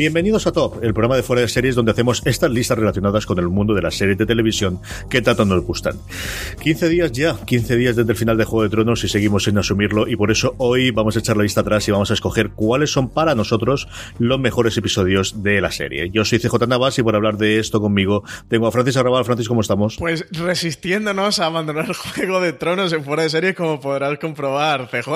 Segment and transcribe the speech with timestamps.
[0.00, 3.38] Bienvenidos a Top, el programa de fuera de series donde hacemos estas listas relacionadas con
[3.38, 5.98] el mundo de las series de televisión que tanto nos gustan.
[6.62, 9.58] 15 días ya, 15 días desde el final de Juego de Tronos y seguimos sin
[9.58, 12.52] asumirlo y por eso hoy vamos a echar la lista atrás y vamos a escoger
[12.52, 16.08] cuáles son para nosotros los mejores episodios de la serie.
[16.10, 19.26] Yo soy CJ Navas y por hablar de esto conmigo tengo a Francis Arrabal.
[19.26, 19.96] Francis, ¿cómo estamos?
[19.98, 25.10] Pues resistiéndonos a abandonar Juego de Tronos en fuera de series como podrás comprobar, CJ.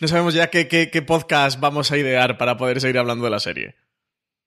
[0.00, 3.30] No sabemos ya qué, qué, qué podcast vamos a idear para poder seguir hablando de
[3.30, 3.74] la serie.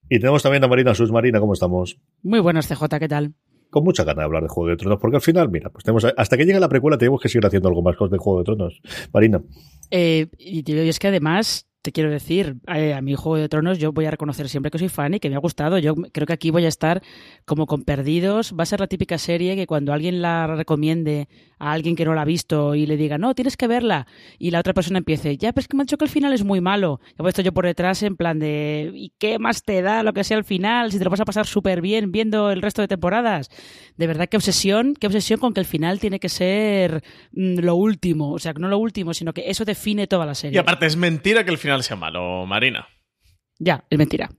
[0.10, 1.12] Y tenemos también a Marina Sus.
[1.12, 1.98] Marina, ¿cómo estamos?
[2.22, 3.34] Muy buenas, CJ, ¿qué tal?
[3.72, 6.06] Con mucha ganas de hablar de Juego de Tronos, porque al final, mira, pues tenemos,
[6.06, 8.82] hasta que llegue la precuela tenemos que seguir haciendo algo más de Juego de Tronos.
[9.12, 9.42] Marina.
[9.90, 13.92] Eh, y es que además te quiero decir, eh, a mi Juego de Tronos yo
[13.92, 15.78] voy a reconocer siempre que soy fan y que me ha gustado.
[15.78, 17.04] Yo creo que aquí voy a estar
[17.46, 18.56] como con perdidos.
[18.60, 21.28] Va a ser la típica serie que cuando alguien la recomiende
[21.60, 24.52] a alguien que no la ha visto y le diga, no, tienes que verla, y
[24.52, 26.44] la otra persona empiece, ya, pero es que me han dicho que el final es
[26.44, 27.00] muy malo.
[27.14, 30.24] He puesto yo por detrás en plan de, ¿y qué más te da lo que
[30.24, 30.92] sea el final?
[30.92, 33.50] Si te lo vas a pasar súper bien viendo el resto de temporadas.
[33.98, 37.76] De verdad, qué obsesión, qué obsesión con que el final tiene que ser mm, lo
[37.76, 38.34] último.
[38.34, 40.56] O sea, no lo último, sino que eso define toda la serie.
[40.56, 42.88] Y aparte, es mentira que el final sea malo, Marina.
[43.60, 44.30] Ya, es mentira.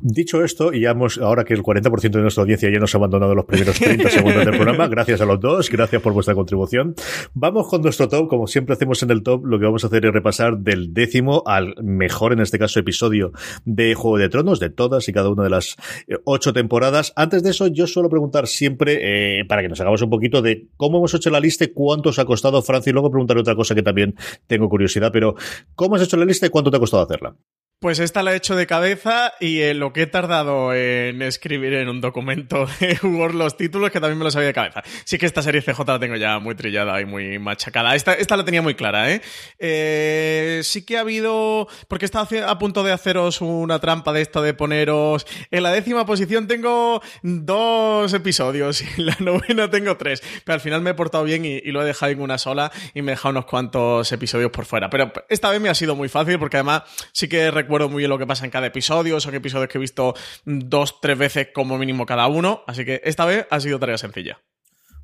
[0.00, 3.34] Dicho esto, y hemos, ahora que el 40% de nuestra audiencia ya nos ha abandonado
[3.34, 6.94] los primeros 30 segundos del programa, gracias a los dos, gracias por vuestra contribución.
[7.34, 10.06] Vamos con nuestro top, como siempre hacemos en el top, lo que vamos a hacer
[10.06, 13.32] es repasar del décimo al mejor, en este caso, episodio
[13.64, 15.76] de Juego de Tronos, de todas y cada una de las
[16.08, 17.12] eh, ocho temporadas.
[17.16, 20.68] Antes de eso, yo suelo preguntar siempre, eh, para que nos hagamos un poquito de
[20.76, 23.54] cómo hemos hecho la lista y cuánto os ha costado, Francia, y luego preguntaré otra
[23.54, 24.14] cosa que también
[24.46, 25.34] tengo curiosidad, pero
[25.74, 27.36] ¿cómo has hecho la lista y cuánto te ha costado hacerla?
[27.82, 31.74] Pues esta la he hecho de cabeza y eh, lo que he tardado en escribir
[31.74, 34.84] en un documento de Word los títulos, que también me los sabía de cabeza.
[35.02, 37.96] Sí que esta serie CJ la tengo ya muy trillada y muy machacada.
[37.96, 39.20] Esta, esta la tenía muy clara, ¿eh?
[39.58, 40.60] ¿eh?
[40.62, 41.66] Sí que ha habido...
[41.88, 45.26] Porque estaba a punto de haceros una trampa de esto de poneros...
[45.50, 50.22] En la décima posición tengo dos episodios y en la novena tengo tres.
[50.44, 52.70] Pero al final me he portado bien y, y lo he dejado en una sola
[52.94, 54.88] y me he dejado unos cuantos episodios por fuera.
[54.88, 58.00] Pero esta vez me ha sido muy fácil porque además sí que recuerdo recuerdo muy
[58.00, 60.12] bien lo que pasa en cada episodio, son episodios que he visto
[60.44, 64.42] dos, tres veces como mínimo cada uno, así que esta vez ha sido tarea sencilla.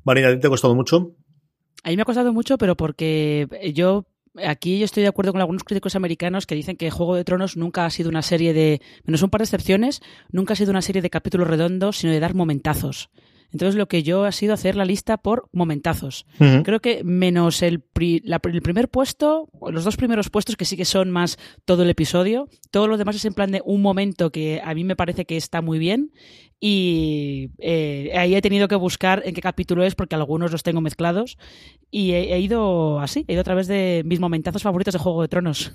[0.03, 1.15] Marina, ¿te ha costado mucho?
[1.83, 4.05] A mí me ha costado mucho, pero porque yo
[4.45, 7.57] aquí yo estoy de acuerdo con algunos críticos americanos que dicen que Juego de Tronos
[7.57, 10.83] nunca ha sido una serie de, menos un par de excepciones, nunca ha sido una
[10.83, 13.09] serie de capítulos redondos, sino de dar momentazos.
[13.51, 16.25] Entonces lo que yo ha sido hacer la lista por momentazos.
[16.63, 21.09] Creo que menos el, el primer puesto, los dos primeros puestos que sí que son
[21.09, 24.73] más todo el episodio, todo lo demás es en plan de un momento que a
[24.73, 26.11] mí me parece que está muy bien
[26.59, 30.81] y eh, ahí he tenido que buscar en qué capítulo es porque algunos los tengo
[30.81, 31.37] mezclados
[31.89, 35.21] y he, he ido así, he ido a través de mis momentazos favoritos de Juego
[35.21, 35.73] de Tronos.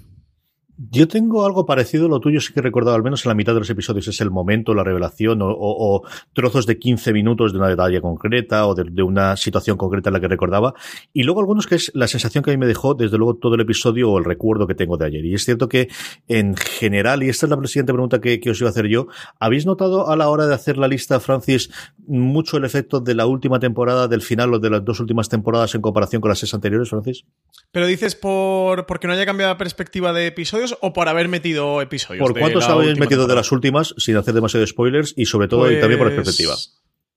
[0.76, 3.54] Yo tengo algo parecido, lo tuyo sí que he recordado, al menos en la mitad
[3.54, 6.02] de los episodios, es el momento, la revelación o,
[6.32, 10.20] trozos de 15 minutos de una detalle concreta o de, una situación concreta en la
[10.20, 10.74] que recordaba.
[11.12, 13.54] Y luego algunos que es la sensación que a mí me dejó, desde luego, todo
[13.54, 15.24] el episodio o el recuerdo que tengo de ayer.
[15.24, 15.88] Y es cierto que,
[16.26, 19.06] en general, y esta es la siguiente pregunta que, os iba a hacer yo,
[19.38, 21.70] ¿habéis notado a la hora de hacer la lista, Francis,
[22.06, 25.74] mucho el efecto de la última temporada, del final o de las dos últimas temporadas
[25.76, 27.24] en comparación con las seis anteriores, Francis?
[27.70, 30.32] Pero dices por porque no haya cambiado la perspectiva de
[30.64, 32.26] episodios o por haber metido episodios?
[32.26, 35.80] ¿Por cuántos habéis metido de las últimas sin hacer demasiados spoilers y sobre todo y
[35.80, 36.54] también por perspectiva?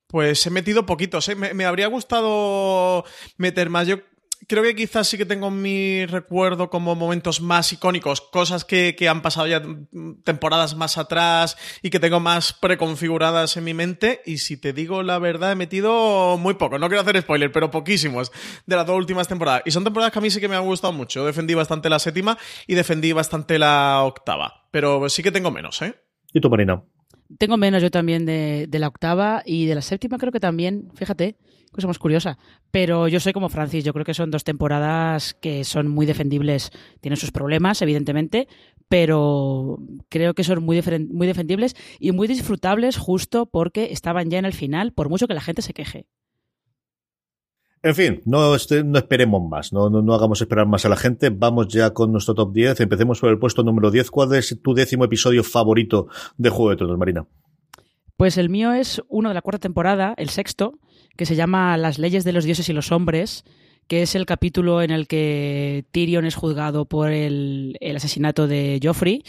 [0.08, 1.36] Pues he metido poquitos, ¿eh?
[1.36, 3.04] me, me, habría gustado
[3.38, 3.88] meter más.
[3.88, 3.98] Yo
[4.48, 9.22] creo que quizás sí que tengo mi recuerdo como momentos más icónicos, cosas que, han
[9.22, 9.62] pasado ya
[10.24, 14.22] temporadas más atrás y que tengo más preconfiguradas en mi mente.
[14.26, 16.78] Y si te digo la verdad, he metido muy poco.
[16.78, 18.32] No quiero hacer spoiler, pero poquísimos
[18.66, 19.64] de las dos últimas temporadas.
[19.66, 21.26] Y son temporadas que a mí sí que me han gustado mucho.
[21.26, 22.38] Defendí bastante la séptima
[22.68, 24.68] y defendí bastante la octava.
[24.72, 25.96] Pero sí que tengo menos, ¿eh?
[26.34, 26.84] ¿Y tú, Marina?
[27.38, 30.92] Tengo menos yo también de, de la octava y de la séptima creo que también,
[30.96, 31.36] fíjate
[31.78, 32.38] cosa más curiosa.
[32.72, 36.72] Pero yo soy como Francis, yo creo que son dos temporadas que son muy defendibles.
[37.00, 38.48] Tienen sus problemas, evidentemente,
[38.90, 39.78] pero
[40.10, 44.54] creo que son muy, muy defendibles y muy disfrutables justo porque estaban ya en el
[44.54, 46.08] final, por mucho que la gente se queje.
[47.84, 51.30] En fin, no, no esperemos más, no, no, hagamos esperar más a la gente.
[51.30, 52.82] Vamos ya con nuestro top 10.
[52.82, 54.10] Empecemos por el puesto número 10.
[54.10, 56.08] ¿Cuál es tu décimo episodio favorito
[56.38, 57.28] de Juego de Tronos, Marina?
[58.18, 60.80] Pues el mío es uno de la cuarta temporada, el sexto,
[61.18, 63.44] que se llama Las leyes de los dioses y los hombres,
[63.88, 69.24] que es el capítulo en el que Tyrion es juzgado por el, asesinato de Joffrey.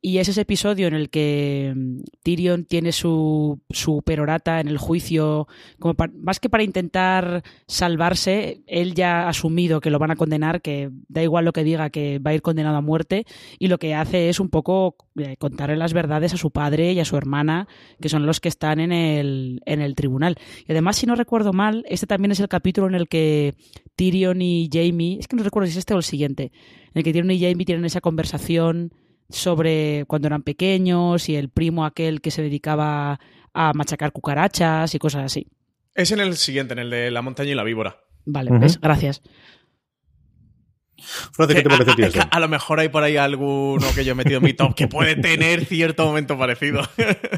[0.00, 4.78] Y es ese episodio en el que mm, Tyrion tiene su, su perorata en el
[4.78, 5.48] juicio,
[5.78, 10.62] como más que para intentar salvarse, él ya ha asumido que lo van a condenar,
[10.62, 13.26] que da igual lo que diga, que va a ir condenado a muerte,
[13.58, 17.00] y lo que hace es un poco eh, contarle las verdades a su padre y
[17.00, 17.66] a su hermana,
[18.00, 20.36] que son los que están en el, en el tribunal.
[20.66, 23.54] Y además, si no recuerdo mal, este también es el capítulo en el que
[23.96, 26.52] Tyrion y Jamie, es que no recuerdo si es este o el siguiente,
[26.86, 28.92] en el que Tyrion y Jamie tienen esa conversación
[29.30, 33.20] sobre cuando eran pequeños y el primo aquel que se dedicaba
[33.52, 35.48] a machacar cucarachas y cosas así.
[35.94, 38.00] Es en el siguiente, en el de la montaña y la víbora.
[38.24, 39.22] Vale, gracias.
[41.36, 44.38] ¿qué te parece a, a, lo mejor hay por ahí alguno que yo he metido
[44.38, 46.82] en mi top que puede tener cierto momento parecido.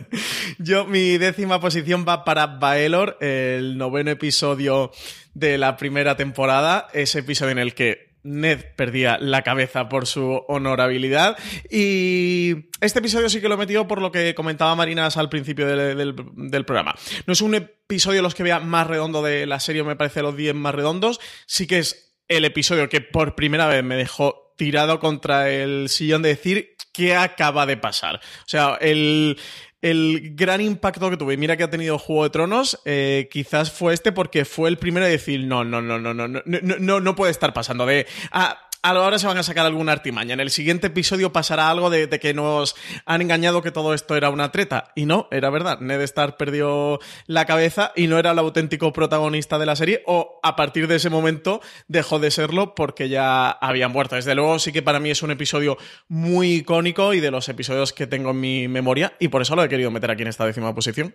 [0.59, 4.91] yo, mi décima posición va para Baelor, el noveno episodio
[5.35, 10.45] de la primera temporada, ese episodio en el que Ned perdía la cabeza por su
[10.49, 11.37] honorabilidad.
[11.71, 15.67] Y este episodio sí que lo he metido por lo que comentaba Marinas al principio
[15.67, 16.95] del, programa.
[17.27, 20.37] No es un episodio los que vea más redondo de la serie, me parece los
[20.37, 21.21] 10 más redondos.
[21.47, 26.23] Sí que es el episodio que por primera vez me dejó tirado contra el sillón
[26.23, 28.17] de decir qué acaba de pasar.
[28.17, 29.39] O sea, el,
[29.83, 33.95] el gran impacto que tuve, mira que ha tenido Juego de Tronos, eh, quizás fue
[33.95, 37.17] este porque fue el primero de decir, no, no, no, no, no, no, no, no,
[37.17, 40.35] puede estar pasando de, ah, ahora se van a sacar alguna artimaña.
[40.35, 44.31] En el siguiente episodio pasará algo de, que nos han engañado que todo esto era
[44.31, 44.93] una treta.
[44.95, 45.81] Y no, era verdad.
[45.81, 50.03] Ned Stark perdió la cabeza y no era el auténtico protagonista de la serie.
[50.07, 54.17] O a partir de ese momento dejó de serlo porque ya había muerto.
[54.17, 55.77] Desde luego, sí que para mí es un episodio
[56.09, 59.15] muy icónico y de los episodios que tengo en mi memoria.
[59.19, 61.15] Y por eso lo he querido meter aquí en esta décima posición.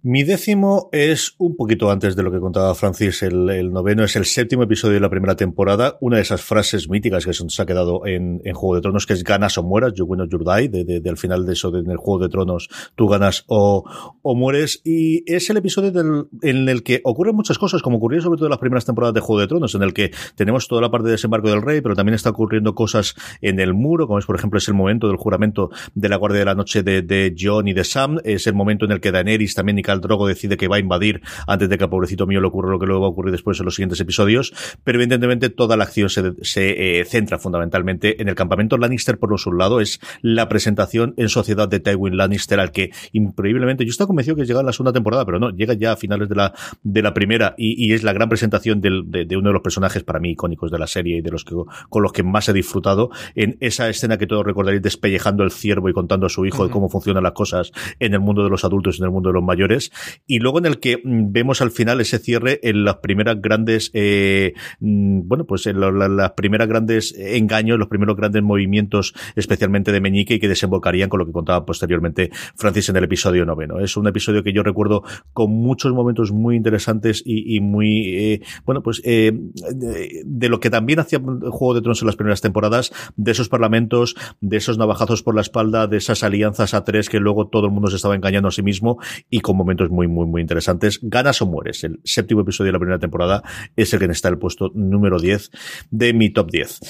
[0.00, 4.04] Mi décimo es un poquito antes de lo que contaba Francis, el, noveno.
[4.04, 7.62] Es el séptimo episodio de la primera temporada, una de esas frases míticas que se
[7.62, 10.38] ha quedado en, Juego de Tronos, que es ganas o mueras, you win or you
[10.38, 13.84] die, de, al final de eso, de, en el Juego de Tronos, tú ganas o,
[14.22, 18.36] o mueres, y es el episodio en el que ocurren muchas cosas, como ocurrió sobre
[18.36, 20.92] todo en las primeras temporadas de Juego de Tronos, en el que tenemos toda la
[20.92, 24.26] parte de desembarco del rey, pero también está ocurriendo cosas en el muro, como es
[24.26, 27.34] por ejemplo es el momento del juramento de la Guardia de la Noche de, de
[27.36, 30.58] John y de Sam, es el momento en el que Daenerys también Khal Drogo decide
[30.58, 33.00] que va a invadir antes de que a pobrecito mío le ocurra lo que luego
[33.00, 34.52] va a ocurrir después en los siguientes episodios,
[34.84, 39.32] pero evidentemente toda la acción se, se eh, centra fundamentalmente en el campamento Lannister por
[39.32, 44.08] un lado, es la presentación en sociedad de Tywin Lannister al que increíblemente yo estaba
[44.08, 46.52] convencido que llega en la segunda temporada, pero no, llega ya a finales de la,
[46.82, 50.20] de la primera y, es la gran presentación de, de, uno de los personajes para
[50.20, 51.54] mí icónicos de la serie y de los que
[51.88, 55.88] con los que más he disfrutado en esa escena que todos recordaréis despellejando el ciervo
[55.88, 58.64] y contando a su hijo de cómo funcionan las cosas en el mundo de los
[58.64, 59.77] adultos y en el mundo de los mayores
[60.26, 63.90] y luego en el que mm, vemos al final ese cierre en las primeras grandes,
[63.94, 70.00] eh, mm, bueno, pues en las primeras grandes engaños, los primeros grandes movimientos, especialmente de
[70.00, 73.80] Meñique, y que desembocarían con lo que contaba posteriormente Francis en el episodio noveno.
[73.80, 75.02] Es un episodio que yo recuerdo
[75.32, 79.32] con muchos momentos muy interesantes y, muy, eh, bueno, pues eh,
[79.74, 84.16] de, lo que también hacía Juego de Tronos en las primeras temporadas, de esos parlamentos,
[84.40, 87.72] de esos navajazos por la espalda, de esas alianzas a tres que luego todo el
[87.72, 88.98] mundo se estaba engañando a sí mismo
[89.30, 90.98] y con momentos muy muy, muy interesantes.
[91.02, 91.84] Ganas o mueres.
[91.84, 93.42] El séptimo episodio de la primera temporada
[93.76, 95.50] es el que está en el puesto número 10
[95.90, 96.80] de mi top 10.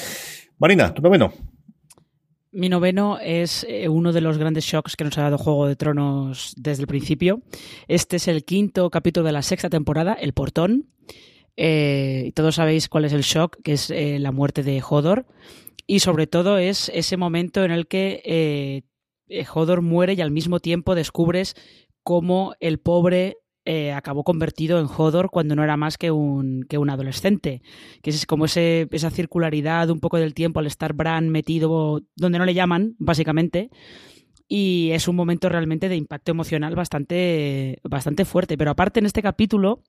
[0.58, 1.32] Marina, tu noveno.
[2.52, 5.76] Mi noveno es eh, uno de los grandes shocks que nos ha dado Juego de
[5.76, 7.42] Tronos desde el principio.
[7.88, 10.86] Este es el quinto capítulo de la sexta temporada, El Portón.
[11.56, 15.26] Eh, todos sabéis cuál es el shock, que es eh, la muerte de Hodor.
[15.86, 18.82] Y sobre todo es ese momento en el que
[19.52, 21.54] Hodor muere y al mismo tiempo descubres
[22.08, 23.36] cómo el pobre
[23.66, 27.60] eh, acabó convertido en Hodor cuando no era más que un, que un adolescente.
[28.02, 32.46] Que es como esa circularidad un poco del tiempo al estar Bran metido donde no
[32.46, 33.68] le llaman, básicamente.
[34.48, 38.56] Y es un momento realmente de impacto emocional bastante, bastante fuerte.
[38.56, 39.82] Pero aparte en este capítulo,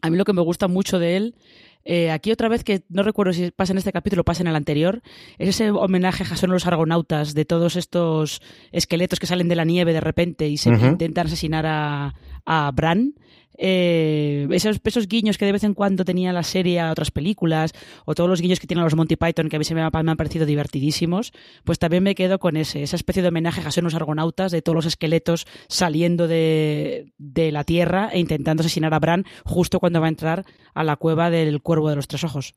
[0.00, 1.36] a mí lo que me gusta mucho de él
[1.84, 4.48] eh, aquí otra vez que no recuerdo si pasa en este capítulo o pasa en
[4.48, 5.02] el anterior,
[5.38, 9.64] es ese homenaje a Jason los argonautas de todos estos esqueletos que salen de la
[9.64, 13.14] nieve de repente y se intentan asesinar a, a Bran.
[13.58, 17.72] Eh, esos, guiños que de vez en cuando tenía la serie a otras películas,
[18.04, 20.46] o todos los guiños que tienen los Monty Python, que a mí me, han parecido
[20.46, 21.32] divertidísimos,
[21.64, 24.76] pues también me quedo con ese, esa especie de homenaje a los argonautas, de todos
[24.76, 30.06] los esqueletos saliendo de, de la Tierra e intentando asesinar a Bran justo cuando va
[30.06, 30.44] a entrar
[30.74, 32.54] a la cueva del Cuervo de los Tres Ojos.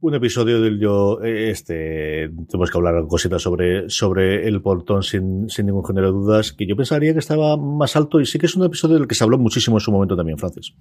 [0.00, 5.48] Un episodio del yo, eh, este, tenemos que hablar cositas sobre, sobre el portón sin,
[5.50, 8.46] sin ningún género de dudas, que yo pensaría que estaba más alto y sí que
[8.46, 10.72] es un episodio del que se habló muchísimo en su momento también, Francis.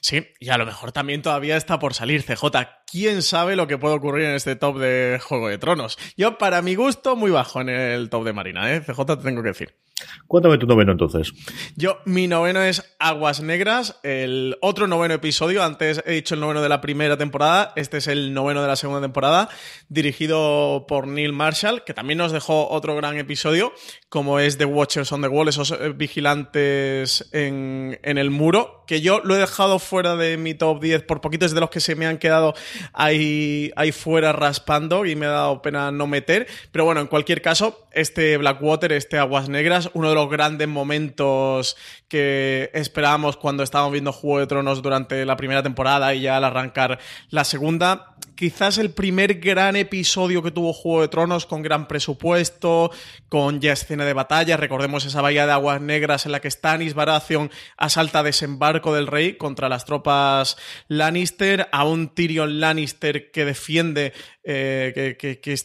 [0.00, 2.44] Sí, y a lo mejor también todavía está por salir CJ.
[2.90, 5.98] ¿Quién sabe lo que puede ocurrir en este top de Juego de Tronos?
[6.16, 8.82] Yo, para mi gusto, muy bajo en el top de Marina, ¿eh?
[8.82, 9.74] CJ te tengo que decir.
[10.26, 11.32] Cuéntame tu noveno entonces.
[11.76, 15.64] Yo, mi noveno es Aguas Negras, el otro noveno episodio.
[15.64, 18.76] Antes he dicho el noveno de la primera temporada, este es el noveno de la
[18.76, 19.48] segunda temporada,
[19.88, 23.72] dirigido por Neil Marshall, que también nos dejó otro gran episodio,
[24.08, 29.00] como es The Watchers on the Wall, esos eh, vigilantes en, en el muro, que
[29.00, 31.94] yo lo he dejado fuera de mi top 10 por poquitos de los que se
[31.94, 32.54] me han quedado
[32.92, 36.46] ahí, ahí fuera raspando y me ha dado pena no meter.
[36.72, 41.76] Pero bueno, en cualquier caso, este Blackwater, este Aguas Negras, uno de los grandes momentos
[42.08, 46.44] que esperábamos cuando estábamos viendo Juego de Tronos durante la primera temporada y ya al
[46.44, 46.98] arrancar
[47.30, 48.14] la segunda.
[48.34, 52.92] Quizás el primer gran episodio que tuvo Juego de Tronos con gran presupuesto,
[53.28, 54.56] con ya escena de batalla.
[54.56, 59.36] Recordemos esa bahía de aguas negras en la que Stannis Baratheon asalta desembarco del rey
[59.36, 64.12] contra las tropas Lannister, a un Tyrion Lannister que defiende,
[64.44, 65.56] eh, que,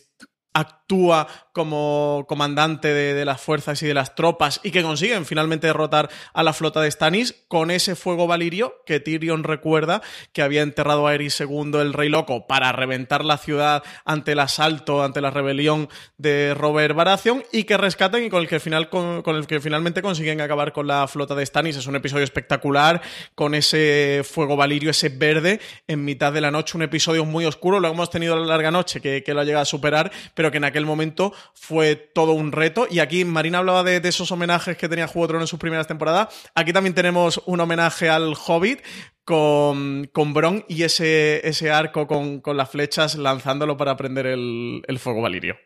[0.54, 6.10] actúa como comandante de, las fuerzas y de las tropas y que consiguen finalmente derrotar
[6.34, 10.02] a la flota de Stannis con ese fuego valirio que Tyrion recuerda
[10.34, 14.40] que había enterrado a Eris II el Rey Loco para reventar la ciudad ante el
[14.40, 18.90] asalto, ante la rebelión de Robert Baratheon y que rescatan y con el que, final,
[18.90, 21.78] con, el que finalmente consiguen acabar con la flota de Stannis.
[21.78, 23.02] Es un episodio espectacular
[23.36, 27.80] con ese fuego valirio, ese verde en mitad de la noche, un episodio muy oscuro,
[27.80, 30.58] lo hemos tenido la larga noche que, que lo ha llegado a superar, pero que
[30.58, 32.88] en aquel momento fue todo un reto.
[32.90, 35.88] Y aquí Marina hablaba de, esos homenajes que tenía Juego de Tronos en sus primeras
[35.88, 36.50] temporadas.
[36.56, 38.82] Aquí también tenemos un homenaje al Hobbit
[39.24, 45.22] con, con Bron y ese, ese arco con, las flechas lanzándolo para prender el, fuego
[45.22, 45.58] valirio.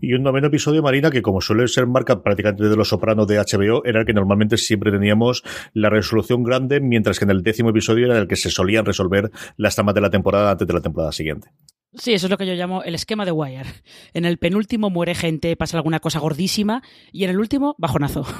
[0.00, 3.38] Y un noveno episodio, Marina, que como suele ser marca prácticamente de los sopranos de
[3.38, 7.70] HBO, era el que normalmente siempre teníamos la resolución grande, mientras que en el décimo
[7.70, 10.80] episodio era el que se solían resolver las tramas de la temporada antes de la
[10.80, 11.48] temporada siguiente.
[11.94, 13.64] Sí, eso es lo que yo llamo el esquema de Wire.
[14.12, 18.26] En el penúltimo muere gente, pasa alguna cosa gordísima y en el último, bajonazo.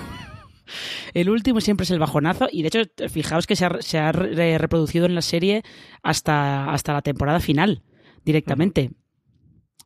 [1.14, 5.14] El último siempre es el bajonazo y de hecho, fijaos que se ha, reproducido en
[5.14, 5.62] la serie
[6.02, 7.84] hasta, hasta la temporada final,
[8.24, 8.90] directamente.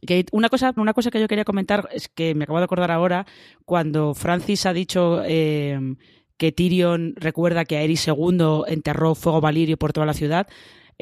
[0.07, 2.91] Que una, cosa, una cosa que yo quería comentar es que me acabo de acordar
[2.91, 3.27] ahora,
[3.65, 5.79] cuando Francis ha dicho eh,
[6.39, 10.49] que Tyrion recuerda que Aerys II enterró fuego valirio por toda la ciudad,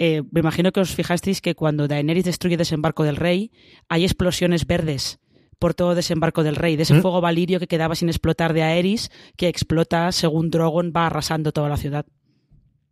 [0.01, 3.51] eh, me imagino que os fijasteis que cuando Daenerys destruye Desembarco del Rey,
[3.89, 5.19] hay explosiones verdes
[5.59, 7.03] por todo Desembarco del Rey, de ese ¿Mm?
[7.03, 11.69] fuego valirio que quedaba sin explotar de Aerys, que explota según Drogon va arrasando toda
[11.69, 12.07] la ciudad.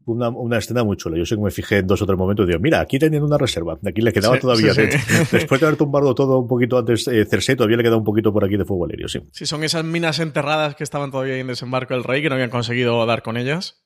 [0.07, 1.19] Una, escena muy chula.
[1.19, 3.25] Yo sé que me fijé en dos o tres momentos y digo, mira, aquí tenían
[3.25, 3.77] una reserva.
[3.85, 4.73] Aquí le quedaba todavía.
[5.33, 8.33] Después de haber tumbado todo un poquito antes eh, Cersei, todavía le queda un poquito
[8.33, 9.19] por aquí de fuego valirio, sí.
[9.33, 12.51] Sí, son esas minas enterradas que estaban todavía en Desembarco del Rey, que no habían
[12.51, 13.83] conseguido dar con ellas.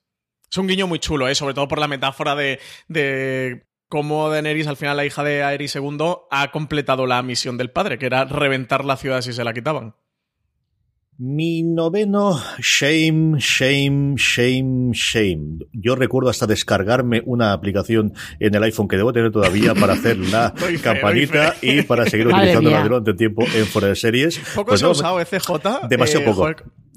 [0.50, 1.34] Es un guiño muy chulo, ¿eh?
[1.34, 2.58] sobre todo por la metáfora de,
[2.88, 5.98] de cómo Daenerys, al final la hija de Aerys II,
[6.30, 9.94] ha completado la misión del padre, que era reventar la ciudad si se la quitaban.
[11.22, 15.58] Mi noveno, shame, shame, shame, shame.
[15.70, 20.16] Yo recuerdo hasta descargarme una aplicación en el iPhone que debo tener todavía para hacer
[20.30, 24.38] la campanita y para seguir utilizando la durante tiempo en fuera de series.
[24.54, 25.88] Poco pues se ha usado ECJ.
[25.90, 26.46] Demasiado eh, poco.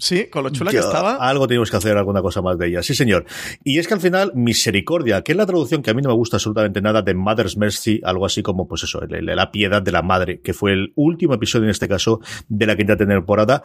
[0.03, 1.15] Sí, con lo chula que estaba.
[1.15, 2.83] Algo tenemos que hacer, alguna cosa más de ella.
[2.83, 3.25] Sí, señor.
[3.63, 6.15] Y es que al final, Misericordia, que es la traducción que a mí no me
[6.15, 10.01] gusta absolutamente nada de Mother's Mercy, algo así como, pues eso, la piedad de la
[10.01, 13.63] madre, que fue el último episodio en este caso de la quinta temporada,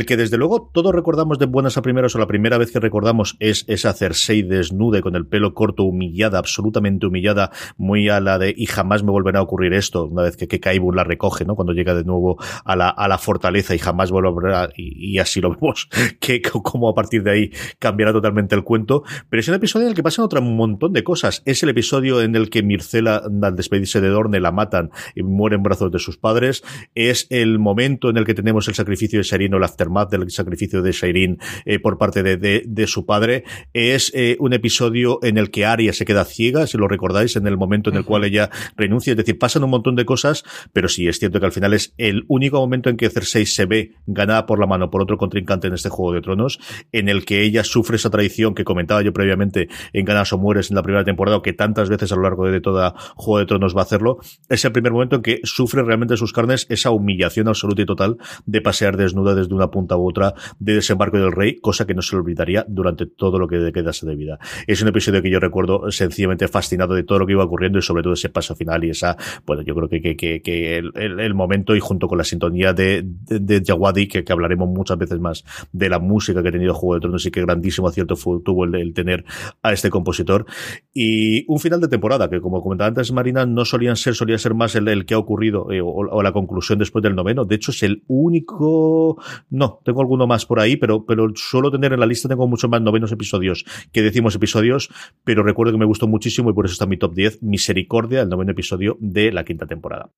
[0.00, 2.80] del que desde luego todos recordamos de buenas a primeras o la primera vez que
[2.80, 8.38] recordamos es esa Cersei desnude con el pelo corto, humillada, absolutamente humillada, muy a la
[8.38, 11.54] de y jamás me volverá a ocurrir esto, una vez que, que la recoge, ¿no?
[11.54, 15.42] Cuando llega de nuevo a la, a la fortaleza y jamás volverá, y, y así
[15.42, 19.02] lo vemos que como a partir de ahí cambiará totalmente el cuento.
[19.28, 21.42] Pero es un episodio en el que pasan otro montón de cosas.
[21.44, 25.56] Es el episodio en el que Mircela, al despedirse de Dorne, la matan y muere
[25.56, 26.62] en brazos de sus padres.
[26.94, 30.30] Es el momento en el que tenemos el sacrificio de Shairin o el aftermath del
[30.30, 33.44] sacrificio de Shairin eh, por parte de, de, su padre.
[33.72, 37.46] Es eh, un episodio en el que Arya se queda ciega, si lo recordáis, en
[37.46, 39.12] el momento en el cual ella renuncia.
[39.12, 41.94] Es decir, pasan un montón de cosas, pero sí es cierto que al final es
[41.98, 45.68] el único momento en que Cersei se ve ganada por la mano por otro contrincante
[45.68, 46.58] en este Juego de Tronos,
[46.92, 50.70] en el que ella sufre esa traición que comentaba yo previamente en Ganas o Mueres
[50.70, 53.46] en la primera temporada, o que tantas veces a lo largo de toda Juego de
[53.46, 54.18] Tronos va a hacerlo,
[54.48, 57.86] es el primer momento en que sufre realmente en sus carnes esa humillación absoluta y
[57.86, 58.16] total
[58.46, 62.02] de pasear desnuda desde una punta u otra de desembarco del rey, cosa que no
[62.02, 64.38] se le olvidaría durante todo lo que quedase de vida.
[64.66, 67.82] Es un episodio que yo recuerdo sencillamente fascinado de todo lo que iba ocurriendo y
[67.82, 71.74] sobre todo ese paso final y esa, bueno, yo creo que, que, que, el, momento
[71.74, 75.88] y junto con la sintonía de, de, Jawadi, que, que, hablaremos muchas veces más de
[75.88, 78.92] la música que ha tenido Juego de Tronos y qué grandísimo acierto fue, tuvo el,
[78.94, 79.24] tener
[79.62, 80.46] a este compositor.
[80.92, 84.54] Y un final de temporada que, como comentaba antes Marina, no solían ser, solía ser
[84.54, 87.44] más el, que ha ocurrido eh, o, la conclusión después del noveno.
[87.44, 91.92] De hecho, es el único, no, tengo alguno más por ahí, pero, pero suelo tener
[91.92, 94.90] en la lista, tengo muchos más novenos episodios que decimos episodios,
[95.22, 98.22] pero recuerdo que me gustó muchísimo y por eso está en mi top 10, Misericordia,
[98.22, 100.10] el noveno episodio de la quinta temporada.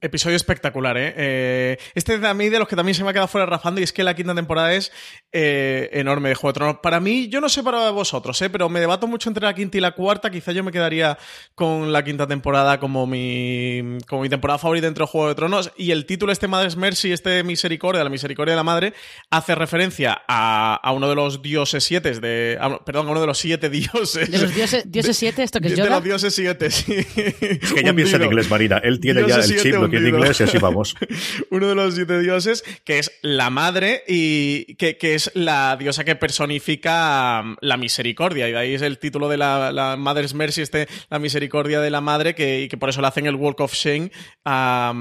[0.00, 1.12] Episodio espectacular, ¿eh?
[1.16, 1.78] ¿eh?
[1.96, 3.84] Este de a mí de los que también se me ha quedado fuera rafando y
[3.84, 4.92] es que la quinta temporada es
[5.32, 6.76] eh, enorme de Juego de Tronos.
[6.80, 8.48] Para mí, yo no sé para vosotros, ¿eh?
[8.48, 10.17] Pero me debato mucho entre la quinta y la cuarta.
[10.30, 11.18] Quizá yo me quedaría
[11.54, 15.72] con la quinta temporada como mi, como mi temporada favorita dentro de Juego de Tronos.
[15.76, 18.94] Y el título, este Madres Mercy, este Misericordia, la Misericordia de la Madre,
[19.30, 22.58] hace referencia a, a uno de los dioses siete de...
[22.84, 24.30] perdón, a uno de los siete dioses.
[24.30, 25.42] ¿De los dioses, dioses siete?
[25.42, 25.84] ¿Esto que es Yoda?
[25.84, 26.94] De los dioses siete, sí.
[26.96, 28.78] Es que ya piensa en inglés, Marina.
[28.78, 30.96] Él tiene ya el chip que inglés y así vamos.
[31.50, 36.16] Uno de los siete dioses, que es la madre y que, es la diosa que
[36.16, 38.48] personifica um, la misericordia.
[38.48, 41.90] Y de ahí es el título de la, la Mother's Mercy, este, la misericordia de
[41.90, 44.10] la madre, que, y que por eso le hacen el Walk of Shame
[44.44, 44.92] a,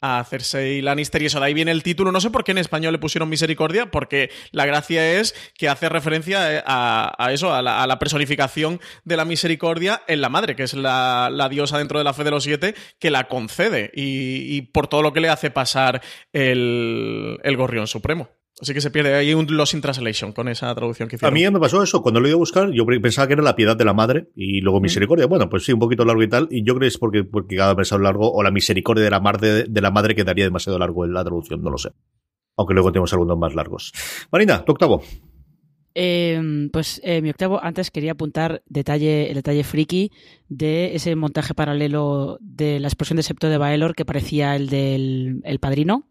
[0.00, 1.22] a Cersei Lannister.
[1.22, 2.12] Y eso, de ahí viene el título.
[2.12, 5.88] No sé por qué en español le pusieron misericordia, porque la gracia es que hace
[5.88, 10.74] referencia eh, a, eso, a la, personificación de la misericordia en la madre, que es
[10.74, 13.90] la, diosa dentro de la fe de los siete que la concede.
[13.94, 16.00] Y, por todo lo que le hace pasar
[16.32, 18.39] el Gorrión Supremo.
[18.60, 21.32] Así que se pierde ahí un Lost in Translation con esa traducción que hicieron.
[21.32, 22.02] A mí me pasó eso.
[22.02, 24.60] Cuando lo iba a buscar, yo pensaba que era la piedad de la madre y
[24.60, 25.26] luego misericordia.
[25.26, 26.46] Bueno, pues sí, un poquito largo y tal.
[26.50, 29.20] Y yo creo que es porque, porque cada vez largo o la misericordia de la,
[29.20, 31.62] madre, de la madre quedaría demasiado largo en la traducción.
[31.62, 31.90] No lo sé.
[32.56, 33.92] Aunque luego tenemos algunos más largos.
[34.30, 35.02] Marina, tu octavo.
[35.94, 40.12] Em, pues eh, mi octavo, antes quería apuntar detalle, el detalle friki
[40.48, 45.40] de ese montaje paralelo de la explosión de septo de Baelor que parecía el del
[45.44, 46.06] el padrino.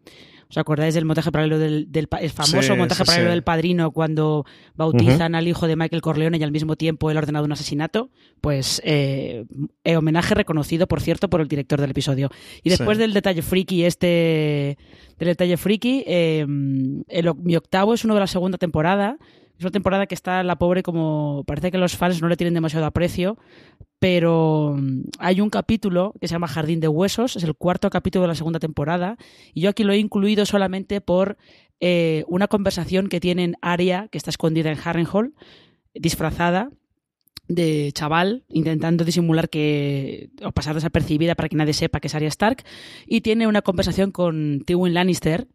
[0.51, 5.47] ¿Os acordáis del montaje paralelo del, el famoso montaje paralelo del padrino cuando bautizan al
[5.47, 8.09] hijo de Michael Corleone y al mismo tiempo él ordenado un asesinato?
[8.41, 9.45] Pues eh,
[9.83, 12.31] eh, homenaje reconocido, por cierto, por el director del episodio.
[12.63, 14.79] Y después del detalle friki, este
[15.19, 17.03] del detalle friki, em,
[17.43, 19.17] mi octavo es uno de la segunda temporada
[19.59, 22.53] es una temporada que está la pobre como parece que los fans no le tienen
[22.53, 23.37] demasiado aprecio,
[23.99, 28.23] pero mm, hay un capítulo que se llama Jardín de Huesos, es el cuarto capítulo
[28.23, 29.17] de la segunda temporada,
[29.53, 31.37] y yo aquí lo he incluido solamente por
[31.81, 35.33] eh, una conversación que tienen Aria, que está escondida en Harrenhal,
[35.93, 36.71] disfrazada
[37.47, 42.27] de chaval, intentando disimular que o pasar desapercibida para que nadie sepa que es Arya
[42.27, 42.63] Stark,
[43.07, 45.47] y tiene una conversación con Tywin Lannister,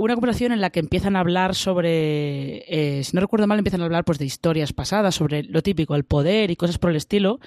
[0.00, 3.82] una conversación en la que empiezan a hablar sobre, eh, si no recuerdo mal, empiezan
[3.82, 6.96] a hablar pues de historias pasadas, sobre lo típico, el poder y cosas por el
[6.96, 7.38] estilo.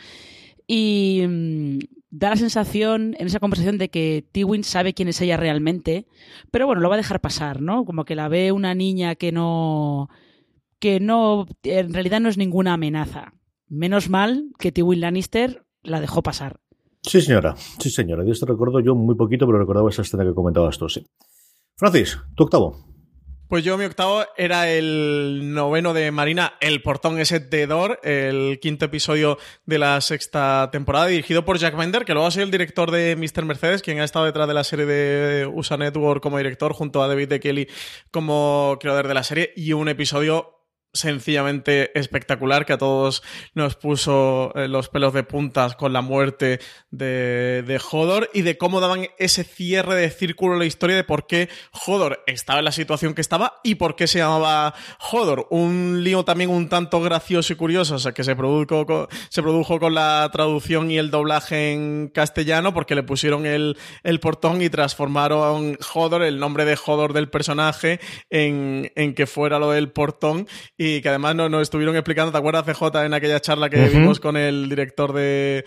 [0.67, 1.79] Y mm,
[2.11, 6.05] da la sensación en esa conversación de que Tywin sabe quién es ella realmente,
[6.51, 7.85] pero bueno, lo va a dejar pasar, ¿no?
[7.85, 10.09] Como que la ve una niña que no,
[10.79, 13.33] que no, en realidad no es ninguna amenaza.
[13.67, 16.59] Menos mal que Tywin Lannister la dejó pasar.
[17.01, 17.55] Sí, señora.
[17.57, 18.23] Sí, señora.
[18.23, 21.05] De esto recuerdo yo muy poquito, pero recordaba esa escena que comentabas tú, sí.
[21.75, 22.83] Francis, tu octavo.
[23.49, 28.59] Pues yo mi octavo era el noveno de Marina, El portón ese de Dor, el
[28.59, 32.51] quinto episodio de la sexta temporada, dirigido por Jack Bender, que luego ha sido el
[32.51, 33.45] director de Mr.
[33.45, 37.07] Mercedes, quien ha estado detrás de la serie de USA Network como director, junto a
[37.07, 37.67] David de Kelly
[38.09, 40.62] como creador de la serie, y un episodio
[40.93, 43.23] sencillamente espectacular que a todos
[43.55, 46.59] nos puso eh, los pelos de puntas con la muerte
[46.91, 47.81] de, de
[48.33, 51.49] y de cómo daban ese cierre de círculo en la historia de por qué
[51.85, 54.73] Hodor estaba en la situación que estaba y por qué se llamaba
[55.11, 55.47] Hodor.
[55.49, 59.41] Un lío también un tanto gracioso y curioso, o sea, que se produjo, con, se
[59.41, 64.61] produjo con la traducción y el doblaje en castellano porque le pusieron el, el portón
[64.61, 69.91] y transformaron Hodor, el nombre de Hodor del personaje, en, en que fuera lo del
[69.91, 70.47] portón
[71.01, 74.69] que además nos, estuvieron explicando, ¿te acuerdas, CJ, en aquella charla que vimos con el
[74.69, 75.63] director de,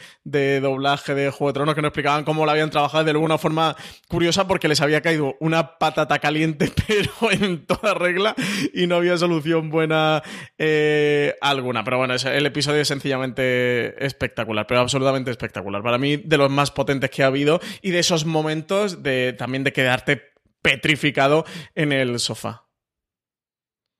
[0.60, 3.76] doblaje de Juego de Tronos, que nos explicaban cómo lo habían trabajado de alguna forma
[4.08, 8.34] curiosa porque les había caído una patata caliente, pero en toda regla,
[8.74, 10.22] y no había solución buena
[10.58, 11.82] eh, alguna.
[11.84, 15.82] Pero bueno, el episodio es sencillamente espectacular, pero absolutamente espectacular.
[15.82, 19.64] Para mí, de los más potentes que ha habido y de esos momentos de también
[19.64, 20.22] de quedarte
[20.62, 22.65] petrificado en el sofá.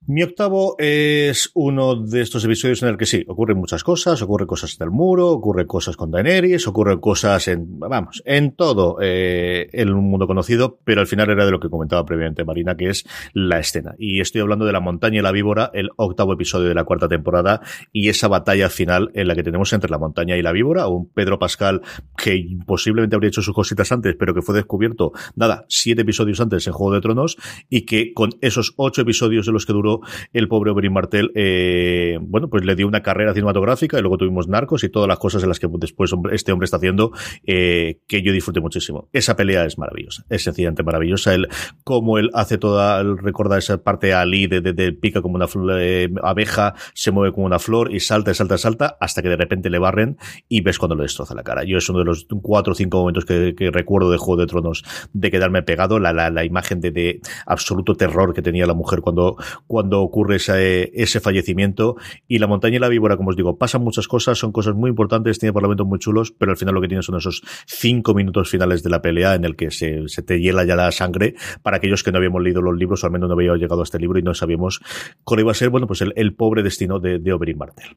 [0.08, 4.46] Mi octavo es uno de estos episodios en el que sí, ocurren muchas cosas, ocurren
[4.46, 9.68] cosas en el muro, ocurren cosas con Daenerys, ocurren cosas en, vamos, en todo eh,
[9.72, 13.04] el mundo conocido, pero al final era de lo que comentaba previamente Marina, que es
[13.32, 13.96] la escena.
[13.98, 17.08] Y estoy hablando de la montaña y la víbora, el octavo episodio de la cuarta
[17.08, 20.86] temporada, y esa batalla final en la que tenemos entre la montaña y la víbora,
[20.86, 21.82] un Pedro Pascal
[22.16, 26.64] que posiblemente habría hecho sus cositas antes, pero que fue descubierto, nada, siete episodios antes
[26.68, 27.36] en Juego de Tronos,
[27.68, 29.95] y que con esos ocho episodios de los que duró
[30.32, 34.48] el pobre Oberyn Martel, eh, bueno, pues le dio una carrera cinematográfica y luego tuvimos
[34.48, 37.12] Narcos y todas las cosas en las que después este hombre está haciendo,
[37.46, 39.08] eh, que yo disfruté muchísimo.
[39.12, 41.34] Esa pelea es maravillosa, es sencillamente maravillosa.
[41.34, 41.48] El,
[41.84, 45.46] cómo él hace toda, recuerda esa parte a Ali de, de, pica como una
[45.78, 49.70] eh, abeja, se mueve como una flor y salta, salta, salta, hasta que de repente
[49.70, 50.16] le barren
[50.48, 51.64] y ves cuando le destroza la cara.
[51.64, 54.84] Yo es uno de los cuatro o cinco momentos que, recuerdo de Juego de Tronos
[55.12, 59.00] de quedarme pegado, la, la, la imagen de, de, absoluto terror que tenía la mujer
[59.00, 61.96] cuando, cuando ocurre ese, ese fallecimiento.
[62.28, 64.90] Y la montaña y la víbora, como os digo, pasan muchas cosas, son cosas muy
[64.90, 68.50] importantes, tiene parlamentos muy chulos, pero al final lo que tiene son esos cinco minutos
[68.50, 72.02] finales de la pelea en el que se, te hiela ya la sangre para aquellos
[72.02, 74.18] que no habíamos leído los libros o al menos no habíamos llegado a este libro
[74.18, 74.80] y no sabíamos
[75.24, 77.96] cuál iba a ser, bueno, pues el, el pobre destino de, de Oberyn Martel.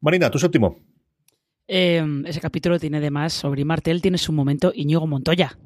[0.00, 0.76] Marina, tu séptimo.
[1.68, 5.56] Eh, ese capítulo tiene además, Oberyn Martel tiene su momento Iñigo Montoya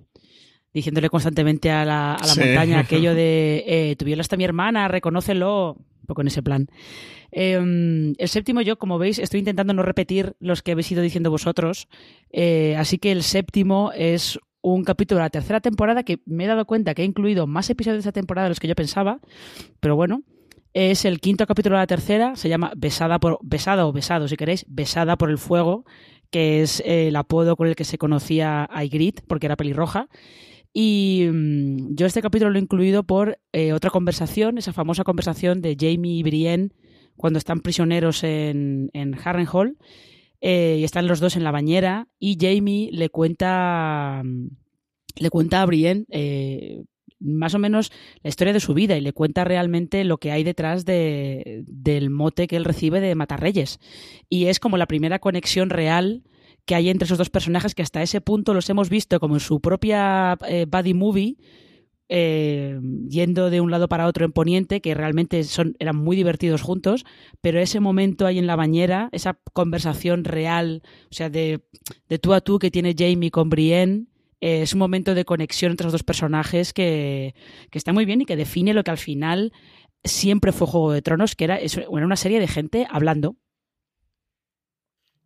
[0.72, 4.88] diciéndole constantemente a la, a la montaña aquello de eh, tu viola está mi hermana,
[4.88, 6.68] reconócelo, un poco en ese plan.
[7.32, 11.30] Em, el séptimo, yo, como veis, estoy intentando no repetir los que habéis ido diciendo
[11.30, 11.88] vosotros,
[12.30, 16.46] eh, así que el séptimo es un capítulo de la tercera temporada que me he
[16.46, 19.20] dado cuenta que ha incluido más episodios de esa temporada de los que yo pensaba,
[19.80, 20.22] pero bueno,
[20.72, 24.36] es el quinto capítulo de la tercera, se llama Besada por Besada o Besado, si
[24.36, 25.84] queréis, Besada por el fuego,
[26.30, 30.08] que es el apodo con el que se conocía a Ygritte, porque era pelirroja.
[30.78, 35.62] Y mm, yo este capítulo lo he incluido por eh, otra conversación, esa famosa conversación
[35.62, 36.68] de Jamie y Brienne
[37.16, 39.78] cuando están prisioneros en, en Harrenhal
[40.42, 44.48] eh, y están los dos en la bañera y Jamie le cuenta mm,
[45.16, 46.84] le cuenta a Brienne eh,
[47.20, 47.90] más o menos
[48.22, 52.10] la historia de su vida y le cuenta realmente lo que hay detrás de, del
[52.10, 53.80] mote que él recibe de Matarreyes.
[54.28, 56.22] Y es como la primera conexión real
[56.66, 59.40] que hay entre esos dos personajes que hasta ese punto los hemos visto como en
[59.40, 61.36] su propia eh, buddy movie,
[62.08, 66.62] eh, yendo de un lado para otro en Poniente, que realmente son, eran muy divertidos
[66.62, 67.04] juntos,
[67.40, 71.60] pero ese momento ahí en la bañera, esa conversación real, o sea, de,
[72.08, 74.06] de tú a tú que tiene Jamie con Brienne,
[74.40, 77.34] eh, es un momento de conexión entre los dos personajes que,
[77.70, 79.52] que, está muy bien y que define lo que al final
[80.04, 83.36] siempre fue Juego de Tronos, que era, era una serie de gente hablando.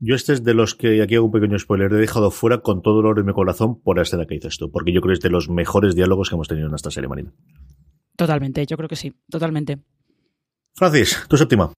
[0.02, 2.80] Yo este es de los que, aquí hago un pequeño spoiler, he dejado fuera con
[2.80, 5.12] todo el oro en mi corazón por la escena que dices tú, porque yo creo
[5.12, 7.34] que es de los mejores diálogos que hemos tenido en esta serie, Marina.
[8.16, 9.78] Totalmente, yo creo que sí, totalmente.
[10.74, 11.70] Francis, tu séptima.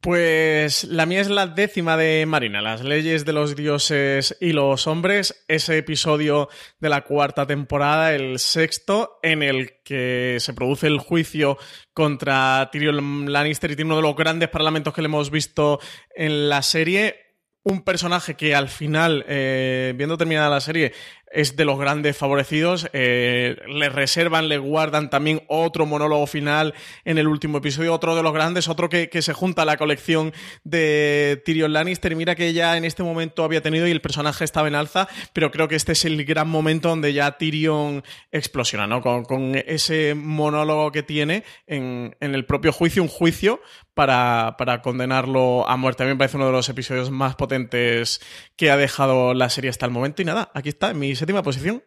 [0.00, 4.86] Pues la mía es la décima de Marina, las leyes de los dioses y los
[4.86, 11.00] hombres, ese episodio de la cuarta temporada, el sexto, en el que se produce el
[11.00, 11.58] juicio
[11.92, 15.80] contra Tyrion Lannister y tiene uno de los grandes parlamentos que le hemos visto
[16.14, 17.27] en la serie
[17.64, 20.92] un personaje que al final, eh, viendo terminada la serie,
[21.30, 22.88] es de los grandes favorecidos.
[22.92, 28.22] Eh, le reservan, le guardan también otro monólogo final en el último episodio, otro de
[28.22, 30.32] los grandes, otro que, que se junta a la colección
[30.64, 32.14] de Tyrion Lannister.
[32.16, 35.50] Mira que ya en este momento había tenido y el personaje estaba en alza, pero
[35.50, 39.02] creo que este es el gran momento donde ya Tyrion explosiona, ¿no?
[39.02, 43.60] Con, ese monólogo que tiene en, en el propio juicio, un juicio
[43.98, 46.04] para, para, condenarlo a muerte.
[46.04, 48.20] A mí me parece uno de los episodios más potentes
[48.56, 50.22] que ha dejado la serie hasta el momento.
[50.22, 51.82] Y nada, aquí está, mis 27 posición.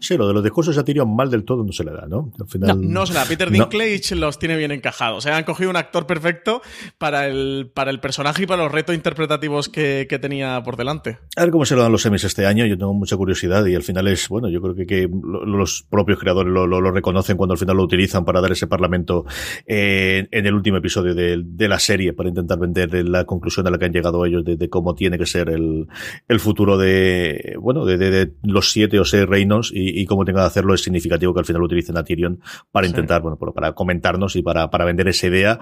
[0.00, 2.32] Sí, lo de los discursos a Tyrion mal del todo no se le da, ¿no?
[2.40, 3.24] Al final, no, no se le da.
[3.24, 5.18] Peter Dinklage los tiene bien encajados.
[5.18, 6.60] O sea, han cogido un actor perfecto
[6.98, 11.18] para el, para el personaje y para los retos interpretativos que, que, tenía por delante.
[11.36, 12.66] A ver cómo se lo dan los semis este año.
[12.66, 16.18] Yo tengo mucha curiosidad y al final es, bueno, yo creo que, que los propios
[16.18, 19.24] creadores lo, lo, lo, reconocen cuando al final lo utilizan para dar ese parlamento
[19.66, 23.70] eh, en el último episodio de, de, la serie para intentar vender la conclusión a
[23.70, 25.86] la que han llegado ellos de, de cómo tiene que ser el,
[26.28, 30.40] el futuro de, bueno, de, de los siete o seis reinos y, y cómo tenga
[30.40, 32.40] que hacerlo es significativo que al final utilicen a Tyrion
[32.72, 35.60] para intentar, bueno, para comentarnos y para, para vender esa idea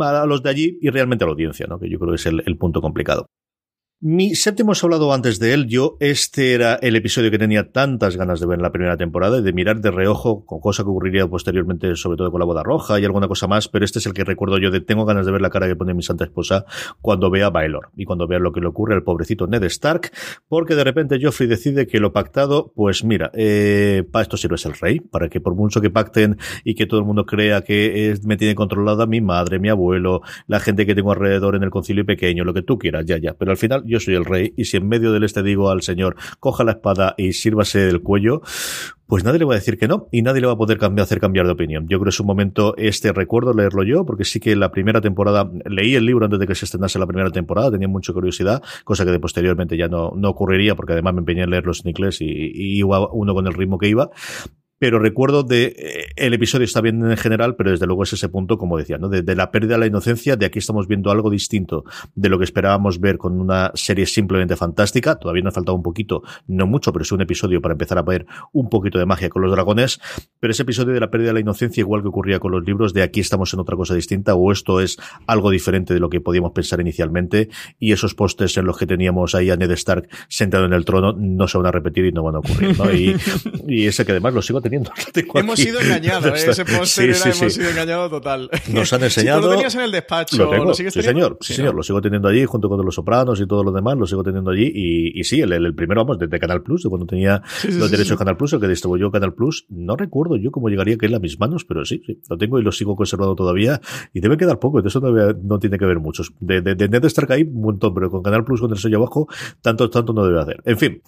[0.00, 1.78] a los de allí y realmente a la audiencia, ¿no?
[1.78, 3.30] Que yo creo que es el, el punto complicado.
[3.98, 5.68] Mi séptimo hemos hablado antes de él.
[5.68, 9.38] Yo, este era el episodio que tenía tantas ganas de ver en la primera temporada
[9.38, 12.62] y de mirar de reojo con cosa que ocurriría posteriormente, sobre todo con la boda
[12.62, 13.68] roja y alguna cosa más.
[13.68, 15.76] Pero este es el que recuerdo yo de tengo ganas de ver la cara que
[15.76, 16.66] pone mi santa esposa
[17.00, 20.10] cuando vea a Baelor y cuando vea lo que le ocurre al pobrecito Ned Stark,
[20.46, 24.74] porque de repente Joffrey decide que lo pactado, pues mira, eh, para esto sirve el
[24.74, 28.36] rey, para que por mucho que pacten y que todo el mundo crea que me
[28.36, 32.44] tiene controlada mi madre, mi abuelo, la gente que tengo alrededor en el concilio pequeño,
[32.44, 33.32] lo que tú quieras, ya, ya.
[33.32, 35.82] Pero al final yo soy el rey, y si en medio del este digo al
[35.82, 38.42] señor, coja la espada y sírvase del cuello,
[39.06, 41.20] pues nadie le va a decir que no, y nadie le va a poder hacer
[41.20, 41.84] cambiar de opinión.
[41.84, 45.00] Yo creo que es un momento, este recuerdo leerlo yo, porque sí que la primera
[45.00, 48.62] temporada, leí el libro antes de que se estrenase la primera temporada, tenía mucha curiosidad,
[48.84, 51.90] cosa que de posteriormente ya no, no ocurriría, porque además me empeñé en leerlos en
[51.90, 54.10] inglés y, y iba uno con el ritmo que iba,
[54.78, 58.28] pero recuerdo de eh, el episodio está bien en general, pero desde luego es ese
[58.28, 59.08] punto, como decía, ¿no?
[59.08, 61.84] De, la pérdida de la inocencia, de aquí estamos viendo algo distinto
[62.14, 65.16] de lo que esperábamos ver con una serie simplemente fantástica.
[65.16, 68.26] Todavía nos faltado un poquito, no mucho, pero es un episodio para empezar a ver
[68.52, 69.98] un poquito de magia con los dragones.
[70.40, 72.92] Pero ese episodio de la pérdida de la inocencia, igual que ocurría con los libros,
[72.92, 76.20] de aquí estamos en otra cosa distinta, o esto es algo diferente de lo que
[76.20, 80.66] podíamos pensar inicialmente, y esos postes en los que teníamos ahí a Ned Stark sentado
[80.66, 82.92] en el trono no se van a repetir y no van a ocurrir, ¿no?
[82.92, 83.16] Y,
[83.68, 84.90] y ese que además lo sigo teniendo.
[85.34, 86.50] hemos sido engañados, ¿eh?
[86.50, 88.50] ese póster hemos sido engañados total.
[88.72, 89.40] Nos han enseñado.
[89.40, 92.44] lo tenías en el despacho, lo, tengo, sí, señor, sí, señor, lo sigo teniendo allí
[92.44, 94.70] junto con los sopranos y todo lo demás, lo sigo teniendo allí.
[94.74, 98.10] Y, y sí, el, el, primero, vamos, desde Canal Plus, de cuando tenía los derechos
[98.10, 101.20] de Canal Plus, el que distribuyó Canal Plus, no recuerdo yo cómo llegaría que en
[101.20, 103.80] mis manos, pero sí, sí, lo tengo y lo sigo conservando todavía.
[104.12, 106.32] Y debe quedar poco, de eso no, no tiene que ver muchos.
[106.40, 108.98] De, de, de Net Stark hay un montón, pero con Canal Plus, con el sello
[108.98, 109.28] abajo,
[109.62, 110.62] tanto, tanto no debe hacer.
[110.64, 111.02] En fin.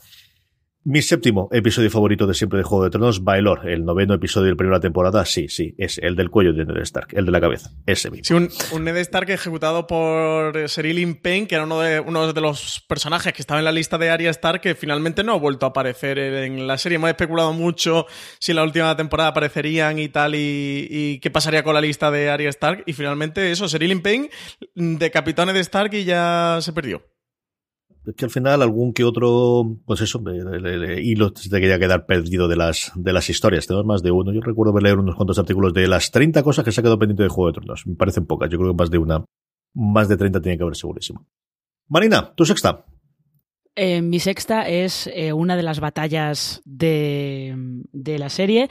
[0.85, 4.53] Mi séptimo episodio favorito de siempre de Juego de Tronos, Baelor, el noveno episodio de
[4.53, 7.41] la primera temporada, sí, sí, es el del cuello de Ned Stark, el de la
[7.41, 8.25] cabeza, ese mismo.
[8.25, 12.87] Sí, un, Ned Stark ejecutado por Serilin Payne, que era uno de, uno de los
[12.89, 15.71] personajes que estaba en la lista de Arya Stark, que finalmente no ha vuelto a
[15.71, 16.97] aparecer en la serie.
[16.97, 18.07] Hemos especulado mucho
[18.39, 22.31] si en la última temporada aparecerían y tal, y, qué pasaría con la lista de
[22.31, 24.31] Arya Stark, y finalmente eso, Serilin Payne
[24.75, 27.03] decapitó a Ned Stark y ya se perdió
[28.17, 30.23] que al final algún que otro, pues eso,
[31.03, 33.67] hilo te quería quedar perdido de las, de las historias.
[33.67, 34.33] Tenemos más de uno.
[34.33, 37.23] Yo recuerdo leer unos cuantos artículos de las 30 cosas que se ha quedado pendiente
[37.23, 37.87] de Juego de Tronos.
[37.87, 38.51] Me parecen pocas.
[38.51, 39.25] Yo creo que más de una,
[39.75, 41.27] más de 30 tiene que haber segurísimo.
[41.89, 42.85] Marina, tu sexta.
[43.81, 47.55] Eh, mi sexta es eh, una de las batallas de,
[47.93, 48.69] la serie.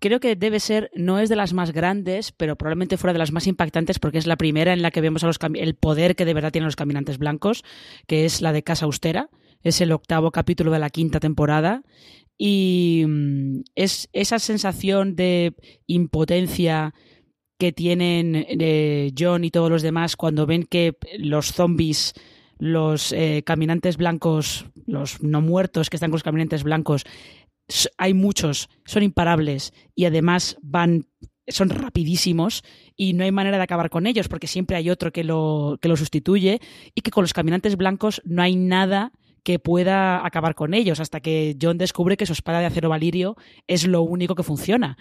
[0.00, 3.30] Creo que debe ser, no es de las más grandes, pero probablemente fuera de las
[3.30, 6.50] más impactantes porque es la primera en la que vemos el poder que de verdad
[6.50, 7.62] tienen los caminantes blancos,
[8.08, 9.30] que es la de Casa Austera.
[9.62, 11.84] Es el octavo capítulo de la quinta temporada.
[12.36, 15.54] Y mm, es esa sensación de
[15.86, 16.92] impotencia
[17.56, 22.14] que tienen eh, John y todos los demás cuando ven que los zombies
[22.60, 27.04] los eh, caminantes blancos, los no muertos que están con los caminantes blancos,
[27.98, 31.06] hay muchos, son imparables y además van
[31.48, 32.62] son rapidísimos
[32.96, 35.88] y no hay manera de acabar con ellos porque siempre hay otro que lo, que
[35.88, 36.60] lo sustituye
[36.94, 39.10] y que con los caminantes blancos no hay nada
[39.42, 43.36] que pueda acabar con ellos hasta que John descubre que su espada de acero valirio
[43.66, 44.96] es lo único que funciona.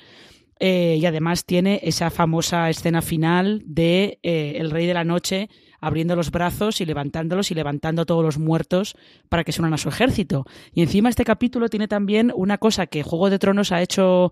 [0.60, 5.50] Eh, y además tiene esa famosa escena final de eh, El Rey de la Noche
[5.82, 8.96] abriendo los brazos y levantándolos y levantando a todos los muertos
[9.30, 10.46] para que se unan a su ejército.
[10.74, 14.32] Y encima este capítulo tiene también una cosa que Juego de Tronos ha hecho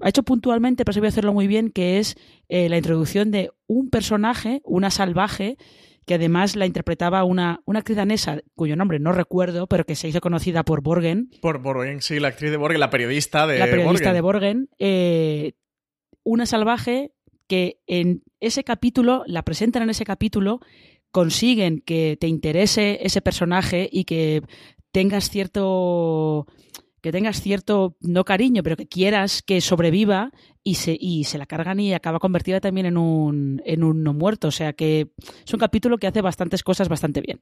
[0.00, 2.16] ha hecho puntualmente, pero se voy a hacerlo muy bien, que es
[2.48, 5.56] eh, la introducción de un personaje, una salvaje,
[6.06, 10.08] que además la interpretaba una, una actriz danesa, cuyo nombre no recuerdo, pero que se
[10.08, 11.30] hizo conocida por Borgen.
[11.42, 14.68] Por Borgen, sí, la actriz de Borgen, la periodista de La periodista de Borgen.
[14.78, 15.54] Eh,
[16.22, 17.12] una salvaje
[17.48, 20.60] que en ese capítulo, la presentan en ese capítulo,
[21.10, 24.42] consiguen que te interese ese personaje y que
[24.92, 26.46] tengas cierto
[27.06, 30.32] que tengas cierto, no cariño, pero que quieras que sobreviva
[30.64, 34.12] y se, y se la cargan y acaba convertida también en un, en un no
[34.12, 34.48] muerto.
[34.48, 35.12] O sea que
[35.46, 37.40] es un capítulo que hace bastantes cosas bastante bien.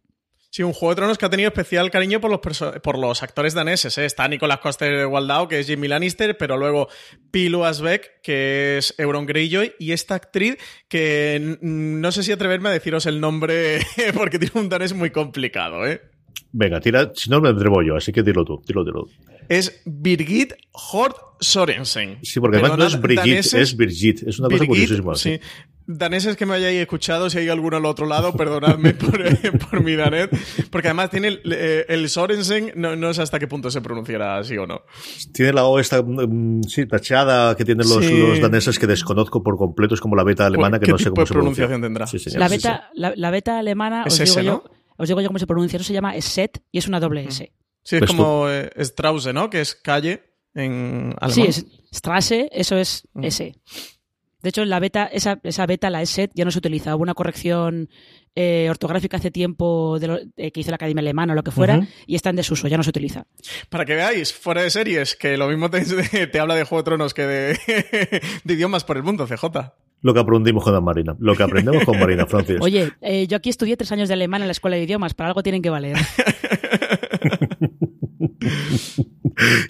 [0.51, 2.41] Sí, un Juego de Tronos que ha tenido especial cariño por los,
[2.83, 3.97] por los actores daneses.
[3.97, 4.05] ¿eh?
[4.05, 6.89] Está Nicolas Coster Waldau, que es Jimmy Lannister, pero luego
[7.31, 12.73] Pilu Asbeck, que es Euron Greyjoy, y esta actriz que no sé si atreverme a
[12.73, 13.79] deciros el nombre
[14.15, 15.87] porque tiene un danés muy complicado.
[15.87, 16.03] ¿eh?
[16.53, 19.09] Venga, tira, si no me atrevo yo, así que dilo tú, dilo, dilo.
[19.49, 22.19] Es Birgit Hort Sorensen.
[22.23, 24.23] Sí, porque además no es Brigitte, es Birgit.
[24.27, 25.15] Es una cosa curiosísima.
[25.15, 25.41] Sí.
[25.87, 29.23] Daneses que me hayáis escuchado, si hay alguno al otro lado, perdonadme por,
[29.59, 30.31] por, mi danés,
[30.71, 34.39] porque además tiene el, eh, el Sorensen, no, no, sé hasta qué punto se pronunciará
[34.39, 34.81] así o no.
[35.35, 38.19] Tiene la O esta, mm, sí, tachada que tienen los, sí.
[38.19, 41.27] los, daneses que desconozco por completo, es como la beta alemana que no sé cómo
[41.27, 41.69] se pronuncia.
[41.69, 42.07] tendrá?
[42.07, 44.65] Sí, la, beta, la, la, beta alemana, es os ese, digo ¿no?
[44.65, 47.25] yo, os digo yo cómo se pronuncia, eso se llama Set y es una doble
[47.25, 47.53] S.
[47.85, 49.51] Sí, es pues como eh, Strause, ¿no?
[49.51, 51.31] Que es calle en alemán.
[51.31, 53.25] Sí, es Strasse, eso es mm.
[53.25, 53.55] S.
[54.43, 56.95] De hecho, la beta, esa, esa beta, la ESET, ya no se utiliza.
[56.95, 57.89] Hubo una corrección
[58.35, 61.89] eh, ortográfica hace tiempo de eh, que hizo la Academia Alemana o lo que fuera,
[62.07, 63.25] y está en desuso, ya no se utiliza.
[63.71, 65.83] Para que veáis, fuera de series, que lo mismo te,
[66.27, 67.59] te habla de Juego de Tronos que de,
[68.45, 69.47] de, idiomas por el mundo, CJ.
[70.03, 72.59] Lo que aprendimos con Marina, lo que aprendemos con Marina, Francis.
[72.61, 75.29] Oye, eh, yo aquí estudié tres años de alemán en la escuela de idiomas, para
[75.29, 75.97] algo tienen que valer.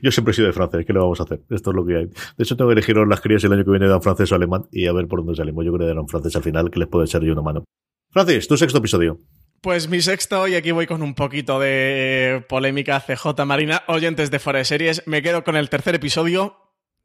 [0.03, 1.43] Yo siempre he sido de francés, ¿qué le vamos a hacer?
[1.51, 2.07] Esto es lo que hay.
[2.07, 4.67] De hecho, tengo que elegir las crías el año que viene de francés o alemán
[4.71, 5.65] y a ver por dónde salimos.
[5.65, 7.65] Yo creo que un francés al final, que les puede echar yo una mano.
[8.11, 9.19] Francis, tu sexto episodio.
[9.61, 14.39] Pues mi sexto, y aquí voy con un poquito de polémica CJ Marina, oyentes de
[14.39, 16.64] Fuera de Series, me quedo con el tercer episodio,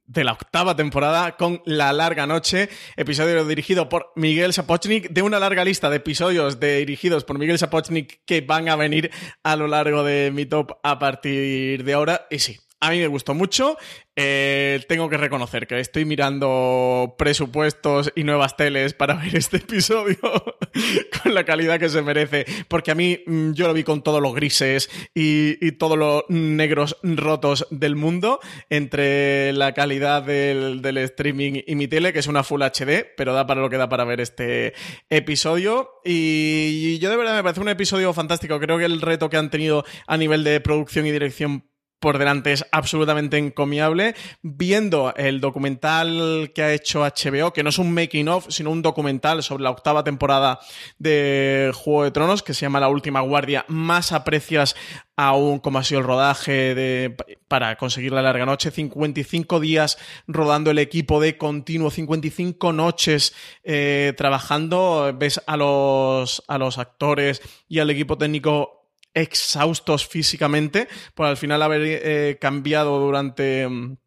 [0.10, 5.39] de la octava temporada con La Larga Noche, episodio dirigido por Miguel Sapochnik, de una
[5.39, 9.12] larga lista de episodios dirigidos por Miguel Sapochnik que van a venir
[9.43, 12.26] a lo largo de mi top a partir de ahora.
[12.32, 13.77] Y sí, a mí me gustó mucho.
[14.15, 20.17] Eh, tengo que reconocer que estoy mirando presupuestos y nuevas teles para ver este episodio
[21.23, 22.45] con la calidad que se merece.
[22.67, 26.97] Porque a mí mm, yo lo vi con todos los grises y, todos los negros
[27.03, 28.39] rotos del mundo.
[28.69, 33.33] Entre la calidad del, del, streaming y mi tele, que es una Full HD, pero
[33.33, 34.73] da para lo que da para ver este
[35.09, 35.91] episodio.
[36.03, 38.59] Y yo de verdad me parece un episodio fantástico.
[38.59, 42.51] Creo que el reto que han tenido a nivel de producción y dirección por delante
[42.53, 44.15] es absolutamente encomiable.
[44.41, 48.81] Viendo el documental que ha hecho HBO, que no es un making of, sino un
[48.81, 50.59] documental sobre la octava temporada
[50.97, 54.75] de Juego de Tronos, que se llama La Última Guardia, más aprecias
[55.15, 57.15] aún cómo ha sido el rodaje de,
[57.49, 58.71] para conseguir la larga noche.
[58.71, 63.33] 55 días rodando el equipo de continuo, 55 noches
[63.63, 65.13] eh, trabajando.
[65.17, 68.78] Ves a los, a los actores y al equipo técnico
[69.13, 73.67] exhaustos físicamente por al final haber eh, cambiado durante...
[73.67, 73.98] Mm,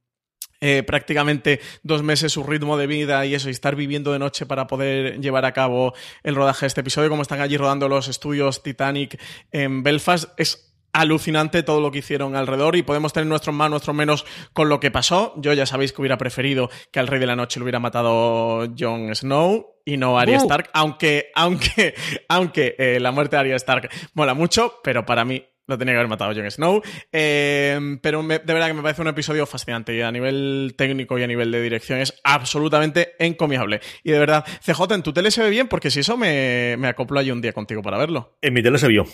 [0.65, 4.47] eh, prácticamente dos meses su ritmo de vida y eso, y estar viviendo de noche
[4.47, 8.07] para poder llevar a cabo el rodaje de este episodio, como están allí rodando los
[8.07, 13.55] estudios Titanic en Belfast, es alucinante todo lo que hicieron alrededor y podemos tener nuestros
[13.55, 15.35] más, nuestros menos con lo que pasó.
[15.37, 18.67] Yo ya sabéis que hubiera preferido que al Rey de la Noche lo hubiera matado
[18.79, 21.95] Jon Snow y no Arya Stark, aunque, aunque,
[22.29, 25.99] aunque eh, la muerte de Arya Stark mola mucho, pero para mí lo tenía que
[25.99, 26.83] haber matado Jon Snow.
[27.11, 31.23] Eh, pero de verdad que me parece un episodio fascinante y a nivel técnico y
[31.23, 33.81] a nivel de dirección es absolutamente encomiable.
[34.03, 36.89] Y de verdad, CJ, en tu tele se ve bien porque si eso me, me
[36.89, 38.37] acoplo allí un día contigo para verlo.
[38.43, 39.07] En mi tele se vio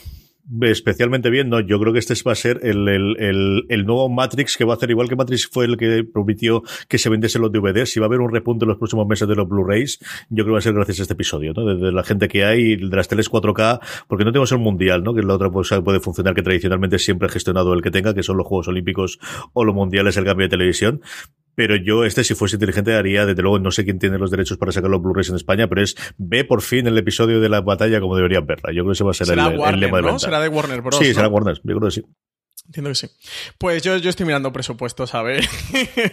[0.62, 4.56] especialmente bien, no, yo creo que este va a ser el, el, el, nuevo Matrix
[4.56, 7.52] que va a hacer igual que Matrix fue el que prometió que se vendiese los
[7.52, 9.98] DVDs, si va a haber un repunte en los próximos meses de los Blu-rays,
[10.30, 11.64] yo creo que va a ser gracias a este episodio, ¿no?
[11.64, 15.14] De, la gente que hay, de las teles 4K, porque no tenemos el mundial, ¿no?
[15.14, 17.90] Que es la otra cosa que puede funcionar que tradicionalmente siempre ha gestionado el que
[17.90, 19.18] tenga, que son los Juegos Olímpicos
[19.52, 21.02] o los mundiales, el cambio de televisión.
[21.58, 24.58] Pero yo, este, si fuese inteligente, haría, desde luego, no sé quién tiene los derechos
[24.58, 27.62] para sacar los Blu-rays en España, pero es ve por fin el episodio de la
[27.62, 28.70] batalla como deberían verla.
[28.72, 30.20] Yo creo que ese va a ser el, el, lema de ¿no?
[30.20, 30.96] Será de Warner Bros.
[30.96, 32.04] Sí, será Warner, yo creo que sí.
[32.66, 33.08] Entiendo que sí.
[33.58, 35.44] Pues yo, yo estoy mirando presupuestos a ver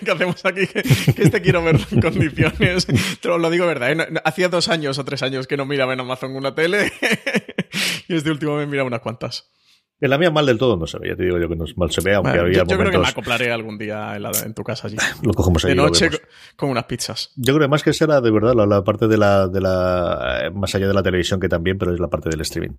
[0.04, 0.80] qué hacemos aquí, que,
[1.16, 2.88] este quiero ver en condiciones.
[3.22, 4.08] Te lo digo verdad, ¿eh?
[4.24, 6.92] hacía dos años o tres años que no miraba en Amazon una tele
[8.08, 9.52] y este último me miraba unas cuantas.
[10.02, 11.64] En la mía mal del todo no se ve, ya te digo yo que no
[11.78, 14.62] mal se ve, aunque había yo, yo creo que me acoplaré algún día en, tu
[14.62, 14.98] casa allí.
[15.24, 16.10] lo cogemos ahí, De noche
[16.58, 17.32] con unas pizzas.
[17.38, 20.76] Yo creo que más que será de verdad la, parte de la, de la, más
[20.76, 22.76] allá de la televisión que también, pero es la parte del streaming.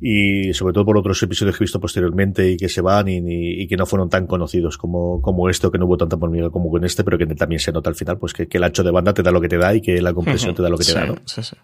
[0.00, 3.18] Y sobre todo por otros episodios que he visto posteriormente y que se van y,
[3.18, 6.70] y, que no fueron tan conocidos como, como esto, que no hubo tanta polémica como
[6.70, 9.12] con este, pero que también se nota al final, pues que, el ancho de banda
[9.12, 10.94] te da lo que te da y que la compresión te da lo que te
[10.94, 11.16] da, ¿no?
[11.26, 11.56] Sí, sí.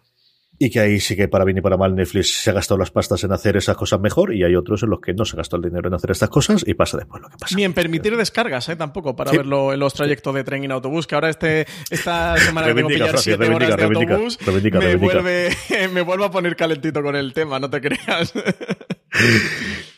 [0.63, 2.91] Y que ahí sí que para bien y para mal Netflix se ha gastado las
[2.91, 5.63] pastas en hacer esas cosas mejor y hay otros en los que no se gastado
[5.63, 7.57] el dinero en hacer estas cosas y pasa después lo que pasa.
[7.57, 8.77] Ni en permitir descargas, ¿eh?
[8.77, 12.67] Tampoco, para verlo en los trayectos de tren y autobús, que ahora este, esta semana
[12.67, 14.39] que tengo que pillar 7 horas de autobús,
[14.71, 15.49] me, vuelve,
[15.95, 18.35] me vuelve a poner calentito con el tema, no te creas.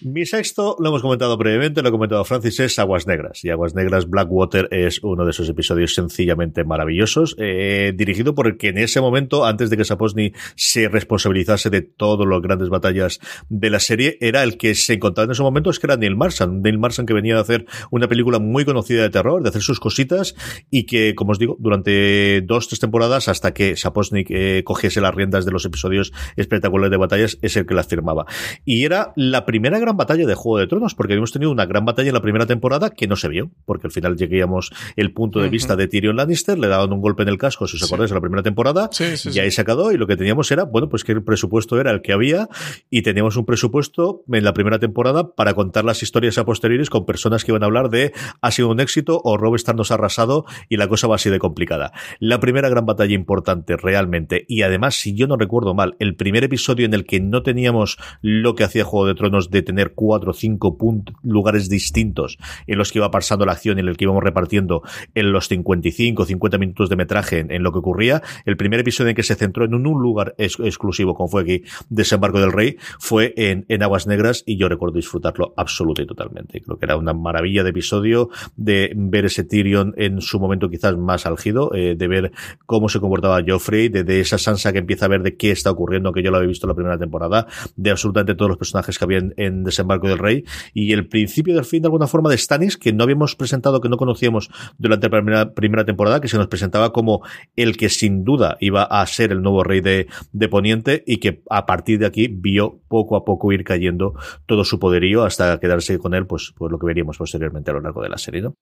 [0.04, 3.44] Mi sexto, lo hemos comentado brevemente, lo ha comentado Francis, es Aguas Negras.
[3.44, 8.56] Y Aguas Negras Blackwater es uno de esos episodios sencillamente maravillosos, eh, dirigido por el
[8.56, 13.20] que en ese momento, antes de que Saposny se responsabilizase de todas las grandes batallas
[13.48, 16.16] de la serie, era el que se encontraba en ese momento, es que era Neil
[16.16, 16.62] Marsan.
[16.62, 19.78] Neil Marsan que venía de hacer una película muy conocida de terror, de hacer sus
[19.78, 20.34] cositas,
[20.70, 25.14] y que, como os digo, durante dos, tres temporadas, hasta que Saposnik eh, cogiese las
[25.14, 28.26] riendas de los episodios espectaculares de batallas, es el que las firmaba.
[28.64, 31.84] Y era la primera gran batalla de Juego de Tronos, porque habíamos tenido una gran
[31.84, 35.40] batalla en la primera temporada que no se vio, porque al final lleguíamos el punto
[35.40, 38.10] de vista de Tyrion Lannister, le daban un golpe en el casco, si os acordáis,
[38.10, 41.04] en la primera temporada, y ahí se acabó, y lo que teníamos era, bueno, pues
[41.04, 42.48] que el presupuesto era el que había,
[42.90, 47.06] y teníamos un presupuesto en la primera temporada para contar las historias a posteriores con
[47.06, 50.44] personas que iban a hablar de ha sido un éxito o Rob nos ha arrasado
[50.68, 51.92] y la cosa va así de complicada.
[52.18, 56.44] La primera gran batalla importante realmente, y además, si yo no recuerdo mal, el primer
[56.44, 60.32] episodio en el que no teníamos lo que hacía Juego de Tronos de tener cuatro
[60.32, 60.76] o cinco
[61.22, 64.82] lugares distintos en los que iba pasando la acción y en el que íbamos repartiendo
[65.14, 68.22] en los 55, 50 minutos de metraje en, lo que ocurría.
[68.44, 72.40] El primer episodio en que se centró en un, lugar exclusivo, como fue aquí, Desembarco
[72.40, 76.60] del Rey, fue en, en Aguas Negras y yo recuerdo disfrutarlo absoluto y totalmente.
[76.60, 80.96] Creo que era una maravilla de episodio de ver ese Tyrion en su momento quizás
[80.96, 82.32] más álgido, eh, de ver
[82.66, 86.12] cómo se comportaba Joffrey, de, esa Sansa que empieza a ver de qué está ocurriendo,
[86.12, 89.20] que yo lo había visto la primera temporada, de absolutamente todos los personajes que había
[89.36, 92.92] en, Desembarco del Rey, y el principio del fin de alguna forma de Stannis, que
[92.92, 96.92] no habíamos presentado, que no conocíamos durante la primera, primera temporada, que se nos presentaba
[96.92, 97.22] como
[97.56, 101.42] el que sin duda iba a ser el nuevo rey de, de Poniente y que
[101.50, 104.14] a partir de aquí vio poco a poco ir cayendo
[104.46, 107.80] todo su poderío hasta quedarse con él, pues, pues lo que veríamos posteriormente a lo
[107.80, 108.54] largo de la serie, ¿no?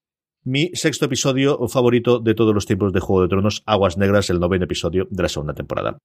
[0.43, 4.39] Mi sexto episodio favorito de todos los tiempos de Juego de Tronos, Aguas Negras, el
[4.39, 5.99] noveno episodio de la segunda temporada.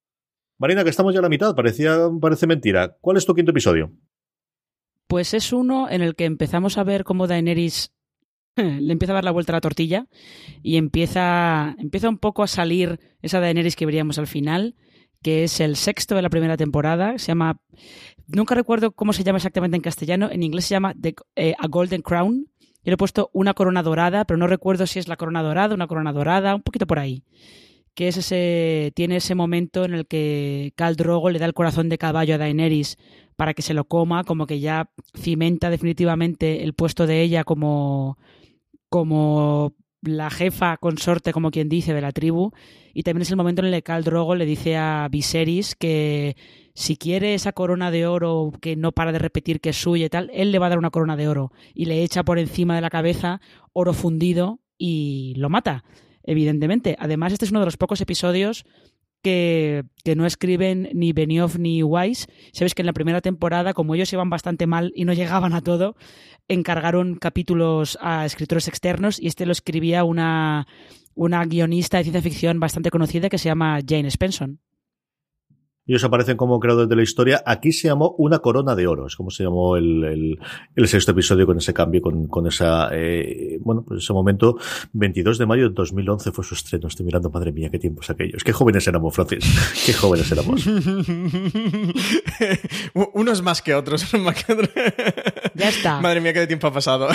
[0.58, 2.96] Marina, que estamos ya a la mitad, parecía, parece mentira.
[3.00, 3.92] ¿Cuál es tu quinto episodio?
[5.06, 7.92] Pues es uno en el que empezamos a ver cómo Daenerys
[8.56, 10.06] le empieza a dar la vuelta a la tortilla
[10.62, 14.74] y empieza, empieza un poco a salir esa Daenerys que veríamos al final,
[15.22, 17.18] que es el sexto de la primera temporada.
[17.18, 17.60] Se llama.
[18.26, 20.30] Nunca recuerdo cómo se llama exactamente en castellano.
[20.30, 20.94] En inglés se llama
[21.36, 22.46] eh, A Golden Crown.
[22.58, 25.74] Yo le he puesto una corona dorada, pero no recuerdo si es la corona dorada,
[25.74, 27.24] una corona dorada, un poquito por ahí.
[27.96, 31.88] Que es ese, tiene ese momento en el que Khal Drogo le da el corazón
[31.88, 32.98] de caballo a Daenerys
[33.36, 38.18] para que se lo coma, como que ya cimenta definitivamente el puesto de ella como,
[38.90, 39.72] como
[40.02, 42.52] la jefa consorte, como quien dice, de la tribu.
[42.92, 46.36] Y también es el momento en el que Khal Drogo le dice a Viserys que
[46.74, 50.10] si quiere esa corona de oro que no para de repetir que es suya y
[50.10, 52.74] tal, él le va a dar una corona de oro y le echa por encima
[52.74, 53.40] de la cabeza
[53.72, 55.84] oro fundido y lo mata,
[56.26, 56.96] evidentemente.
[56.98, 58.64] Además, este es uno de los pocos episodios
[59.22, 59.84] que,
[60.16, 62.28] no escriben ni Benioff ni Weiss.
[62.52, 65.62] Sabes que en la primera temporada, como ellos iban bastante mal y no llegaban a
[65.62, 65.96] todo,
[66.48, 70.66] encargaron capítulos a escritores externos y este lo escribía una,
[71.14, 74.60] una guionista de ciencia ficción bastante conocida que se llama Jane Spenson
[75.86, 77.42] ellos aparecen como creadores de la historia.
[77.46, 80.38] Aquí se llamó Una Corona de Oro, es como se llamó el,
[80.74, 84.58] el, sexto episodio con ese cambio, con, con esa, eh, bueno, pues ese momento,
[84.92, 86.88] 22 de mayo de 2011 fue su estreno.
[86.88, 88.42] Estoy mirando, madre mía, qué tiempos aquellos.
[88.42, 89.44] Qué jóvenes éramos, Francis.
[89.86, 90.66] Qué jóvenes éramos.
[93.14, 94.70] Unos más que otros, más que otros.
[95.54, 96.02] Ya está.
[96.02, 97.08] Madre mía, qué de tiempo ha pasado.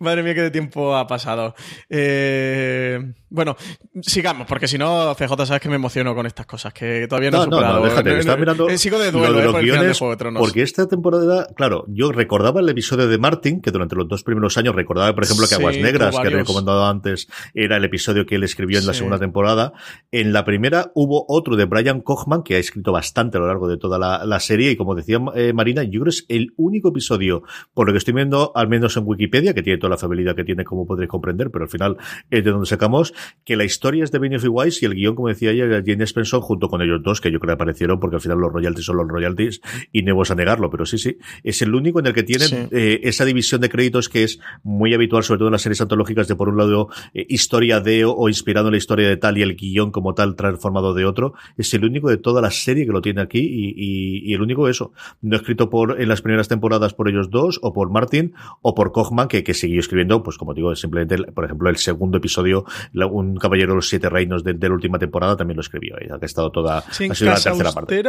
[0.00, 1.54] madre mía, qué de tiempo ha pasado.
[1.88, 2.98] Eh,
[3.28, 3.56] bueno,
[4.02, 7.46] sigamos, porque si no, CJ, sabes que me emociono con estas cosas, que todavía no,
[7.46, 10.00] no, no, déjate, que estaba mirando eh, sigo de duelo, de los eh, guiones,
[10.36, 14.56] porque esta temporada, claro, yo recordaba el episodio de Martin, que durante los dos primeros
[14.56, 18.36] años recordaba, por ejemplo, que Aguas Negras, que he recomendado antes, era el episodio que
[18.36, 19.72] él escribió en la segunda temporada.
[20.10, 23.68] En la primera hubo otro de Brian Kochman, que ha escrito bastante a lo largo
[23.68, 26.88] de toda la, serie, y como decía eh, Marina, yo creo que es el único
[26.88, 27.42] episodio,
[27.74, 30.44] por lo que estoy viendo, al menos en Wikipedia, que tiene toda la fiabilidad que
[30.44, 31.96] tiene, como podréis comprender, pero al final
[32.30, 33.12] es de donde sacamos,
[33.44, 35.82] que la historia es de Benioff y Weiss y el guion, como decía ella, de
[35.84, 38.52] Jane Spencer junto con ellos dos, que yo creo que aparecieron porque al final los
[38.52, 39.60] royalties son los royalties
[39.92, 41.18] y no vas a negarlo, pero sí, sí.
[41.42, 44.94] Es el único en el que tienen eh, esa división de créditos que es muy
[44.94, 48.28] habitual, sobre todo en las series antológicas, de por un lado eh, historia de o,
[48.28, 51.34] inspirado en la historia de tal y el guion como tal transformado de otro.
[51.56, 54.92] Es el único de toda la serie que lo tiene aquí y, el único eso.
[55.22, 58.92] No escrito por en las primeras temporadas por ellos dos o por Martin o por
[58.92, 62.64] Kochman que, que siguió escribiendo, pues como digo, simplemente, por ejemplo, el segundo episodio,
[62.94, 66.50] un caballero de los siete reinos de, la última temporada también lo escribió, ha estado
[66.50, 68.02] toda, ha sido la tercera parte.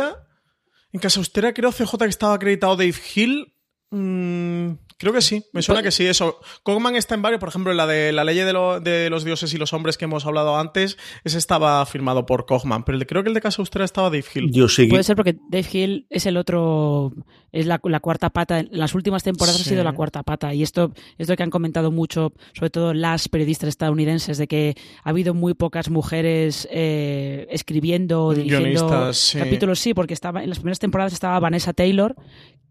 [0.93, 3.53] En Casa Austera creo CJ que estaba acreditado Dave Hill.
[3.91, 6.39] Mm, Creo que sí, me suena que sí, eso.
[6.61, 9.57] Cogman está en varios, por ejemplo, en la de la ley de, los dioses y
[9.57, 13.33] los hombres que hemos hablado antes, ese estaba firmado por Cogman, pero creo que el
[13.33, 14.51] de Casa Austera estaba Dave Hill.
[14.51, 14.85] Yo sí.
[14.85, 17.13] Puede ser porque Dave Hill es el otro,
[17.51, 20.93] es la, cuarta pata, en las últimas temporadas ha sido la cuarta pata, y esto
[21.17, 25.33] es lo que han comentado mucho, sobre todo las periodistas estadounidenses, de que ha habido
[25.33, 31.11] muy pocas mujeres eh, escribiendo o dirigiendo capítulos, sí, porque estaba en las primeras temporadas
[31.11, 32.15] estaba Vanessa Taylor,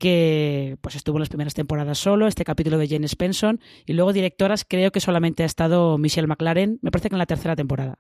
[0.01, 4.13] que pues estuvo en las primeras temporadas solo, este capítulo de Jane Spenson, y luego
[4.13, 7.99] directoras creo que solamente ha estado Michelle McLaren, me parece que en la tercera temporada.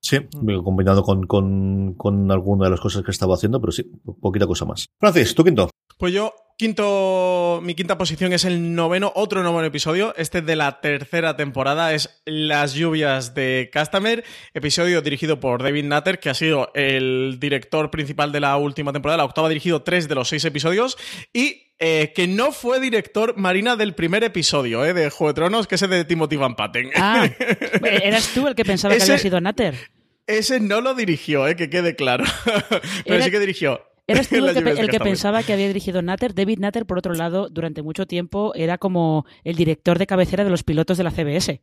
[0.00, 0.18] Sí,
[0.62, 4.64] combinado con, con, con alguna de las cosas que estaba haciendo, pero sí, poquita cosa
[4.64, 4.86] más.
[5.00, 5.68] Francis, ¿tú quinto?
[5.98, 10.80] Pues yo quinto, mi quinta posición es el noveno, otro noveno episodio, este de la
[10.80, 16.70] tercera temporada, es Las lluvias de Customer, episodio dirigido por David Nutter, que ha sido
[16.74, 20.44] el director principal de la última temporada, la octava ha dirigido tres de los seis
[20.44, 20.96] episodios,
[21.32, 25.66] y eh, que no fue director Marina del primer episodio eh, de Juego de Tronos,
[25.66, 26.90] que es el de Timothy Van Patten.
[26.96, 27.28] Ah,
[27.82, 29.74] eras tú el que pensaba que había sido Nutter.
[30.26, 32.24] Ese no lo dirigió, eh, que quede claro.
[33.04, 36.34] Pero sí que dirigió Eres tú el que, pensaba que había dirigido Natter.
[36.34, 40.50] David Natter, por otro lado, durante mucho tiempo era como el director de cabecera de
[40.50, 41.60] los pilotos de la CBS.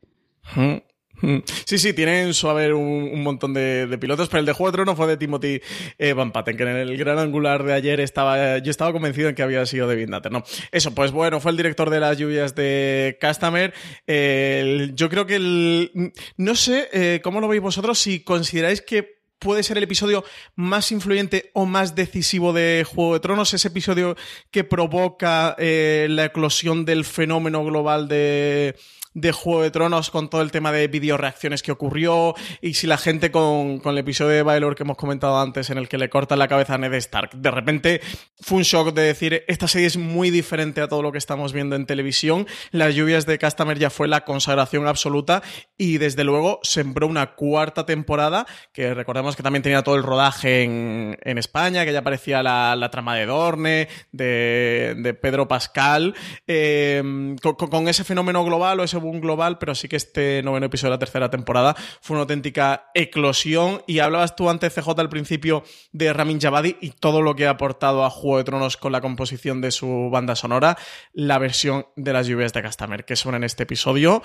[1.66, 4.98] Sí, sí, tienen su haber un, montón de, pilotos, pero el de Juego de Tronos
[4.98, 5.62] fue de Timothy
[5.98, 9.36] eh, Van Patten, que en el gran angular de ayer estaba, yo estaba convencido en
[9.36, 10.44] que había sido David Natter, ¿no?
[10.72, 13.74] Eso, pues bueno, fue el director de las lluvias de Customer.
[14.06, 19.62] yo creo que el, no sé eh, cómo lo veis vosotros, si consideráis que puede
[19.62, 20.24] ser el episodio
[20.56, 24.16] más influyente o más decisivo de Juego de Tronos, ese episodio
[24.50, 28.76] que provoca eh, la eclosión del fenómeno global de,
[29.14, 32.98] de Juego de Tronos con todo el tema de videoreacciones que ocurrió y si la
[32.98, 36.10] gente con, con el episodio de Baylor que hemos comentado antes en el que le
[36.10, 38.02] corta la cabeza a Ned Stark, de repente
[38.40, 41.54] fue un shock de decir esta serie es muy diferente a todo lo que estamos
[41.54, 45.44] viendo en televisión, las lluvias de Castamer ya fue la consagración absoluta
[45.78, 50.64] y desde luego sembró una cuarta temporada que recordemos que también tenía todo el rodaje
[50.64, 56.16] en, en España, que ya aparecía la, la trama de Dorne, de, de Pedro Pascal,
[56.48, 60.66] eh, con, con ese fenómeno global o ese boom global, pero sí que este noveno
[60.66, 63.84] episodio de la tercera temporada fue una auténtica eclosión.
[63.86, 67.52] Y hablabas tú antes, CJ, al principio de Ramin Javadi y todo lo que ha
[67.52, 70.78] aportado a Juego de Tronos con la composición de su banda sonora,
[71.14, 74.24] la versión de las lluvias de Castamer, que suena en este episodio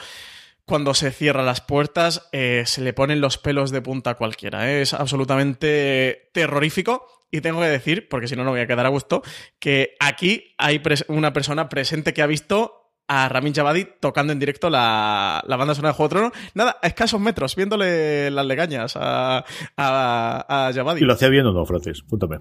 [0.68, 4.70] cuando se cierran las puertas, eh, se le ponen los pelos de punta a cualquiera.
[4.70, 4.82] ¿eh?
[4.82, 7.06] Es absolutamente terrorífico.
[7.30, 9.22] Y tengo que decir, porque si no, no voy a quedar a gusto,
[9.58, 12.77] que aquí hay una persona presente que ha visto
[13.08, 16.32] a Ramin Javadi tocando en directo la, banda sonora de Juego de Tronos.
[16.54, 19.44] Nada, a escasos metros, viéndole las legañas a,
[19.76, 21.00] a, Javadi.
[21.00, 22.02] ¿Y lo hacía bien o no, Francis?
[22.02, 22.40] Púntame.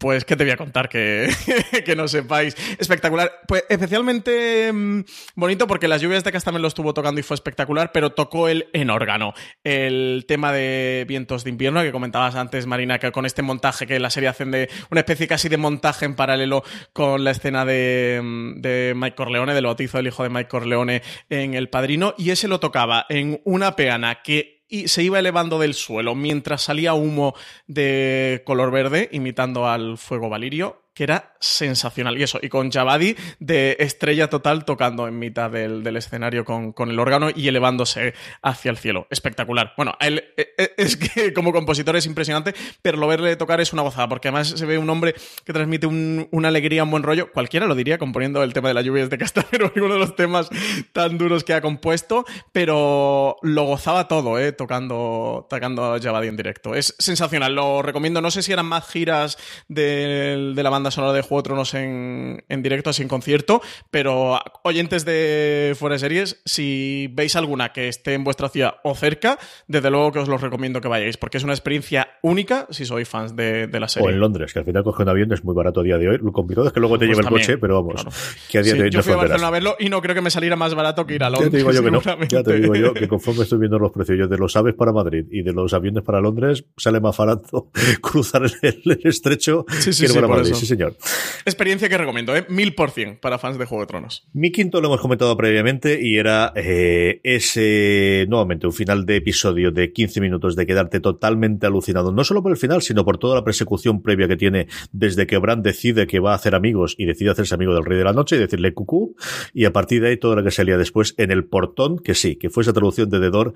[0.00, 1.30] Pues, ¿qué te voy a contar que,
[1.86, 2.54] que no sepáis?
[2.78, 3.40] Espectacular.
[3.46, 5.00] Pues especialmente mm,
[5.34, 8.48] bonito porque las lluvias de Cast también lo estuvo tocando y fue espectacular, pero tocó
[8.48, 9.32] el en órgano.
[9.64, 13.98] El tema de vientos de invierno que comentabas antes, Marina, que con este montaje que
[13.98, 18.20] la serie hacen de una especie casi de montaje en paralelo con la escena de,
[18.22, 22.30] mm, de Mike Corleone, del bautizo del hijo de Mike Corleone en El Padrino, y
[22.30, 26.94] ese lo tocaba en una peana que y se iba elevando del suelo mientras salía
[26.94, 27.34] humo
[27.66, 32.18] de color verde imitando al fuego valirio que era sensacional.
[32.18, 36.98] Y eso, y con Javadi de estrella total tocando en mitad del, escenario con, el
[36.98, 39.06] órgano y elevándose hacia el cielo.
[39.08, 39.74] Espectacular.
[39.76, 43.72] Bueno, él eh, eh, es que como compositor es impresionante, pero lo verle tocar es
[43.72, 47.30] una gozada, porque además se ve un hombre que transmite una alegría, un buen rollo.
[47.30, 50.50] Cualquiera lo diría componiendo el tema de la lluvia de Castanero, uno de los temas
[50.92, 54.50] tan duros que ha compuesto, pero lo gozaba todo, ¿eh?
[54.50, 56.74] tocando, tocando Javadi en directo.
[56.74, 58.20] Es sensacional, lo recomiendo.
[58.20, 59.38] No sé si eran más giras
[59.68, 63.60] de la banda sonora de Juego de Tronos en, directo, así en concierto,
[63.90, 68.94] pero oyentes de Fuera de Series, si veis alguna que esté en vuestra ciudad o
[68.94, 72.84] cerca, desde luego que os lo recomiendo que vayáis, porque es una experiencia única si
[72.84, 74.08] sois fans de, la serie.
[74.08, 76.08] O en Londres, que al final coger un avión es muy barato a día de
[76.08, 76.18] hoy.
[76.18, 78.04] Lo complicado es que luego te pues lleve el coche, pero vamos,
[78.50, 80.22] que a día de hoy Yo fui a Barcelona a verlo y no creo que
[80.22, 81.50] me saliera más barato que ir a Londres.
[81.50, 82.28] Ya te digo yo que no.
[82.28, 84.92] Ya te digo yo que conforme estoy viendo los precios yo de los aves para
[84.92, 87.70] Madrid y de los aviones para Londres, sale más barato
[88.00, 90.54] cruzar el, estrecho sí, sí, que Madrid.
[90.54, 90.96] Sí, señor.
[91.44, 92.46] Experiencia que recomiendo, ¿eh?
[92.48, 94.28] Mil por cien para fans de Juego de Tronos.
[94.32, 99.70] Mi quinto lo hemos comentado previamente y era eh, ese, nuevamente, un final de episodio
[99.70, 103.34] de 15 minutos de quedarte totalmente alucinado, no solo por el final, sino por toda
[103.34, 107.06] la persecución previa que tiene desde que Bran decide que va a hacer amigos y
[107.06, 109.16] decide hacerse amigo del Rey de la Noche y decirle cucú,
[109.52, 112.36] y a partir de ahí todo lo que salía después en el portón, que sí,
[112.36, 113.54] que fue esa traducción de Dedor,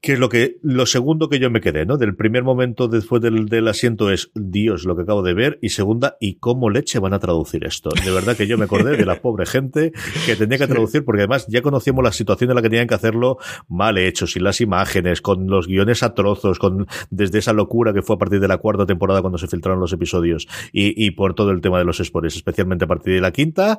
[0.00, 1.98] que es lo que, lo segundo que yo me quedé, ¿no?
[1.98, 5.70] Del primer momento después del, del asiento es, Dios, lo que acabo de ver, y
[5.70, 7.88] segunda, ¿y cómo leche van a traducir esto?
[8.04, 9.92] De verdad que yo me acordé de la pobre gente
[10.26, 12.94] que tenía que traducir, porque además ya conocíamos la situación en la que tenían que
[12.94, 17.94] hacerlo mal hecho, sin las imágenes, con los guiones a trozos, con desde esa locura
[17.94, 21.12] que fue a partir de la cuarta temporada cuando se filtraron los episodios y, y
[21.12, 23.78] por todo el tema de los spoilers, especialmente a partir de la quinta.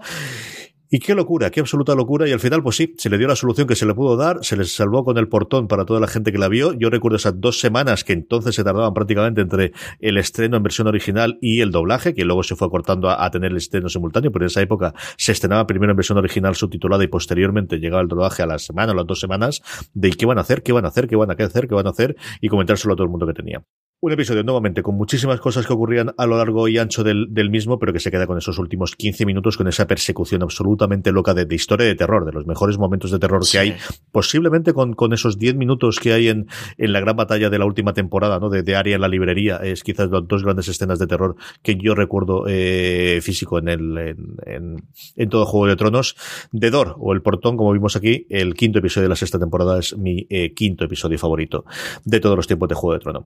[0.89, 2.27] Y qué locura, qué absoluta locura.
[2.27, 4.43] Y al final, pues sí, se le dio la solución que se le pudo dar,
[4.43, 6.73] se les salvó con el portón para toda la gente que la vio.
[6.73, 10.87] Yo recuerdo esas dos semanas que entonces se tardaban prácticamente entre el estreno en versión
[10.87, 14.45] original y el doblaje, que luego se fue acortando a, tener el estreno simultáneo, pero
[14.45, 18.43] en esa época se estrenaba primero en versión original subtitulada y posteriormente llegaba el rodaje
[18.43, 19.61] a la semana o las dos semanas
[19.93, 21.87] de qué van a hacer, qué van a hacer, qué van a hacer, qué van
[21.87, 23.63] a hacer y comentárselo a todo el mundo que tenía.
[24.01, 27.79] Un episodio nuevamente con muchísimas cosas que ocurrían a lo largo y ancho del, mismo,
[27.79, 31.47] pero que se queda con esos últimos 15 minutos, con esa persecución absolutamente loca de,
[31.55, 33.75] historia de terror, de los mejores momentos de terror que hay,
[34.11, 37.65] posiblemente con, con esos 10 minutos que hay en, en la gran batalla de la
[37.65, 38.49] última temporada, ¿no?
[38.49, 41.75] De, de Aria en la librería, es quizás las dos grandes escenas de terror que
[41.75, 43.97] yo recuerdo eh, físico en el
[44.45, 44.75] en,
[45.15, 46.15] en, todo Juego de Tronos.
[46.51, 49.79] De Dor, o El Portón, como vimos aquí, el quinto episodio de la sexta temporada
[49.79, 51.65] es mi eh, quinto episodio favorito
[52.03, 53.23] de todos los tiempos de Juego de Tronos.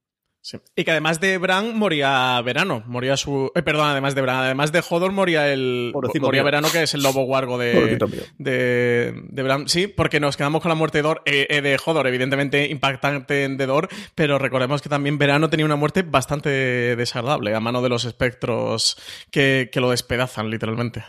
[0.75, 3.51] Y que además de Bran moría Verano, moría su...
[3.55, 5.91] Eh, perdón, además de Bran, además de Hodor moría el...
[6.21, 7.97] moría Verano, que es el lobo guargo de,
[8.37, 9.67] de, de, Bran.
[9.67, 13.43] Sí, porque nos quedamos con la muerte de, Dor, eh, eh, de Hodor, evidentemente impactante
[13.43, 16.49] en de Dor, pero recordemos que también Verano tenía una muerte bastante
[16.95, 18.97] desagradable a mano de los espectros
[19.31, 21.03] que, que lo despedazan, literalmente.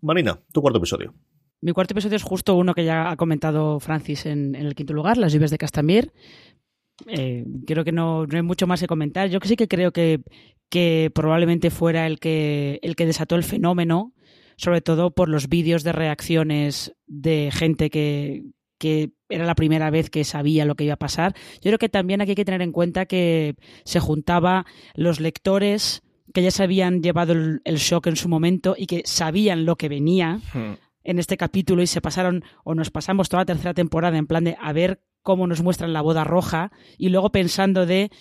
[0.00, 1.12] Marina, tu cuarto episodio.
[1.60, 4.92] Mi cuarto episodio es justo uno que ya ha comentado Francis en, en el quinto
[4.92, 6.12] lugar, Las lluvias de Castamir.
[7.06, 9.28] Eh, creo que no, hay mucho más que comentar.
[9.28, 10.20] Yo que sí que creo que,
[10.68, 14.14] que probablemente fuera el que, el que desató el fenómeno,
[14.56, 18.44] sobre todo por los vídeos de reacciones de gente que,
[18.78, 21.34] que era la primera vez que sabía lo que iba a pasar.
[21.56, 26.02] Yo creo que también aquí hay que tener en cuenta que se juntaba los lectores
[26.34, 29.88] que ya se habían llevado el, shock en su momento y que sabían lo que
[29.88, 30.40] venía.
[30.52, 30.74] Hmm.
[31.04, 34.42] en este capítulo y se pasaron o nos pasamos toda la tercera temporada en plan
[34.42, 38.12] de a ver cómo nos muestran la boda roja y luego pensando de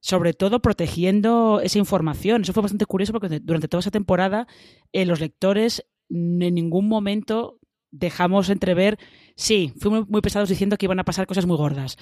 [0.00, 2.42] sobre todo protegiendo esa información.
[2.42, 4.46] Eso fue bastante curioso porque durante toda esa temporada
[4.92, 7.58] eh, los lectores en ningún momento
[7.90, 8.98] dejamos entrever,
[9.36, 11.96] sí, fuimos muy pesados diciendo que iban a pasar cosas muy gordas,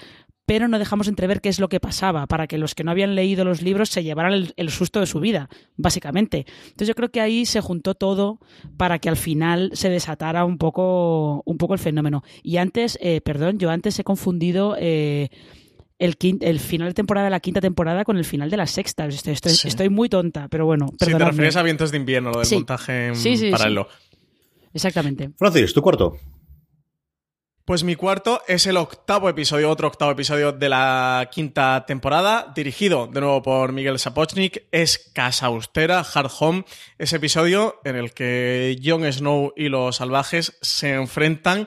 [0.45, 3.15] pero no dejamos entrever qué es lo que pasaba para que los que no habían
[3.15, 6.45] leído los libros se llevaran el, susto de su vida, básicamente.
[6.65, 8.39] Entonces yo creo que ahí se juntó todo
[8.77, 12.23] para que al final se desatara un poco, un poco el fenómeno.
[12.43, 14.75] Y antes, eh, perdón, yo antes he confundido...
[14.79, 15.29] Eh,
[15.99, 19.05] el, el, final de temporada de la quinta temporada con el final de la sexta.
[19.05, 20.87] Estoy, estoy, muy tonta, pero bueno.
[20.99, 23.87] Sí, te refieres a Vientos de Invierno, lo del montaje en paralelo.
[24.73, 25.29] Exactamente.
[25.37, 26.17] Francis, tu cuarto.
[27.71, 33.07] Pues mi cuarto es el octavo episodio, otro octavo episodio de la quinta temporada, dirigido
[33.07, 34.67] de nuevo por Miguel Sapochnik.
[34.73, 36.65] Es Casa Austera, Hard Home,
[36.97, 41.65] ese episodio en el que Jon Snow y los salvajes se enfrentan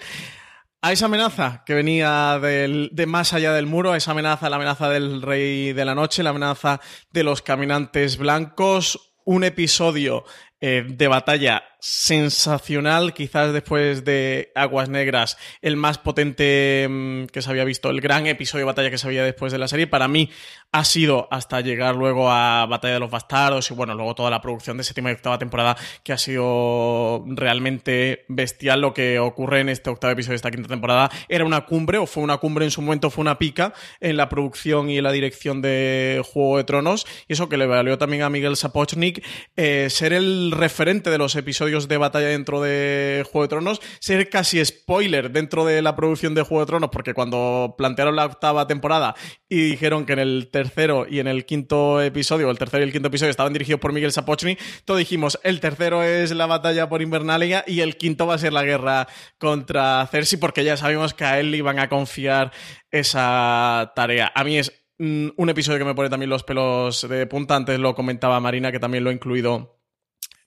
[0.82, 4.90] a esa amenaza que venía de más allá del muro, a esa amenaza, la amenaza
[4.90, 6.82] del Rey de la Noche, la amenaza
[7.12, 9.14] de los caminantes blancos.
[9.24, 10.24] Un episodio
[10.60, 17.50] eh, de batalla sensacional, quizás después de Aguas Negras, el más potente mm, que se
[17.50, 19.86] había visto, el gran episodio de batalla que se había después de la serie.
[19.86, 20.30] Para mí
[20.72, 24.40] ha sido hasta llegar luego a Batalla de los Bastardos y bueno, luego toda la
[24.40, 29.68] producción de séptima y octava temporada que ha sido realmente bestial lo que ocurre en
[29.68, 31.10] este octavo episodio de esta quinta temporada.
[31.28, 34.30] Era una cumbre o fue una cumbre en su momento, fue una pica en la
[34.30, 38.22] producción y en la dirección de Juego de Tronos y eso que le valió también
[38.22, 39.22] a Miguel Sapochnik
[39.56, 44.30] eh, ser el referente de los episodios de batalla dentro de Juego de Tronos, ser
[44.30, 48.66] casi spoiler dentro de la producción de Juego de Tronos, porque cuando plantearon la octava
[48.66, 49.14] temporada
[49.48, 52.92] y dijeron que en el tercero y en el quinto episodio, el tercero y el
[52.92, 57.02] quinto episodio estaban dirigidos por Miguel Sapochny, todos dijimos, el tercero es la batalla por
[57.02, 59.08] Invernalia y el quinto va a ser la guerra
[59.38, 62.52] contra Cersei, porque ya sabíamos que a él le iban a confiar
[62.90, 64.30] esa tarea.
[64.34, 67.78] A mí es mm, un episodio que me pone también los pelos de punta, antes
[67.78, 69.80] lo comentaba Marina, que también lo he incluido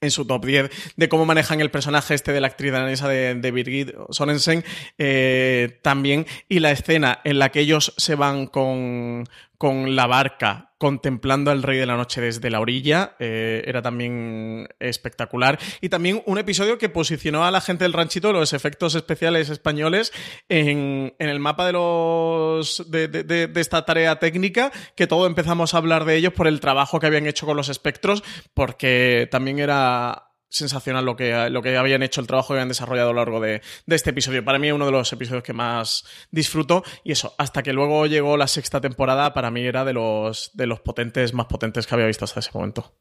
[0.00, 3.34] en su top 10 de cómo manejan el personaje este de la actriz danesa de,
[3.34, 4.64] de Birgit Sorensen
[4.98, 9.24] eh, también y la escena en la que ellos se van con,
[9.56, 14.68] con la barca contemplando al Rey de la Noche desde la orilla, eh, era también
[14.78, 15.58] espectacular.
[15.80, 20.12] Y también un episodio que posicionó a la gente del ranchito, los efectos especiales españoles,
[20.48, 26.04] en, el mapa de, los, de, de, esta tarea técnica, que todo empezamos a hablar
[26.04, 28.22] de ellos por el trabajo que habían hecho con los espectros,
[28.54, 33.10] porque también era sensacional lo que, lo que habían hecho, el trabajo que habían desarrollado
[33.10, 34.44] a lo largo de, este episodio.
[34.44, 36.82] Para mí, uno de los episodios que más disfruto.
[37.04, 40.66] Y eso, hasta que luego llegó la sexta temporada, para mí era de los, de
[40.66, 42.94] los potentes, más potentes que había visto hasta ese momento.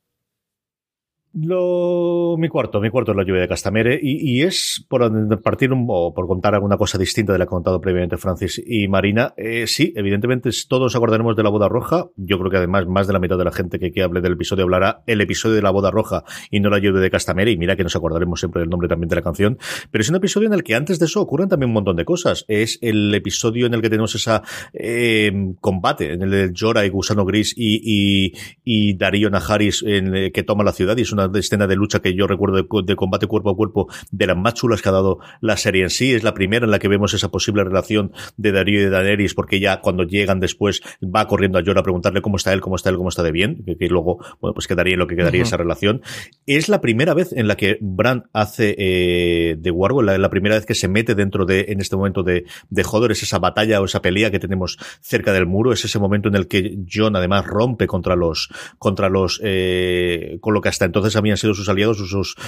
[1.40, 6.14] Lo, mi cuarto, mi cuarto es la lluvia de Castamere y, es por partir o
[6.14, 9.36] por contar alguna cosa distinta de la que ha contado previamente Francis y Marina.
[9.38, 12.08] Eh, sí, evidentemente todos acordaremos de la boda roja.
[12.16, 14.34] Yo creo que además más de la mitad de la gente que, que hable del
[14.34, 17.52] episodio hablará el episodio de la boda roja y no la lluvia de Castamere.
[17.52, 19.60] Y mira que nos acordaremos siempre del nombre también de la canción.
[19.92, 22.06] Pero es un episodio en el que antes de eso ocurren también un montón de
[22.06, 22.46] cosas.
[22.48, 24.42] Es el episodio en el que tenemos esa
[24.74, 25.32] eh,
[25.62, 28.34] combate en el de Jorah y Gusano Gris y, y,
[28.64, 32.00] y Darío Najaris en, que toma la ciudad y es una una escena de lucha
[32.00, 35.20] que yo recuerdo de, combate cuerpo a cuerpo de las más chulas que ha dado
[35.42, 36.14] la serie en sí.
[36.14, 39.34] Es la primera en la que vemos esa posible relación de Darío y de Daenerys,
[39.34, 42.76] porque ya cuando llegan después va corriendo a Yor a preguntarle cómo está él, cómo
[42.76, 45.58] está él, cómo está de bien, que, luego, bueno, pues quedaría lo que quedaría esa
[45.58, 46.02] relación.
[46.46, 50.56] Es la primera vez en la que Bran hace eh, de Wargo, la, la, primera
[50.56, 53.82] vez que se mete dentro de, en este momento de, de Hodor, es esa batalla
[53.82, 57.16] o esa pelea que tenemos cerca del muro, es ese momento en el que John
[57.16, 61.70] además rompe contra los, contra los, eh, con lo que hasta entonces habían sido sus
[61.70, 61.98] aliados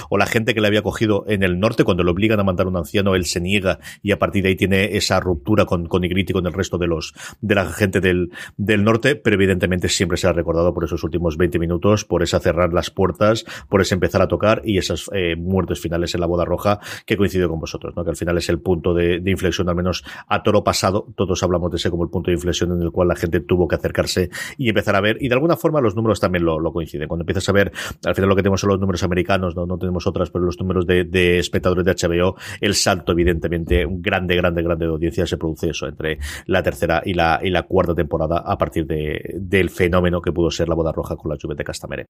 [0.10, 2.68] o la gente que le había cogido en el norte, cuando le obligan a mandar
[2.68, 6.04] un anciano, él se niega y a partir de ahí tiene esa ruptura con, con
[6.04, 10.18] Ygritte con el resto de los, de la gente del, del norte, pero evidentemente siempre
[10.18, 13.96] se ha recordado por esos últimos 20 minutos, por esa cerrar las puertas, por ese
[13.96, 17.60] empezar a tocar y esas eh, muertes finales en la boda roja que coincido con
[17.60, 18.04] vosotros, ¿no?
[18.04, 21.72] que al final es el punto de, inflexión, al menos a toro pasado, todos hablamos
[21.72, 24.30] de ese como el punto de inflexión en el cual la gente tuvo que acercarse
[24.58, 27.08] y empezar a ver, y de alguna forma los números también lo, lo coinciden.
[27.08, 27.72] Cuando empiezas a ver,
[28.06, 30.88] al final lo que tenemos los números americanos, no, no tenemos otras, pero los números
[30.88, 35.70] de, espectadores de HBO, el salto evidentemente, un grande, grande, grande de audiencia se produce
[35.70, 40.20] eso entre la tercera y la, y la cuarta temporada a partir de, del fenómeno
[40.20, 42.06] que pudo ser la boda roja con la lluvia de Castamere.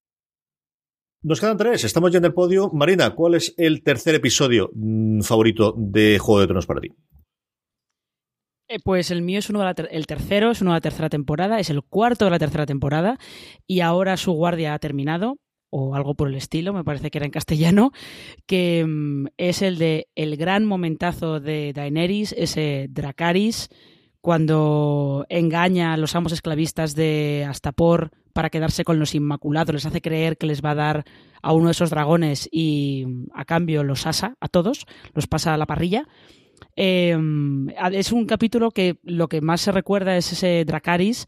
[1.22, 2.70] Nos quedan tres, estamos ya en el podio.
[2.72, 6.96] Marina, ¿cuál es el tercer episodio mmm, favorito de Juego de Tronos para ti?
[8.70, 10.82] Eh, pues el mío es uno de la ter el tercero, es uno de la
[10.82, 13.18] tercera temporada, es el cuarto de la tercera temporada
[13.68, 15.36] y ahora su guardia ha terminado
[15.70, 17.92] o algo por el estilo, me parece que era en castellano,
[18.46, 23.70] que um, es el de el gran momentazo de Daenerys, ese Dracaris,
[24.22, 30.02] cuando engaña a los amos esclavistas de Astapor para quedarse con los Inmaculados, les hace
[30.02, 31.06] creer que les va a dar
[31.42, 35.58] a uno de esos dragones y a cambio los asa a todos, los pasa a
[35.58, 36.08] la parrilla.
[36.76, 37.18] Eh,
[37.94, 41.26] es un capítulo que lo que más se recuerda es ese Dracaris,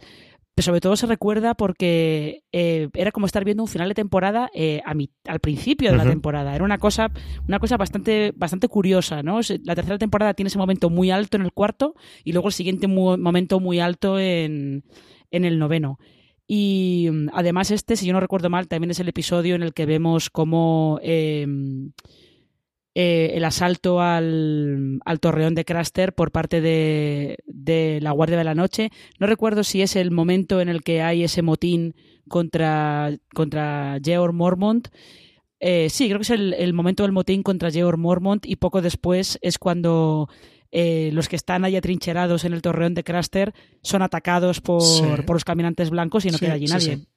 [0.53, 4.49] pero sobre todo se recuerda porque eh, era como estar viendo un final de temporada
[4.53, 6.03] eh, a mi, al principio de uh -huh.
[6.03, 6.55] la temporada.
[6.55, 7.11] Era una cosa,
[7.47, 9.39] una cosa bastante, bastante curiosa, ¿no?
[9.63, 12.87] La tercera temporada tiene ese momento muy alto en el cuarto y luego el siguiente
[12.87, 14.83] mu momento muy alto en,
[15.31, 15.99] en el noveno.
[16.47, 19.85] Y además este, si yo no recuerdo mal, también es el episodio en el que
[19.85, 21.47] vemos cómo eh,
[22.93, 28.43] eh, el asalto al, al, torreón de Craster por parte de, de, la Guardia de
[28.43, 28.91] la Noche.
[29.19, 31.95] No recuerdo si es el momento en el que hay ese motín
[32.27, 34.89] contra, contra Georg Mormont.
[35.59, 38.81] Eh, sí, creo que es el, el, momento del motín contra Georg Mormont y poco
[38.81, 40.27] después es cuando
[40.71, 45.03] eh, los que están ahí atrincherados en el torreón de Craster son atacados por, sí.
[45.25, 47.07] por los caminantes blancos y no sí, queda allí sí, nadie.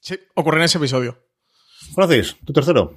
[0.00, 0.16] Sí.
[0.34, 1.22] ocurre en ese episodio.
[1.94, 2.96] Francis, tu tercero.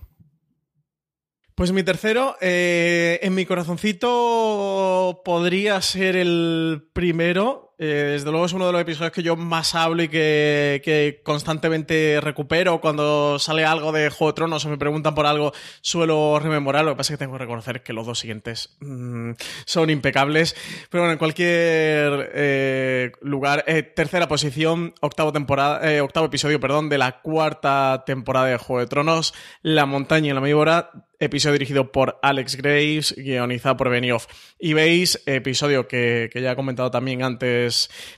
[1.59, 7.68] Pues mi tercero, eh, en mi corazoncito podría ser el primero.
[7.81, 12.19] Eh, desde luego es uno de los episodios que yo más hablo y que, constantemente
[12.21, 12.81] recupero.
[12.81, 16.83] Cuando sale algo de Juego de Tronos o me preguntan por algo, suelo rememorar.
[16.83, 19.31] Lo que pasa es que tengo que reconocer que los dos siguientes mmm,
[19.65, 20.57] son impecables.
[20.89, 23.63] Pero bueno, en cualquier eh, lugar.
[23.65, 28.87] Eh, tercera posición, octavo, temporada, octavo episodio perdón, de la cuarta temporada de Juego de
[28.87, 34.27] Tronos, La montaña y la víbora episodio dirigido por Alex Graves, guionizado por Benioff.
[34.57, 37.68] Y veis, episodio que ya he comentado también antes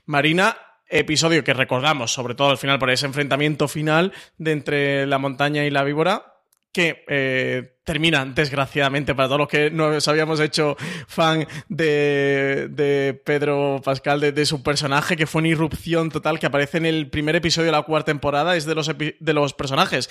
[0.06, 5.18] Marina, episodio que recordamos, sobre todo al final, por ese enfrentamiento final de entre la
[5.18, 6.32] montaña y la víbora,
[6.72, 10.78] que eh, termina, desgraciadamente, para todos los que nos habíamos hecho
[11.08, 16.46] fan de, de Pedro Pascal, de, de, su personaje, que fue una irrupción total, que
[16.46, 20.10] aparece en el primer episodio de la cuarta temporada, es de los, de los personajes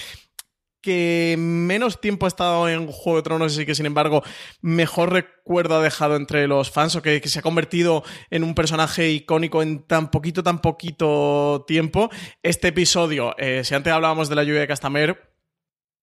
[0.81, 4.23] que menos tiempo ha estado en Juego de Tronos y que sin embargo
[4.61, 8.55] mejor recuerdo ha dejado entre los fans o que, que, se ha convertido en un
[8.55, 12.11] personaje icónico en tan poquito, tan poquito tiempo.
[12.43, 15.31] Este episodio, eh, si antes hablábamos de la lluvia de Castamer,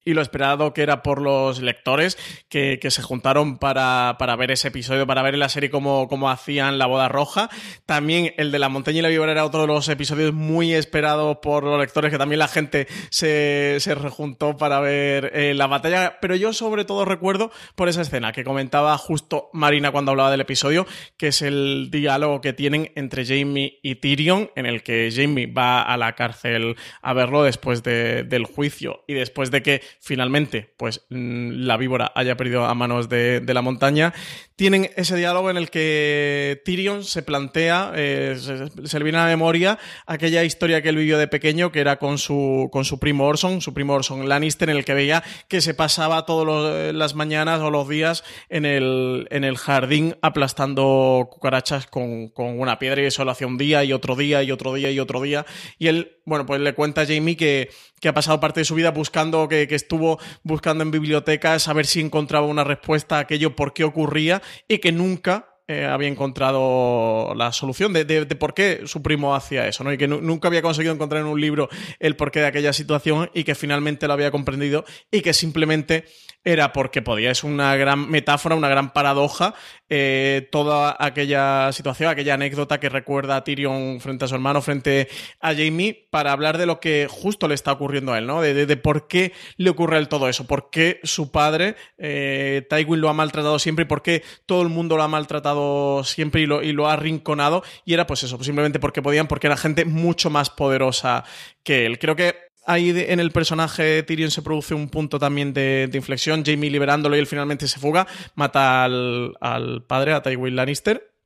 [0.08, 4.51] y lo esperado que era por los lectores que, que se juntaron para, para, ver
[4.51, 7.49] ese episodio, para ver la serie cómo, cómo, hacían la boda roja.
[7.86, 11.39] También el de la montaña y la víbora era otro de los episodios muy esperados
[11.41, 16.20] por los lectores, que también la gente se, se rejuntó para ver eh, la batalla.
[16.22, 20.39] Pero yo sobre todo recuerdo por esa escena que comentaba justo Marina cuando hablaba del
[20.39, 20.88] episodio,
[21.18, 25.82] que es el diálogo que tienen entre Jamie y Tyrion, en el que Jamie va
[25.82, 31.06] a la cárcel a verlo después de, del juicio y después de que finalmente pues
[31.10, 34.14] la víbora haya perdido a manos de, de, la montaña,
[34.56, 39.28] tienen ese diálogo en el que Tyrion se plantea, eh, se, le viene a la
[39.28, 43.26] memoria aquella historia que él vivió de pequeño, que era con su, con su primo
[43.26, 47.62] Orson, su primo Orson Lannister, en el que veía que se pasaba todas las mañanas
[47.62, 53.06] o los días en el, en el jardín aplastando cucarachas con, con una piedra y
[53.06, 55.45] eso lo hacía un día y otro día y otro día y otro día.
[55.78, 57.69] Y él bueno, pues le cuenta a Jamie que,
[58.01, 61.73] que ha pasado parte de su vida buscando, que, que, estuvo buscando en bibliotecas a
[61.73, 66.09] ver si encontraba una respuesta a aquello por qué ocurría y que nunca eh, había
[66.09, 69.93] encontrado la solución de, de, de, por qué su primo hacía eso, ¿no?
[69.93, 71.69] Y que nunca había conseguido encontrar en un libro
[71.99, 76.03] el porqué de aquella situación y que finalmente lo había comprendido y que simplemente
[76.44, 77.32] era porque podía.
[77.32, 79.54] Es una gran metáfora, una gran paradoja,
[79.90, 85.10] eh, toda aquella situación, aquella anécdota que recuerda a Tyrion frente a su hermano, frente
[85.42, 88.42] a Jamie, para hablar de lo que justo le está ocurriendo a él, ¿no?
[88.42, 92.66] De, de, por qué le ocurre a él todo eso, por qué su padre, eh,
[92.70, 96.42] Tywin, lo ha maltratado siempre y por qué todo el mundo lo ha maltratado siempre
[96.42, 97.64] y lo, y lo ha arrinconado.
[97.84, 101.26] Y era pues eso, simplemente porque podían, porque era gente mucho más poderosa
[101.64, 102.00] que él.
[102.00, 106.70] Creo que ahí en el personaje Tyrion se produce un punto también de, inflexión, Jamie
[106.70, 108.05] liberándolo y él finalmente se fuga,
[108.36, 111.16] mata al, al padre, a Tywin Lannister,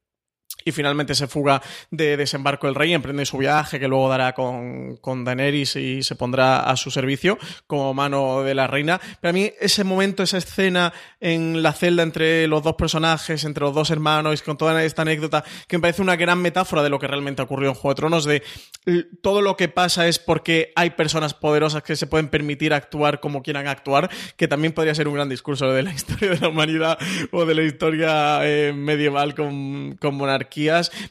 [0.66, 4.98] y finalmente se fuga de desembarco el rey, emprende su viaje que luego dará con,
[4.98, 7.38] con Daenerys y se pondrá a su servicio
[7.68, 9.00] como mano de la reina.
[9.20, 13.64] Pero a mí ese momento, esa escena en la celda entre los dos personajes, entre
[13.64, 17.00] los dos hermanos, con toda esta anécdota, que me parece una gran metáfora de lo
[17.00, 18.44] que realmente ha ocurrido en Juego de Tronos, de
[19.22, 23.44] todo lo que pasa es porque hay personas poderosas que se pueden permitir actuar como
[23.44, 26.98] quieran actuar, que también podría ser un gran discurso de la historia de la humanidad
[27.32, 30.41] o de la historia eh, medieval con, con monarquía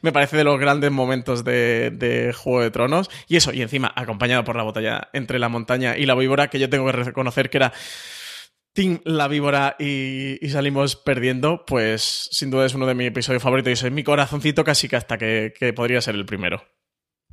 [0.03, 3.11] me parece de los grandes momentos de, de, Juego de Tronos.
[3.29, 6.59] Y eso, y encima acompañado por la batalla entre la montaña y la víbora, que
[6.59, 7.73] yo tengo que reconocer que era
[8.73, 13.43] Team La Víbora y, y, salimos perdiendo, pues sin duda es uno de mis episodios
[13.43, 16.63] favoritos y es mi corazoncito casi que hasta que, que podría ser el primero.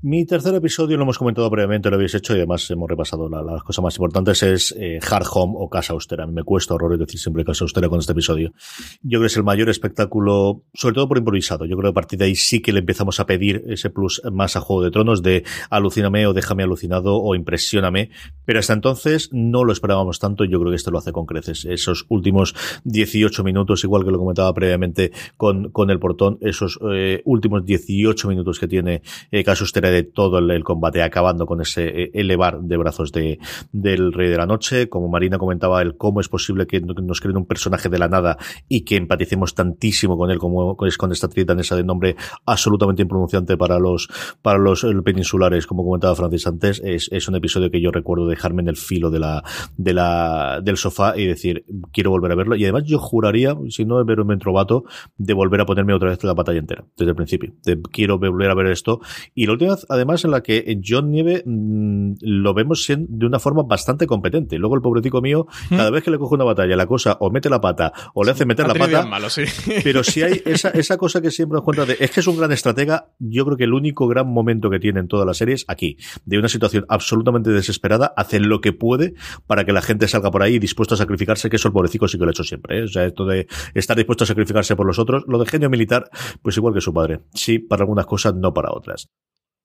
[0.03, 3.43] Mi tercer episodio lo hemos comentado previamente, lo habéis hecho y además hemos repasado las
[3.43, 6.27] la cosas más importantes, es eh, Hard Home o Casa Austera.
[6.27, 8.53] Me cuesta horror decir siempre Casa Austera con este episodio.
[9.01, 11.65] Yo creo que es el mayor espectáculo, sobre todo por improvisado.
[11.65, 14.21] Yo creo que a partir de ahí sí que le empezamos a pedir ese plus
[14.31, 18.11] más a Juego de Tronos de alucíname o déjame alucinado o impresióname.
[18.45, 21.25] Pero hasta entonces no lo esperábamos tanto y yo creo que esto lo hace con
[21.25, 21.65] creces.
[21.65, 27.23] Esos últimos 18 minutos, igual que lo comentaba previamente con, con el portón, esos eh,
[27.25, 31.87] últimos 18 minutos que tiene eh, Casa Austera de todo el, combate, acabando con ese
[31.87, 33.39] eh, elevar de brazos de,
[33.71, 34.89] del Rey de la Noche.
[34.89, 38.37] Como Marina comentaba, el cómo es posible que nos creen un personaje de la nada
[38.67, 42.15] y que empaticemos tantísimo con él como es con esta actriz danesa de nombre
[42.45, 44.07] absolutamente impronunciante para los,
[44.41, 46.81] para los peninsulares, como comentaba Francis antes.
[46.83, 49.43] Es, es un episodio que yo recuerdo dejarme en el filo de la,
[49.77, 52.55] de la, del sofá y decir, quiero volver a verlo.
[52.55, 54.83] Y además yo juraría, si no de ver un mentrovato,
[55.17, 57.53] de volver a ponerme otra vez la batalla entera, desde el principio.
[57.63, 58.99] De, quiero volver a ver esto.
[59.33, 63.63] Y la última además en la que John Nieve mmm, lo vemos de una forma
[63.63, 64.57] bastante competente.
[64.57, 67.49] Luego el pobretico mío, cada vez que le coge una batalla, la cosa o mete
[67.49, 69.05] la pata o le hace meter la pata.
[69.05, 69.43] Malo, sí.
[69.83, 72.37] Pero si hay esa, esa cosa que siempre nos cuenta de, es que es un
[72.37, 75.55] gran estratega, yo creo que el único gran momento que tiene en toda la serie
[75.55, 79.13] es aquí, de una situación absolutamente desesperada, hace lo que puede
[79.45, 82.17] para que la gente salga por ahí dispuesto a sacrificarse, que eso el pobretico sí
[82.17, 82.79] que lo ha hecho siempre.
[82.79, 82.83] ¿eh?
[82.83, 86.09] O sea, esto de estar dispuesto a sacrificarse por los otros, lo de genio militar,
[86.41, 87.21] pues igual que su padre.
[87.33, 89.09] Sí, para algunas cosas, no para otras.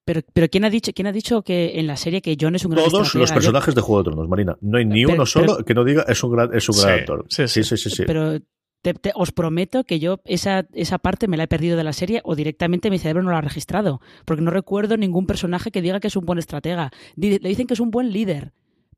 [0.05, 2.65] Pero, pero ¿quién ha dicho quién ha dicho que en la serie que John es
[2.65, 3.21] un gran Todos estratega?
[3.21, 3.81] los personajes Yo...
[3.81, 4.57] de Juego de Tronos, Marina.
[4.61, 6.77] No hay ni pero, uno solo pero, que no diga es un gran, es un
[6.77, 7.27] gran sí, actor.
[7.29, 8.03] Sí, sí, sí, sí, sí.
[8.07, 8.41] Pero
[8.83, 11.93] te, te, os prometo que yo esa, esa parte me la he perdido de la
[11.93, 14.01] serie o directamente mi cerebro no la ha registrado.
[14.25, 16.91] Porque no recuerdo ningún personaje que diga que es un buen estratega.
[17.17, 18.53] Le dicen que es un buen líder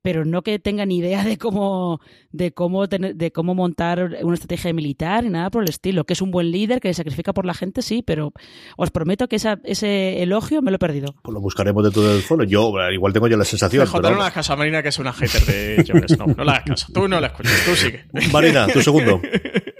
[0.05, 1.99] pero no que tengan idea de cómo
[2.31, 6.05] de cómo tener, de cómo montar una estrategia militar y nada por el estilo.
[6.05, 8.35] Que es un buen líder, que se sacrifica por la gente, sí, pero
[8.77, 11.15] os prometo que esa, ese elogio me lo he perdido.
[11.23, 12.45] Pues lo buscaremos dentro del foro.
[12.45, 13.87] Yo igual tengo yo la sensación.
[13.87, 14.13] Joder, pero...
[14.13, 16.27] no la hagas caso a Marina, que es una hater de Jon Snow.
[16.29, 16.93] No, no la hagas caso.
[16.93, 18.05] Tú no la escuchas, tú sigue.
[18.31, 19.23] Marina, tu segundo.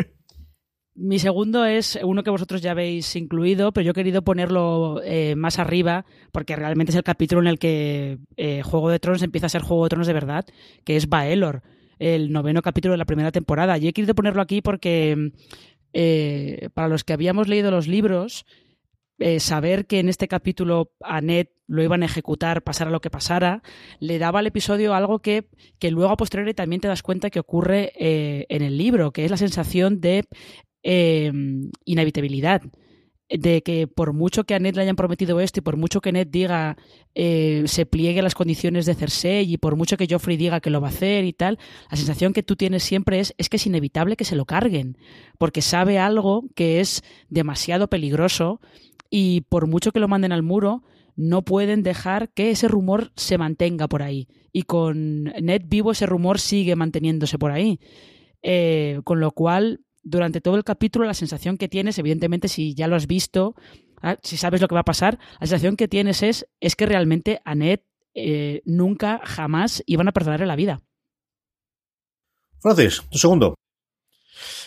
[0.97, 5.35] Mi segundo es uno que vosotros ya habéis incluido, pero yo he querido ponerlo eh,
[5.35, 9.47] más arriba porque realmente es el capítulo en el que eh, Juego de Tronos empieza
[9.47, 10.45] a ser Juego de Tronos de verdad,
[10.85, 11.63] que es Baelor,
[11.99, 13.77] el noveno capítulo de la primera temporada.
[13.77, 15.33] Y he querido ponerlo aquí porque
[15.93, 18.47] eh, para los que habíamos leído los libros,
[19.39, 23.63] saber que en este capítulo a Ned lo iban a ejecutar, pasara lo que pasara,
[23.99, 27.41] le daba al episodio algo que, que luego a posteriori también te das cuenta que
[27.41, 30.25] ocurre en el libro, que es la sensación de
[30.85, 31.33] eh,
[31.85, 32.63] inevitabilidad.
[33.29, 36.13] De que por mucho que a Ned le hayan prometido esto y por mucho que
[36.13, 36.77] Ned diga
[37.15, 40.69] eh, se pliegue a las condiciones de Cersei y por mucho que Joffrey diga que
[40.69, 41.59] lo va a hacer y tal,
[41.91, 44.99] la sensación que tú tienes siempre es, es que es inevitable que se lo carguen,
[45.39, 48.61] porque sabe algo que es demasiado peligroso
[49.09, 50.83] y por mucho que lo manden al muro,
[51.17, 54.29] no pueden dejar que ese rumor se mantenga por ahí.
[54.53, 57.81] Y con Ned vivo ese rumor sigue manteniéndose por ahí.
[58.43, 62.87] Eh, con lo cual, durante todo el capítulo, la sensación que tienes, evidentemente, si ya
[62.87, 63.55] lo has visto,
[64.23, 67.41] si sabes lo que va a pasar, la sensación que tienes es, es que realmente
[67.45, 67.81] a Ned
[68.15, 70.83] eh, nunca, jamás iban a perdonarle la vida.
[72.61, 73.55] Francis, tu segundo.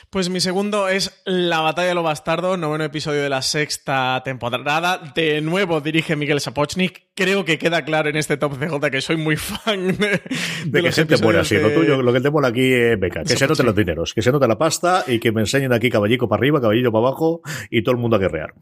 [0.10, 5.01] Pues mi segundo es La batalla de los bastardos, noveno episodio de la sexta temporada.
[5.14, 7.08] De nuevo dirige Miguel Sapochnik.
[7.14, 10.22] Creo que queda claro en este top CJ que soy muy fan de,
[10.66, 11.58] de, que se te muera así.
[11.58, 13.24] Lo tuyo, lo que te mola aquí es beca.
[13.24, 15.89] Que se noten los dineros, que se note la pasta y que me enseñen aquí
[15.89, 18.53] caballico para arriba, caballito para abajo y todo el mundo a guerrear.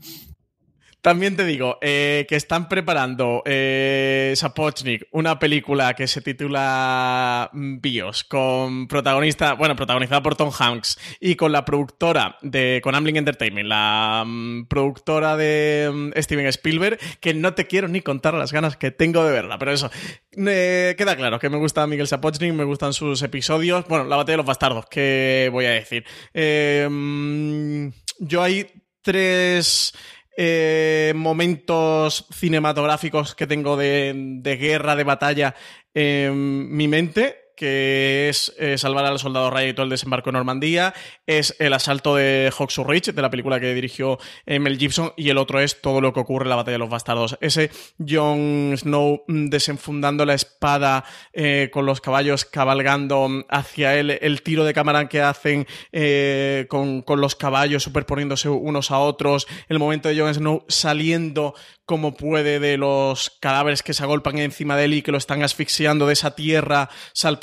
[1.05, 7.79] También te digo eh, que están preparando eh, Sapochnik una película que se titula mm,
[7.79, 13.17] Bios, con protagonista, bueno, protagonizada por Tom Hanks y con la productora de, con Amblin
[13.17, 18.51] Entertainment, la mm, productora de mm, Steven Spielberg, que no te quiero ni contar las
[18.51, 19.91] ganas que tengo de verla, pero eso,
[20.35, 24.33] eh, queda claro que me gusta Miguel Sapochnik, me gustan sus episodios, bueno, la batalla
[24.33, 26.03] de los bastardos, ¿qué voy a decir?
[28.17, 28.65] yo hay
[29.05, 29.93] tres
[30.37, 35.55] eh, momentos cinematográficos que tengo de, de guerra, de batalla
[35.93, 40.33] en mi mente que es eh, salvar al soldado Ryan y todo el desembarco en
[40.33, 40.93] Normandía,
[41.25, 45.29] es el asalto de Hawks Ridge, de la película que dirigió eh, Mel Gibson, y
[45.29, 47.37] el otro es todo lo que ocurre en la batalla de los bastardos.
[47.41, 54.41] Ese Jon Snow mm, desenfundando la espada eh, con los caballos cabalgando hacia él, el
[54.41, 55.67] tiro de cámara que hacen
[56.67, 62.15] con, con los caballos superponiéndose unos a otros, el momento de Jon Snow saliendo como
[62.15, 66.07] puede de los cadáveres que se agolpan encima de él y que lo están asfixiando
[66.07, 66.89] de esa tierra,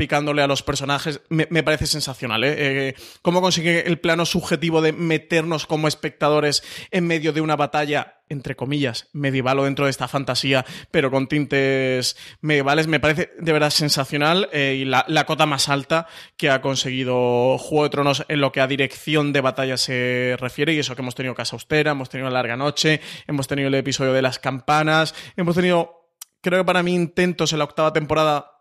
[0.03, 2.43] salpicándole a los personajes, me, parece sensacional.
[2.43, 2.55] ¿eh?
[2.57, 2.95] ¿eh?
[3.23, 8.57] cómo consigue el plano subjetivo de meternos como espectadores en medio de una batalla entre
[8.57, 13.69] comillas, medieval o dentro de esta fantasía, pero con tintes medievales, me parece de verdad
[13.69, 16.07] sensacional eh, y la, cota más alta
[16.39, 20.73] que ha conseguido Juego de Tronos en lo que a dirección de batalla se refiere,
[20.73, 24.15] y eso que hemos tenido Casa Austera, hemos tenido Larga Noche, hemos tenido el episodio
[24.15, 26.09] de las campanas, hemos tenido,
[26.41, 28.52] creo que para mí, intentos en la octava temporada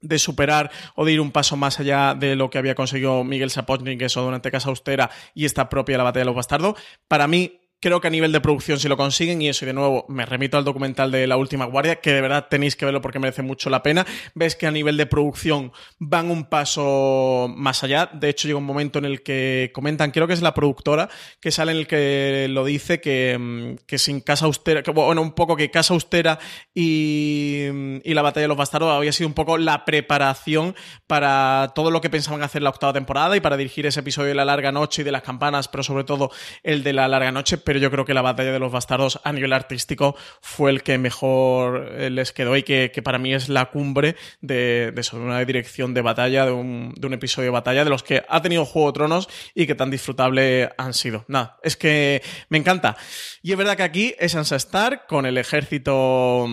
[0.00, 3.50] de superar o de ir un paso más allá de lo que había conseguido Miguel
[3.50, 6.78] Sapochnik, eso durante Casa Austera y esta propia La Batalla de los Bastardos.
[7.08, 9.74] Para mí, Creo que a nivel de producción si lo consiguen y eso, y de
[9.74, 13.02] nuevo me remito al documental de La Última Guardia, que de verdad tenéis que verlo
[13.02, 14.06] porque merece mucho la pena.
[14.34, 18.08] Ves que a nivel de producción van un paso más allá.
[18.10, 21.10] De hecho, llega un momento en el que comentan, creo que es la productora,
[21.40, 25.32] que sale en el que lo dice que, mm, que sin Casa Austera, bueno, un
[25.32, 26.38] poco que Casa Austera
[26.72, 27.66] y,
[28.02, 30.74] y la Batalla de los Bastardos había sido un poco la preparación
[31.06, 34.36] para todo lo que pensaban hacer la octava temporada y para dirigir ese episodio de
[34.36, 36.30] La Larga Noche y de las campanas, pero sobre todo
[36.62, 39.52] el de La Larga Noche yo creo que la batalla de los bastardos a nivel
[39.52, 44.16] artístico fue el que mejor eh, les quedó y que, para mí es la cumbre
[44.40, 48.42] de, de, una dirección de batalla, de un, episodio de batalla, de los que ha
[48.42, 51.24] tenido Juego Tronos y que tan disfrutable han sido.
[51.28, 52.96] Nada, es que me encanta.
[53.42, 56.48] Y es verdad que aquí es Sansa Stark con el ejército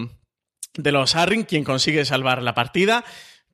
[0.76, 3.04] de los Arryn quien consigue salvar la partida.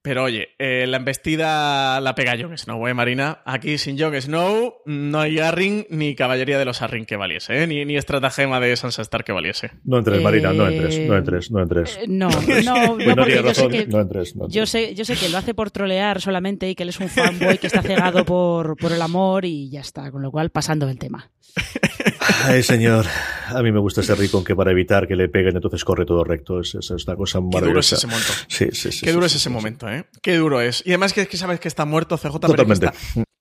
[0.07, 3.41] Pero oye, eh, la embestida la pega Jon Snow, ¿eh, Marina?
[3.43, 7.67] Aquí sin Jon Snow no hay Arryn ni caballería de los Arryn que valiese, ¿eh?
[7.67, 9.71] Ni, ni estratagema de Sansa Stark que valiese.
[9.83, 11.97] No entres, Marina, no entres, no entres, no entres.
[11.97, 15.27] Eh, no, no, no, porque yo sé que, no entres, Yo, sé, yo sé que
[15.27, 18.77] lo hace por trolear solamente y que él es un fanboy que está cegado por,
[18.77, 21.29] por el amor y ya está, con lo cual pasando el tema.
[22.45, 23.05] Ay, señor.
[23.47, 26.23] A mí me gusta ese rico que para evitar que le peguen, entonces corre todo
[26.23, 26.59] recto.
[26.59, 27.61] Es, es una cosa maravillosa.
[27.61, 28.33] Qué duro es ese momento.
[28.47, 29.05] Sí, sí, sí.
[29.05, 30.05] Qué duro es ese momento, ¿eh?
[30.21, 30.83] Qué duro es.
[30.85, 32.89] Y además que, es que sabes que está muerto CJ, Totalmente.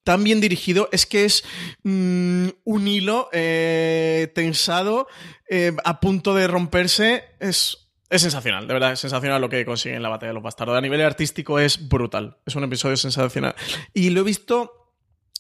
[0.04, 1.44] tan bien dirigido, es que es
[1.82, 5.08] mm, un hilo eh, tensado
[5.48, 7.24] eh, a punto de romperse.
[7.40, 10.42] Es, es sensacional, de verdad, es sensacional lo que consigue en la batalla de los
[10.42, 10.76] bastardos.
[10.76, 12.38] A nivel artístico es brutal.
[12.46, 13.54] Es un episodio sensacional.
[13.92, 14.85] Y lo he visto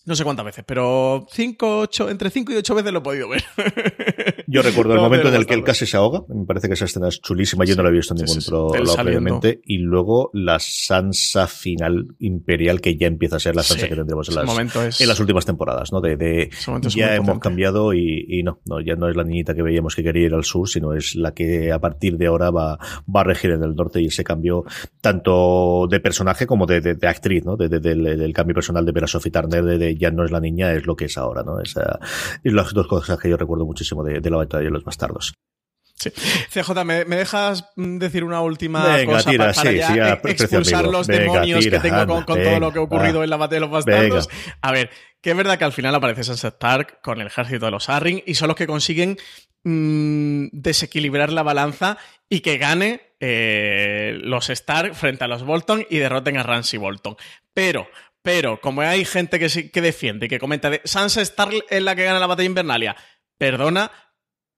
[0.06, 3.28] no sé cuántas veces, pero cinco, ocho, entre 5 y 8 veces lo he podido
[3.28, 3.42] ver.
[4.46, 6.22] Yo recuerdo el momento en el que él casi se ahoga.
[6.28, 7.64] Me parece que esa escena es chulísima.
[7.64, 9.60] Yo no la he visto en ningún otro lado previamente.
[9.64, 14.28] Y luego la Sansa final imperial, que ya empieza a ser la Sansa que tendremos
[14.28, 16.00] en las, en las últimas temporadas, ¿no?
[16.00, 16.50] De, de
[16.94, 20.04] ya hemos cambiado y, y, no, no, ya no es la niñita que veíamos que
[20.04, 22.78] quería ir al sur, sino es la que a partir de ahora va,
[23.12, 24.64] va a regir en el norte y ese cambio
[25.00, 27.56] tanto de personaje como de, de, actriz, ¿no?
[27.56, 30.72] De, del, cambio personal de ver a Sophie Turner, de ya no es la niña,
[30.72, 31.60] es lo que es ahora, ¿no?
[31.60, 31.98] Esa,
[32.42, 35.34] y las dos cosas que yo recuerdo muchísimo de, la batalla de los bastardos.
[35.94, 36.10] Sí.
[36.10, 42.42] CJ, ¿me, dejas decir una última cosa para, ya, expulsar los demonios que tengo con,
[42.42, 44.28] todo lo que ha ocurrido en la batalla de los bastardos?
[44.60, 44.90] A ver,
[45.22, 48.22] que es verdad que al final aparece Sansa Stark con el ejército de los Arryn
[48.26, 49.16] y son los que consiguen
[49.64, 51.96] mm, desequilibrar la balanza
[52.28, 57.16] y que gane eh, los Stark frente a los Bolton y derroten a Ramsay Bolton.
[57.54, 57.88] Pero
[58.26, 62.02] pero como hay gente que, que defiende que comenta de Sansa Stark es la que
[62.02, 62.96] gana la batalla invernalia,
[63.38, 63.92] perdona,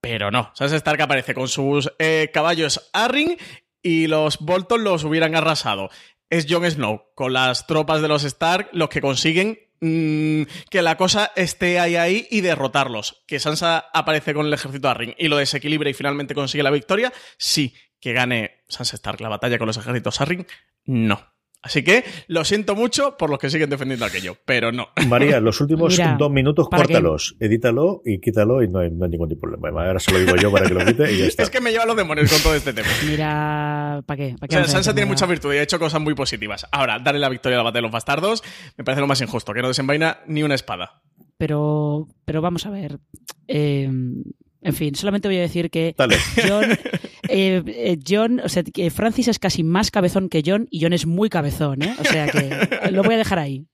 [0.00, 0.50] pero no.
[0.54, 3.36] Sansa Stark aparece con sus eh, caballos Arryn
[3.82, 5.90] y los Bolton los hubieran arrasado.
[6.30, 10.96] Es Jon Snow con las tropas de los Stark los que consiguen mm, que la
[10.96, 13.22] cosa esté ahí ahí y derrotarlos.
[13.26, 17.12] Que Sansa aparece con el ejército Arryn y lo desequilibra y finalmente consigue la victoria.
[17.36, 20.46] Sí, que gane Sansa Stark la batalla con los ejércitos Arryn.
[20.86, 21.37] No.
[21.68, 24.88] Así que lo siento mucho por los que siguen defendiendo aquello, pero no.
[25.06, 29.86] María, los últimos dos minutos, córtalos, edítalo y quítalo y no hay, ningún problema.
[29.86, 31.42] Ahora se lo digo yo para que lo quite y ya está.
[31.42, 32.88] es que me lleva los demonios con todo este tema.
[33.06, 34.34] Mira, ¿para qué?
[34.40, 36.66] o sea, Sansa tiene mucha virtud y ha hecho cosas muy positivas.
[36.72, 38.42] Ahora, darle la victoria a la batalla de los bastardos
[38.78, 41.02] me parece lo más injusto, que no desenvaina ni una espada.
[41.36, 42.98] Pero, pero vamos a ver.
[43.46, 43.90] Eh,
[44.62, 45.94] en fin, solamente voy a decir que
[46.48, 46.64] John,
[47.28, 50.92] eh, eh, John, o sea, que Francis es casi más cabezón que John y John
[50.92, 51.94] es muy cabezón, ¿eh?
[51.98, 53.66] O sea que lo voy a dejar ahí.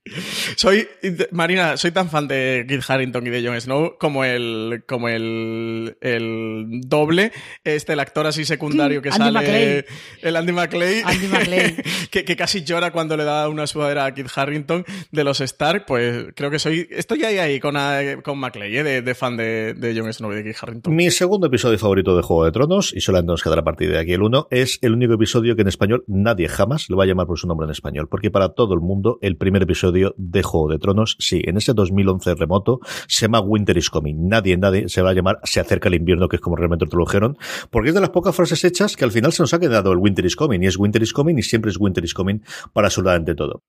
[0.57, 0.87] Soy,
[1.31, 5.97] Marina, soy tan fan de Kit Harrington y de Jon Snow como el, como el,
[6.01, 7.33] el doble,
[7.65, 9.85] este, el actor así secundario que sale,
[10.21, 11.77] el Andy McClay, Andy McClay.
[12.11, 15.85] que, que, casi llora cuando le da una sudadera a Kit Harrington de los Stark,
[15.87, 17.77] pues creo que soy, estoy ahí ahí con,
[18.23, 18.83] con McClay, ¿eh?
[18.83, 20.95] de, de, fan de, de Jon Snow y de Kit Harrington.
[20.95, 23.99] Mi segundo episodio favorito de Juego de Tronos, y solamente nos quedará a partir de
[23.99, 27.07] aquí el uno, es el único episodio que en español nadie jamás lo va a
[27.07, 30.42] llamar por su nombre en español, porque para todo el mundo el primer episodio de
[30.42, 34.28] Juego de Tronos, sí, en ese 2011 remoto, se llama Winter is Coming.
[34.28, 37.05] Nadie, nadie se va a llamar Se acerca el invierno, que es como realmente lo
[37.05, 37.36] dijeron,
[37.70, 39.99] porque es de las pocas frases hechas que al final se nos ha quedado el
[39.99, 42.40] Winter is Coming, y es Winter is Coming, y siempre es Winter is Coming
[42.72, 43.62] para absolutamente todo.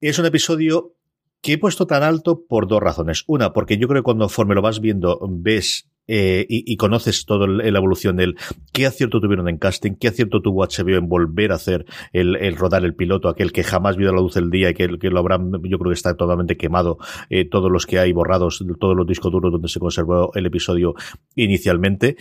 [0.00, 0.94] Es un episodio
[1.42, 3.24] que he puesto tan alto por dos razones.
[3.26, 7.46] Una, porque yo creo que cuando conforme lo vas viendo, ves eh, y, conoces toda
[7.46, 8.36] la evolución del
[8.72, 12.56] qué acierto tuvieron en casting, qué acierto tuvo HBO en volver a hacer el, el
[12.56, 15.18] rodar el piloto, aquel que jamás vio la luz del día y que, que lo
[15.18, 16.98] habrán, yo creo que está totalmente quemado,
[17.28, 20.94] eh, todos los que hay borrados, todos los discos duros donde se conservó el episodio
[21.36, 22.16] inicialmente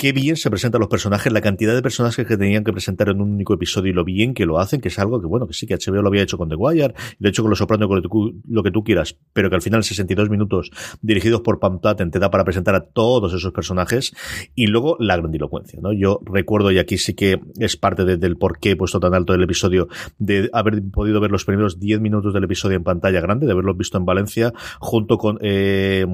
[0.00, 3.20] qué bien se presentan los personajes, la cantidad de personajes que tenían que presentar en
[3.20, 5.52] un único episodio y lo bien que lo hacen, que es algo que, bueno, que
[5.52, 8.02] sí, que HBO lo había hecho con The Wire, de hecho con Los Soprano, con
[8.48, 10.70] lo que tú quieras, pero que al final 62 minutos
[11.02, 14.14] dirigidos por Pam Tatten te da para presentar a todos esos personajes
[14.54, 15.92] y luego la grandilocuencia, ¿no?
[15.92, 19.34] Yo recuerdo, y aquí sí que es parte del por qué he puesto tan alto
[19.34, 23.44] el episodio, de haber podido ver los primeros 10 minutos del episodio en pantalla grande,
[23.44, 25.36] de haberlo visto en Valencia, junto con...
[25.42, 26.06] Eh,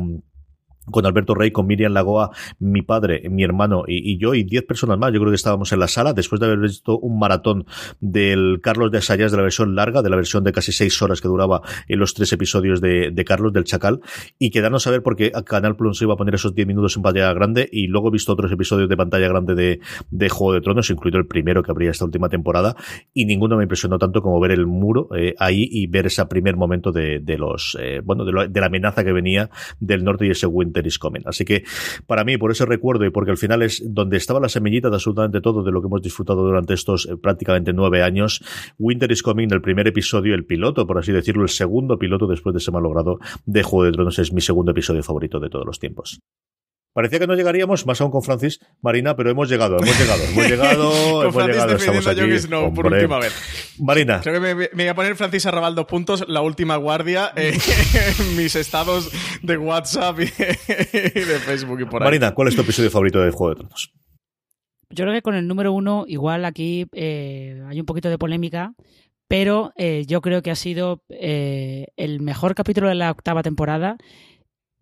[0.90, 4.98] con Alberto Rey, con Miriam Lagoa, mi padre, mi hermano y, yo, y diez personas
[4.98, 5.12] más.
[5.12, 7.66] Yo creo que estábamos en la sala después de haber visto un maratón
[8.00, 11.20] del Carlos de Asayas de la versión larga, de la versión de casi seis horas
[11.20, 14.00] que duraba en los tres episodios de, Carlos del Chacal,
[14.38, 17.32] y quedarnos a ver porque Canal Plus iba a poner esos diez minutos en pantalla
[17.32, 19.80] grande, y luego he visto otros episodios de pantalla grande de,
[20.10, 22.76] de Juego de Tronos, incluido el primero que habría esta última temporada,
[23.12, 26.56] y ninguno me impresionó tanto como ver el muro eh, ahí y ver ese primer
[26.56, 30.30] momento de, de los, eh, bueno, de, de la amenaza que venía del norte y
[30.30, 31.64] ese winter is Así que
[32.06, 34.96] para mí, por ese recuerdo y porque al final es donde estaba la semillita de
[34.96, 38.42] absolutamente todo de lo que hemos disfrutado durante estos eh, prácticamente nueve años,
[38.78, 42.52] Winter is Coming, el primer episodio, el piloto, por así decirlo, el segundo piloto después
[42.52, 45.78] de ese malogrado de Juego de Tronos, es mi segundo episodio favorito de todos los
[45.78, 46.20] tiempos.
[46.96, 50.46] Parecía que no llegaríamos, más aún con Francis Marina, pero hemos llegado, hemos llegado, hemos
[50.48, 52.20] llegado, hemos llegado, estamos aquí.
[52.48, 53.34] No, por última vez.
[53.78, 54.22] Marina.
[54.22, 57.52] Creo que me, me, voy a poner Francis Arrabal dos puntos, la última guardia, eh,
[58.18, 62.06] en mis estados de WhatsApp y, de Facebook y por ahí.
[62.06, 63.92] Marina, ¿cuál es tu episodio favorito de Juego de Tronos?
[64.88, 68.72] Yo creo que con el número uno, igual aquí eh, hay un poquito de polémica,
[69.28, 73.98] pero eh, yo creo que ha sido eh, el mejor capítulo de la octava temporada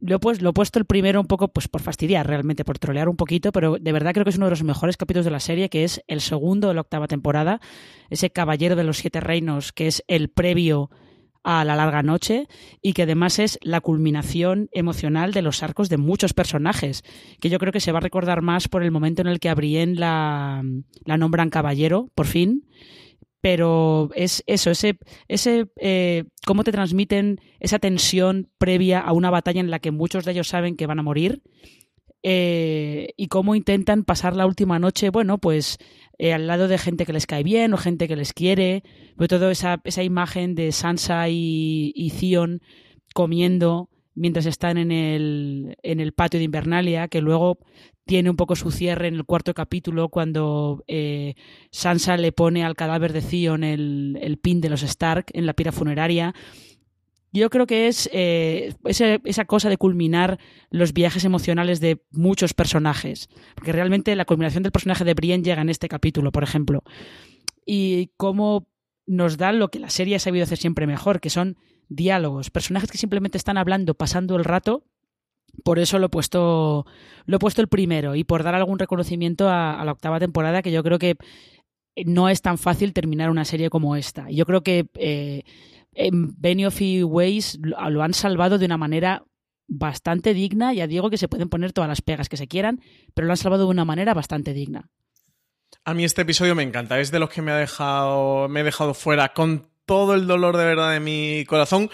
[0.04, 3.08] lo, pues, lo he puesto el primero un poco pues por fastidiar realmente, por trolear
[3.08, 5.40] un poquito, pero de verdad creo que es uno de los mejores capítulos de la
[5.40, 7.60] serie, que es el segundo de la octava temporada,
[8.10, 10.90] ese Caballero de los Siete Reinos, que es el previo
[11.42, 12.48] a la larga noche
[12.82, 17.02] y que además es la culminación emocional de los arcos de muchos personajes,
[17.40, 19.48] que yo creo que se va a recordar más por el momento en el que
[19.48, 20.62] a Brienne la,
[21.04, 22.66] la nombran caballero, por fin,
[23.44, 29.60] pero es eso, ese, ese eh, cómo te transmiten esa tensión previa a una batalla
[29.60, 31.42] en la que muchos de ellos saben que van a morir
[32.22, 35.76] eh, y cómo intentan pasar la última noche, bueno, pues
[36.16, 38.82] eh, al lado de gente que les cae bien o gente que les quiere,
[39.12, 42.62] sobre todo esa, esa imagen de Sansa y, y Theon
[43.12, 47.58] comiendo mientras están en el, en el patio de Invernalia, que luego
[48.06, 51.34] tiene un poco su cierre en el cuarto capítulo cuando eh,
[51.70, 55.72] Sansa le pone al cadáver de Theon el, pin de los Stark en la pira
[55.72, 56.34] funeraria.
[57.32, 60.38] Yo creo que es eh, esa, esa, cosa de culminar
[60.70, 63.28] los viajes emocionales de muchos personajes.
[63.56, 66.84] Porque realmente la culminación del personaje de Brienne llega en este capítulo, por ejemplo.
[67.66, 68.68] Y cómo
[69.06, 71.56] nos da lo que la serie ha sabido hacer siempre mejor, que son
[71.88, 74.84] diálogos, personajes que simplemente están hablando, pasando el rato.
[75.62, 76.86] Por eso lo he puesto,
[77.26, 80.72] lo he puesto el primero y por dar algún reconocimiento a, la octava temporada que
[80.72, 81.16] yo creo que
[82.04, 84.28] no es tan fácil terminar una serie como esta.
[84.30, 85.42] Yo creo que eh,
[86.12, 89.24] Benioff y Weiss lo han salvado de una manera
[89.68, 90.72] bastante digna.
[90.72, 92.80] Ya digo que se pueden poner todas las pegas que se quieran,
[93.14, 94.90] pero lo han salvado de una manera bastante digna.
[95.84, 98.64] A mí este episodio me encanta, es de los que me ha dejado, me he
[98.64, 101.90] dejado fuera con todo el dolor de verdad de mi corazón.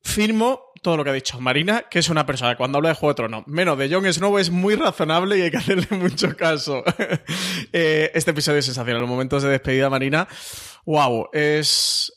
[0.00, 3.12] Firmo todo lo que ha dicho Marina, que es una persona cuando habla de Juego
[3.12, 6.84] de Tronos, menos de Jon Snow, es muy razonable y hay que hacerle mucho caso.
[7.74, 9.00] Eh, este episodio es sensacional.
[9.00, 10.28] Los momentos de despedida, Marina,
[10.84, 12.12] wow, es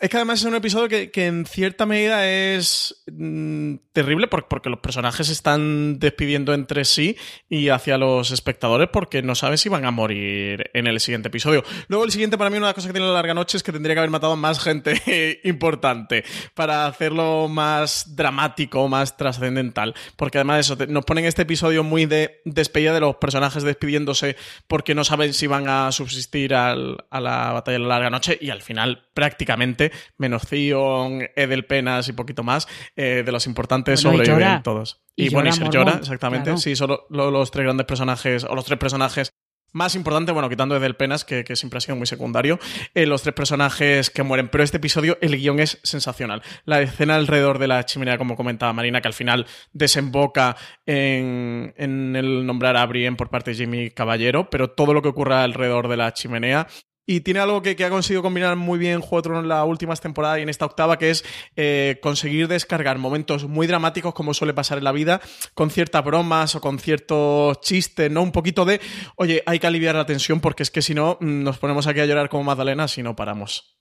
[0.00, 4.80] es que además es un episodio que, en cierta medida es mm, terrible porque, los
[4.80, 7.16] personajes están despidiendo entre sí
[7.50, 11.64] y hacia los espectadores porque no sabes si van a morir en el siguiente episodio.
[11.88, 13.62] Luego el siguiente para mí una de las cosas que tiene la larga noche es
[13.62, 16.24] que tendría que haber matado más gente importante
[16.54, 19.94] para hacerlo más dramático, más trascendental.
[20.16, 24.36] Porque además eso, nos ponen este episodio muy de despedida de los personajes despidiéndose
[24.66, 28.48] porque no saben si van a subsistir a la batalla de la larga noche y
[28.48, 34.62] al final prácticamente menos Zion, Edel Penas y poquito más, eh, de los importantes sobreviven
[34.62, 35.02] todos.
[35.16, 36.56] Y, bueno, y llora, exactamente.
[36.56, 39.30] Sí, solo los tres grandes personajes, o los tres personajes
[39.72, 42.58] más importante, bueno, quitando Edel Penas, que, siempre ha sido muy secundario,
[42.94, 44.48] eh, los tres personajes que mueren.
[44.48, 46.42] Pero este episodio, el guion es sensacional.
[46.64, 50.56] La escena alrededor de la chimenea, como comentaba Marina, que al final desemboca
[50.86, 55.08] en, en el nombrar a Brienne por parte de Jimmy Caballero, pero todo lo que
[55.08, 56.66] ocurra alrededor de la chimenea
[57.10, 60.42] y tiene algo que, ha conseguido combinar muy bien Juego en las últimas temporadas y
[60.42, 61.24] en esta octava, que es
[61.56, 65.20] eh, conseguir descargar momentos muy dramáticos, como suele pasar en la vida,
[65.54, 68.22] con ciertas bromas o con ciertos chistes, ¿no?
[68.22, 68.80] Un poquito de,
[69.16, 71.98] oye, hay que aliviar la tensión porque es que si no, mm, nos ponemos aquí
[71.98, 73.76] a llorar como Magdalena si no paramos.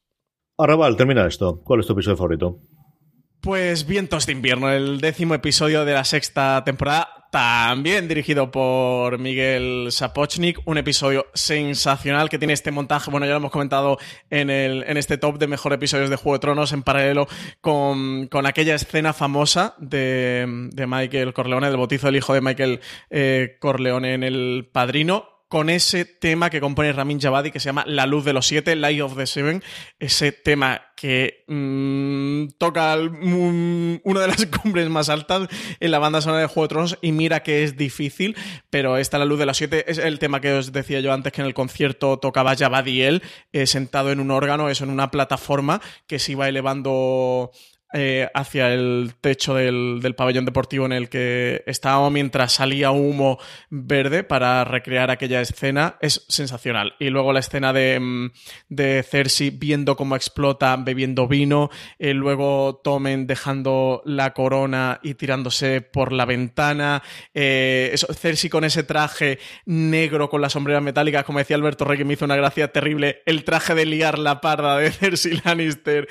[0.57, 1.61] Arrabal, termina esto.
[1.63, 2.57] ¿Cuál es tu episodio favorito?
[3.41, 9.87] Pues Vientos de invierno, el décimo episodio de la sexta temporada también dirigido por Miguel
[9.91, 13.97] Sapochnik, un episodio sensacional que tiene este montaje, bueno, ya lo hemos comentado
[14.29, 17.27] en, el, en este top de mejores episodios de Juego de Tronos, en paralelo
[17.61, 22.79] con, con aquella escena famosa de, de, Michael Corleone, del bautizo del hijo de Michael
[23.09, 27.83] eh, Corleone en El Padrino, con ese tema que compone Ramin Javadi que se llama
[27.87, 29.63] La Luz de los Siete, Light of the Seven,
[29.99, 35.49] ese tema que mm, toca una de las cumbres más altas
[35.79, 38.37] en la banda sonora de Juego de Tronos y mira que es difícil,
[38.69, 41.33] pero esta La Luz de los Siete es el tema que os decía yo antes
[41.33, 45.09] que en el concierto tocaba Javadi él, eh, sentado en un órgano, eso en una
[45.09, 47.51] plataforma que se iba elevando
[47.91, 53.39] eh, hacia el techo del, del, pabellón deportivo en el que estábamos mientras salía humo
[53.71, 56.93] verde para recrear aquella escena es sensacional.
[56.99, 58.31] Y luego la escena de, mm,
[58.69, 65.81] de Cersei viendo cómo explota bebiendo vino, eh, luego Tomen dejando la corona y tirándose
[65.81, 67.01] por la ventana,
[67.33, 72.05] eh, Cersei con ese traje negro con la sombrera metálica, como decía Alberto Rey que
[72.05, 76.07] me hizo una gracia terrible, el traje de liar la parda de Cersei Lannister,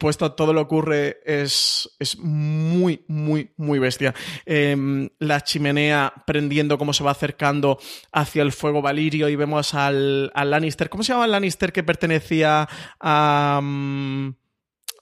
[0.00, 4.14] puesto todo lo ocurre es, es muy, muy, muy bestia.
[4.44, 7.78] Em, la chimenea prendiendo cómo se va acercando
[8.12, 10.88] hacia el fuego valirio y vemos al, Lannister.
[10.88, 12.68] ¿Cómo se llama el Lannister que pertenecía
[13.00, 13.60] a...
[13.62, 14.34] Mm,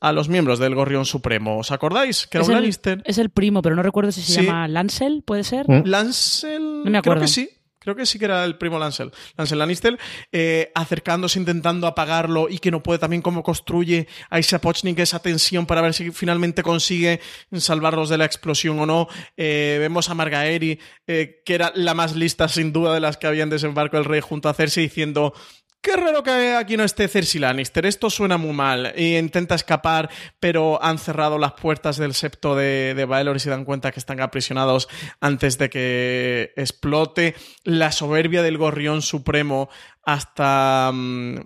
[0.01, 1.59] a los miembros del Gorrión Supremo.
[1.59, 2.27] ¿Os acordáis?
[2.27, 3.03] Que era un Lannister.
[3.05, 5.69] Es el primo, pero no recuerdo si se llama Lancel, ¿puede ser?
[5.69, 5.85] ¿Mm?
[5.87, 6.83] Lancel.
[6.85, 7.21] No me acuerdo.
[7.21, 7.49] Creo que sí.
[7.83, 9.99] Creo que sí que era el primo Lancel, Lancel Lannister,
[10.31, 15.19] eh, acercándose, intentando apagarlo y que no puede también cómo construye a Isha Pochnik esa
[15.21, 17.21] tensión para ver si finalmente consigue
[17.57, 19.09] salvarlos de la explosión o no.
[19.37, 23.27] Eh, vemos a Margaeri, eh, que era la más lista sin duda de las que
[23.27, 25.35] habían desembarco el rey junto a Cersei, diciendo
[25.83, 28.93] Qué raro que aquí no esté Cersei Lannister, esto suena muy mal.
[28.97, 33.65] Y intenta escapar, pero han cerrado las puertas del septo de, de y se dan
[33.65, 34.89] cuenta que están aprisionados
[35.21, 37.35] antes de que explote.
[37.79, 39.71] La soberbia del gorrión supremo
[40.05, 40.91] hasta...
[40.93, 41.37] Mm,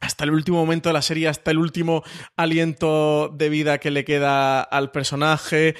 [0.00, 2.02] hasta el último momento de la serie, hasta el último
[2.36, 5.76] aliento de vida que le queda al personaje.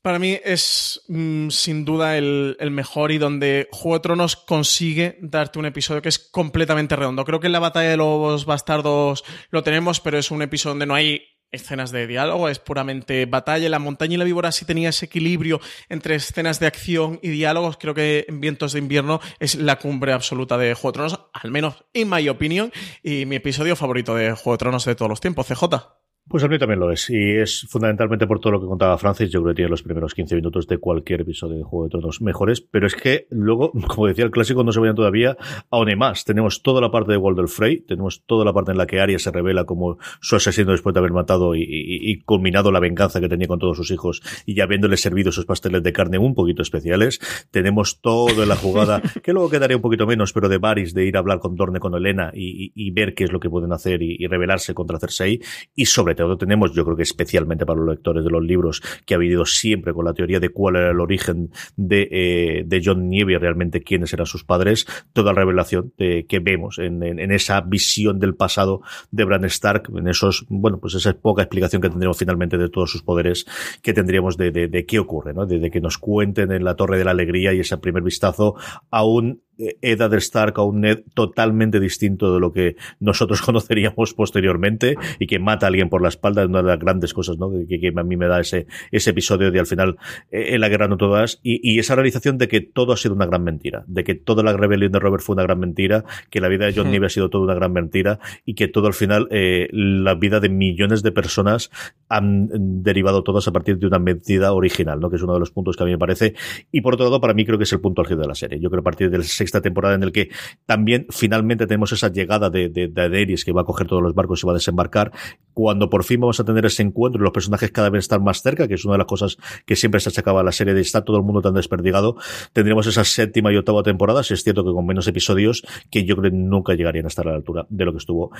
[0.00, 5.58] Para mí es mm, sin duda el, mejor y donde Juego de Tronos consigue darte
[5.58, 7.24] un episodio que es completamente redondo.
[7.24, 10.86] Creo que en la batalla de los bastardos lo tenemos, pero es un episodio donde
[10.86, 11.22] no hay
[11.52, 13.68] escenas de diálogo, es puramente batalla.
[13.68, 17.76] La montaña y la víbora sí tenía ese equilibrio entre escenas de acción y diálogos.
[17.78, 21.50] Creo que en Vientos de Invierno es la cumbre absoluta de Juego de Tronos, al
[21.50, 22.72] menos en mi opinión,
[23.02, 26.01] y mi episodio favorito de Juego de Tronos de todos los tiempos, CJ.
[26.32, 27.10] Pues a mí también lo es.
[27.10, 29.28] Y es fundamentalmente por todo lo que contaba Francis.
[29.28, 32.22] Yo creo que tiene los primeros 15 minutos de cualquier episodio de Juego de Tronos
[32.22, 32.62] mejores.
[32.62, 35.36] Pero es que luego, como decía el clásico, no se vayan todavía
[35.68, 36.24] aún más.
[36.24, 37.82] Tenemos toda la parte de Walder Frey.
[37.82, 41.00] Tenemos toda la parte en la que Arya se revela como su asesino después de
[41.00, 44.96] haber matado y, culminado la venganza que tenía con todos sus hijos y ya habiéndole
[44.96, 47.20] servido esos pasteles de carne un poquito especiales.
[47.50, 51.16] Tenemos toda la jugada, que luego quedaría un poquito menos, pero de Varys, de ir
[51.16, 54.26] a hablar con Dorne, con Elena y, ver qué es lo que pueden hacer y,
[54.26, 55.42] revelarse contra Cersei.
[55.74, 59.14] Y sobre todo tenemos, yo creo que especialmente para los lectores de los libros, que
[59.14, 63.08] ha vivido siempre con la teoría de cuál era el origen de, eh, de John
[63.08, 67.60] Nieve realmente quiénes eran sus padres, toda la revelación de, que vemos en, en, esa
[67.60, 72.18] visión del pasado de Bran Stark, en esos, bueno, pues esa poca explicación que tendremos
[72.18, 73.46] finalmente de todos sus poderes
[73.82, 75.46] que tendríamos de, de, de qué ocurre, ¿no?
[75.46, 78.56] De, que nos cuenten en la Torre de la Alegría y ese primer vistazo
[78.90, 84.96] a un Eddard Stark a un Ned totalmente distinto de lo que nosotros conoceríamos posteriormente
[85.18, 87.50] y que mata a alguien por la espalda es una de las grandes cosas ¿no?
[87.50, 89.96] que, a mí me da ese, ese episodio de al final
[90.30, 93.14] eh, en la guerra no todas y, y, esa realización de que todo ha sido
[93.14, 96.40] una gran mentira de que toda la rebelión de Robert fue una gran mentira que
[96.40, 98.94] la vida de John Nieve ha sido toda una gran mentira y que todo al
[98.94, 101.70] final eh, la vida de millones de personas
[102.08, 102.48] han
[102.82, 105.10] derivado todas a partir de una mentira original ¿no?
[105.10, 106.34] que es uno de los puntos que a mí me parece
[106.70, 108.58] y por otro lado para mí creo que es el punto álgido de la serie
[108.58, 110.30] yo creo que a partir del sexta temporada en el que
[110.66, 114.42] también finalmente tenemos esa llegada de, de, de que va a coger todos los barcos
[114.42, 115.12] y va a desembarcar,
[115.52, 118.42] cuando por fin vamos a tener ese encuentro y los personajes cada vez están más
[118.42, 119.36] cerca, que es una de las cosas
[119.66, 122.16] que siempre se achacaba la serie de está todo el mundo tan desperdigado,
[122.52, 126.16] tendremos esa séptima y octava temporada, si es cierto que con menos episodios, que yo
[126.16, 128.30] creo que nunca llegarían a estar a la altura de lo que estuvo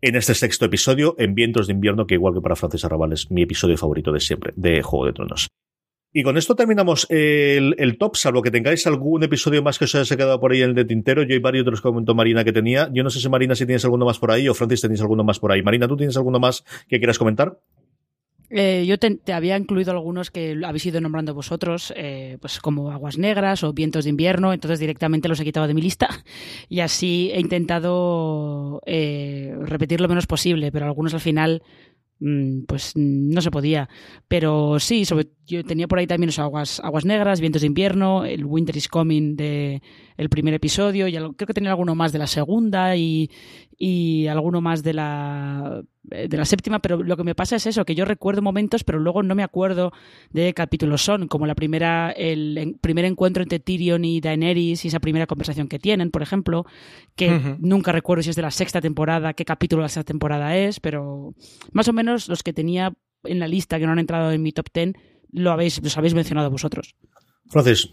[0.00, 3.30] en este sexto episodio, en Vientos de Invierno, que igual que para Francis Arrabal es
[3.30, 5.48] mi episodio favorito de siempre, de Juego de Tronos.
[6.12, 10.16] Y con esto terminamos el, top, salvo que tengáis algún episodio más que os haya
[10.16, 11.22] quedado por ahí en el de tintero.
[11.22, 12.88] Yo hay varios de los que comentó Marina que tenía.
[12.92, 15.22] Yo no sé si Marina si tienes alguno más por ahí o Francis tenéis alguno
[15.22, 15.62] más por ahí.
[15.62, 17.58] Marina, ¿tú tienes alguno más que quieras comentar?
[18.50, 23.18] Eh, yo te, había incluido algunos que habéis ido nombrando vosotros, eh, pues como Aguas
[23.18, 26.08] Negras o Vientos de Invierno, entonces directamente los he quitado de mi lista
[26.68, 31.62] y así he intentado eh, repetir lo menos posible, pero algunos al final
[32.66, 33.88] pues no se podía.
[34.26, 38.24] Pero sí, sobre, yo tenía por ahí también los aguas, aguas negras, vientos de invierno,
[38.24, 39.82] el Winter is Coming de
[40.16, 43.30] el primer episodio, y creo que tenía alguno más de la segunda y,
[43.76, 47.84] y alguno más de la de la séptima, pero lo que me pasa es eso,
[47.84, 49.92] que yo recuerdo momentos, pero luego no me acuerdo
[50.30, 54.88] de qué capítulos son, como la primera, el primer encuentro entre Tyrion y Daenerys y
[54.88, 56.64] esa primera conversación que tienen, por ejemplo,
[57.16, 60.56] que nunca recuerdo si es de la sexta temporada, qué capítulo de la sexta temporada
[60.56, 61.34] es, pero
[61.72, 62.92] más o menos los que tenía
[63.24, 64.94] en la lista que no han entrado en mi top ten,
[65.30, 66.94] lo habéis, los habéis mencionado vosotros.
[67.50, 67.88] Francis.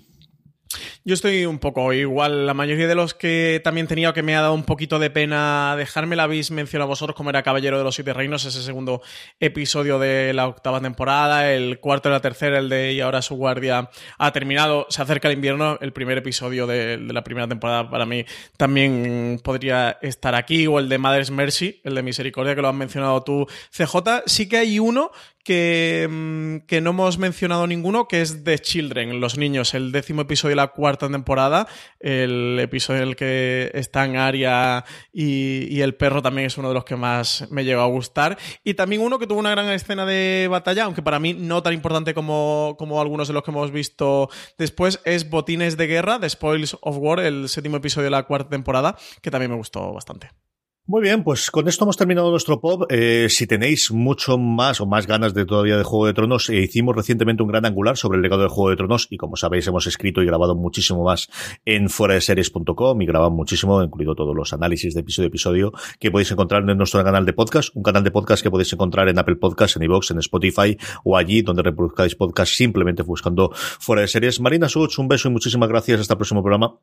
[1.04, 2.46] Yo estoy un poco igual.
[2.46, 5.76] La mayoría de los que también tenía que me ha dado un poquito de pena
[5.78, 9.02] dejarme la habéis mencionado vosotros, como era Caballero de los Siete Reinos, ese segundo
[9.40, 13.36] episodio de la octava temporada, el cuarto de la tercera, el de Y ahora su
[13.36, 14.88] guardia ha terminado.
[14.90, 18.26] Se acerca el invierno, el primer episodio de, de la primera temporada para mí
[18.58, 22.76] también podría estar aquí, o el de Mother's Mercy, el de Misericordia, que lo has
[22.76, 24.24] mencionado tú, CJ.
[24.26, 25.12] Sí que hay uno
[25.46, 30.24] que, mm, que, no hemos mencionado ninguno, que es The Children, los niños, el décimo
[30.24, 31.68] episodio de la cuarta temporada,
[32.00, 36.74] el episodio en el que están Aria y, y, el perro también es uno de
[36.74, 38.38] los que más me llegó a gustar.
[38.64, 41.74] Y también uno que tuvo una gran escena de batalla, aunque para mí no tan
[41.74, 46.30] importante como, como algunos de los que hemos visto después, es Botines de Guerra, The
[46.30, 50.45] Spoils of War, el séptimo episodio de la cuarta temporada, que también me gustó bastante.
[50.88, 52.84] Muy bien, pues con esto hemos terminado nuestro pop.
[52.90, 56.60] Eh, si tenéis mucho más o más ganas de todavía de Juego de Tronos, eh,
[56.60, 59.66] hicimos recientemente un gran angular sobre el legado de Juego de Tronos y como sabéis
[59.66, 61.28] hemos escrito y grabado muchísimo más
[61.66, 66.30] en series.com y grabado muchísimo, incluido todos los análisis de episodio a episodio que podéis
[66.30, 69.38] encontrar en nuestro canal de podcast, un canal de podcast que podéis encontrar en Apple
[69.38, 74.40] Podcasts, en iVoox, en Spotify o allí donde reproduzcáis podcast simplemente buscando Fuera de Series.
[74.40, 76.02] Marina Such, un beso y muchísimas gracias.
[76.02, 76.80] Hasta el próximo programa.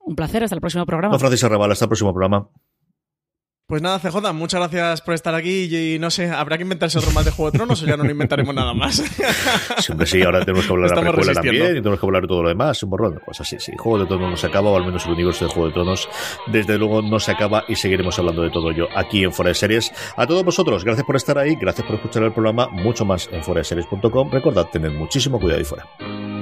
[0.00, 1.14] Un placer, hasta el próximo programa.
[1.14, 2.50] No, Francis Arrabal, hasta el próximo programa.
[3.68, 7.10] Pues nada, CJ, muchas gracias por estar aquí y, no sé, ¿habrá que inventarse otro
[7.10, 8.94] más de Juego de Tronos o ya no inventaremos nada más?
[9.80, 12.28] Siempre sí, ahora tenemos que hablar de la precuela también y tenemos que hablar de
[12.28, 13.20] todo lo demás, un borrón.
[13.26, 15.50] Pues así, sí, Juego de Tronos no se acaba, o al menos el universo de
[15.50, 16.08] Juego de Tronos,
[16.46, 19.54] desde luego no se acaba y seguiremos hablando de todo ello aquí en Fuera de
[19.54, 19.92] Series.
[20.16, 23.44] A todos vosotros, gracias por estar ahí, gracias por escuchar el programa, mucho más en
[23.44, 24.30] foraseries.com.
[24.30, 26.37] Recordad, tened muchísimo cuidado ahí fuera.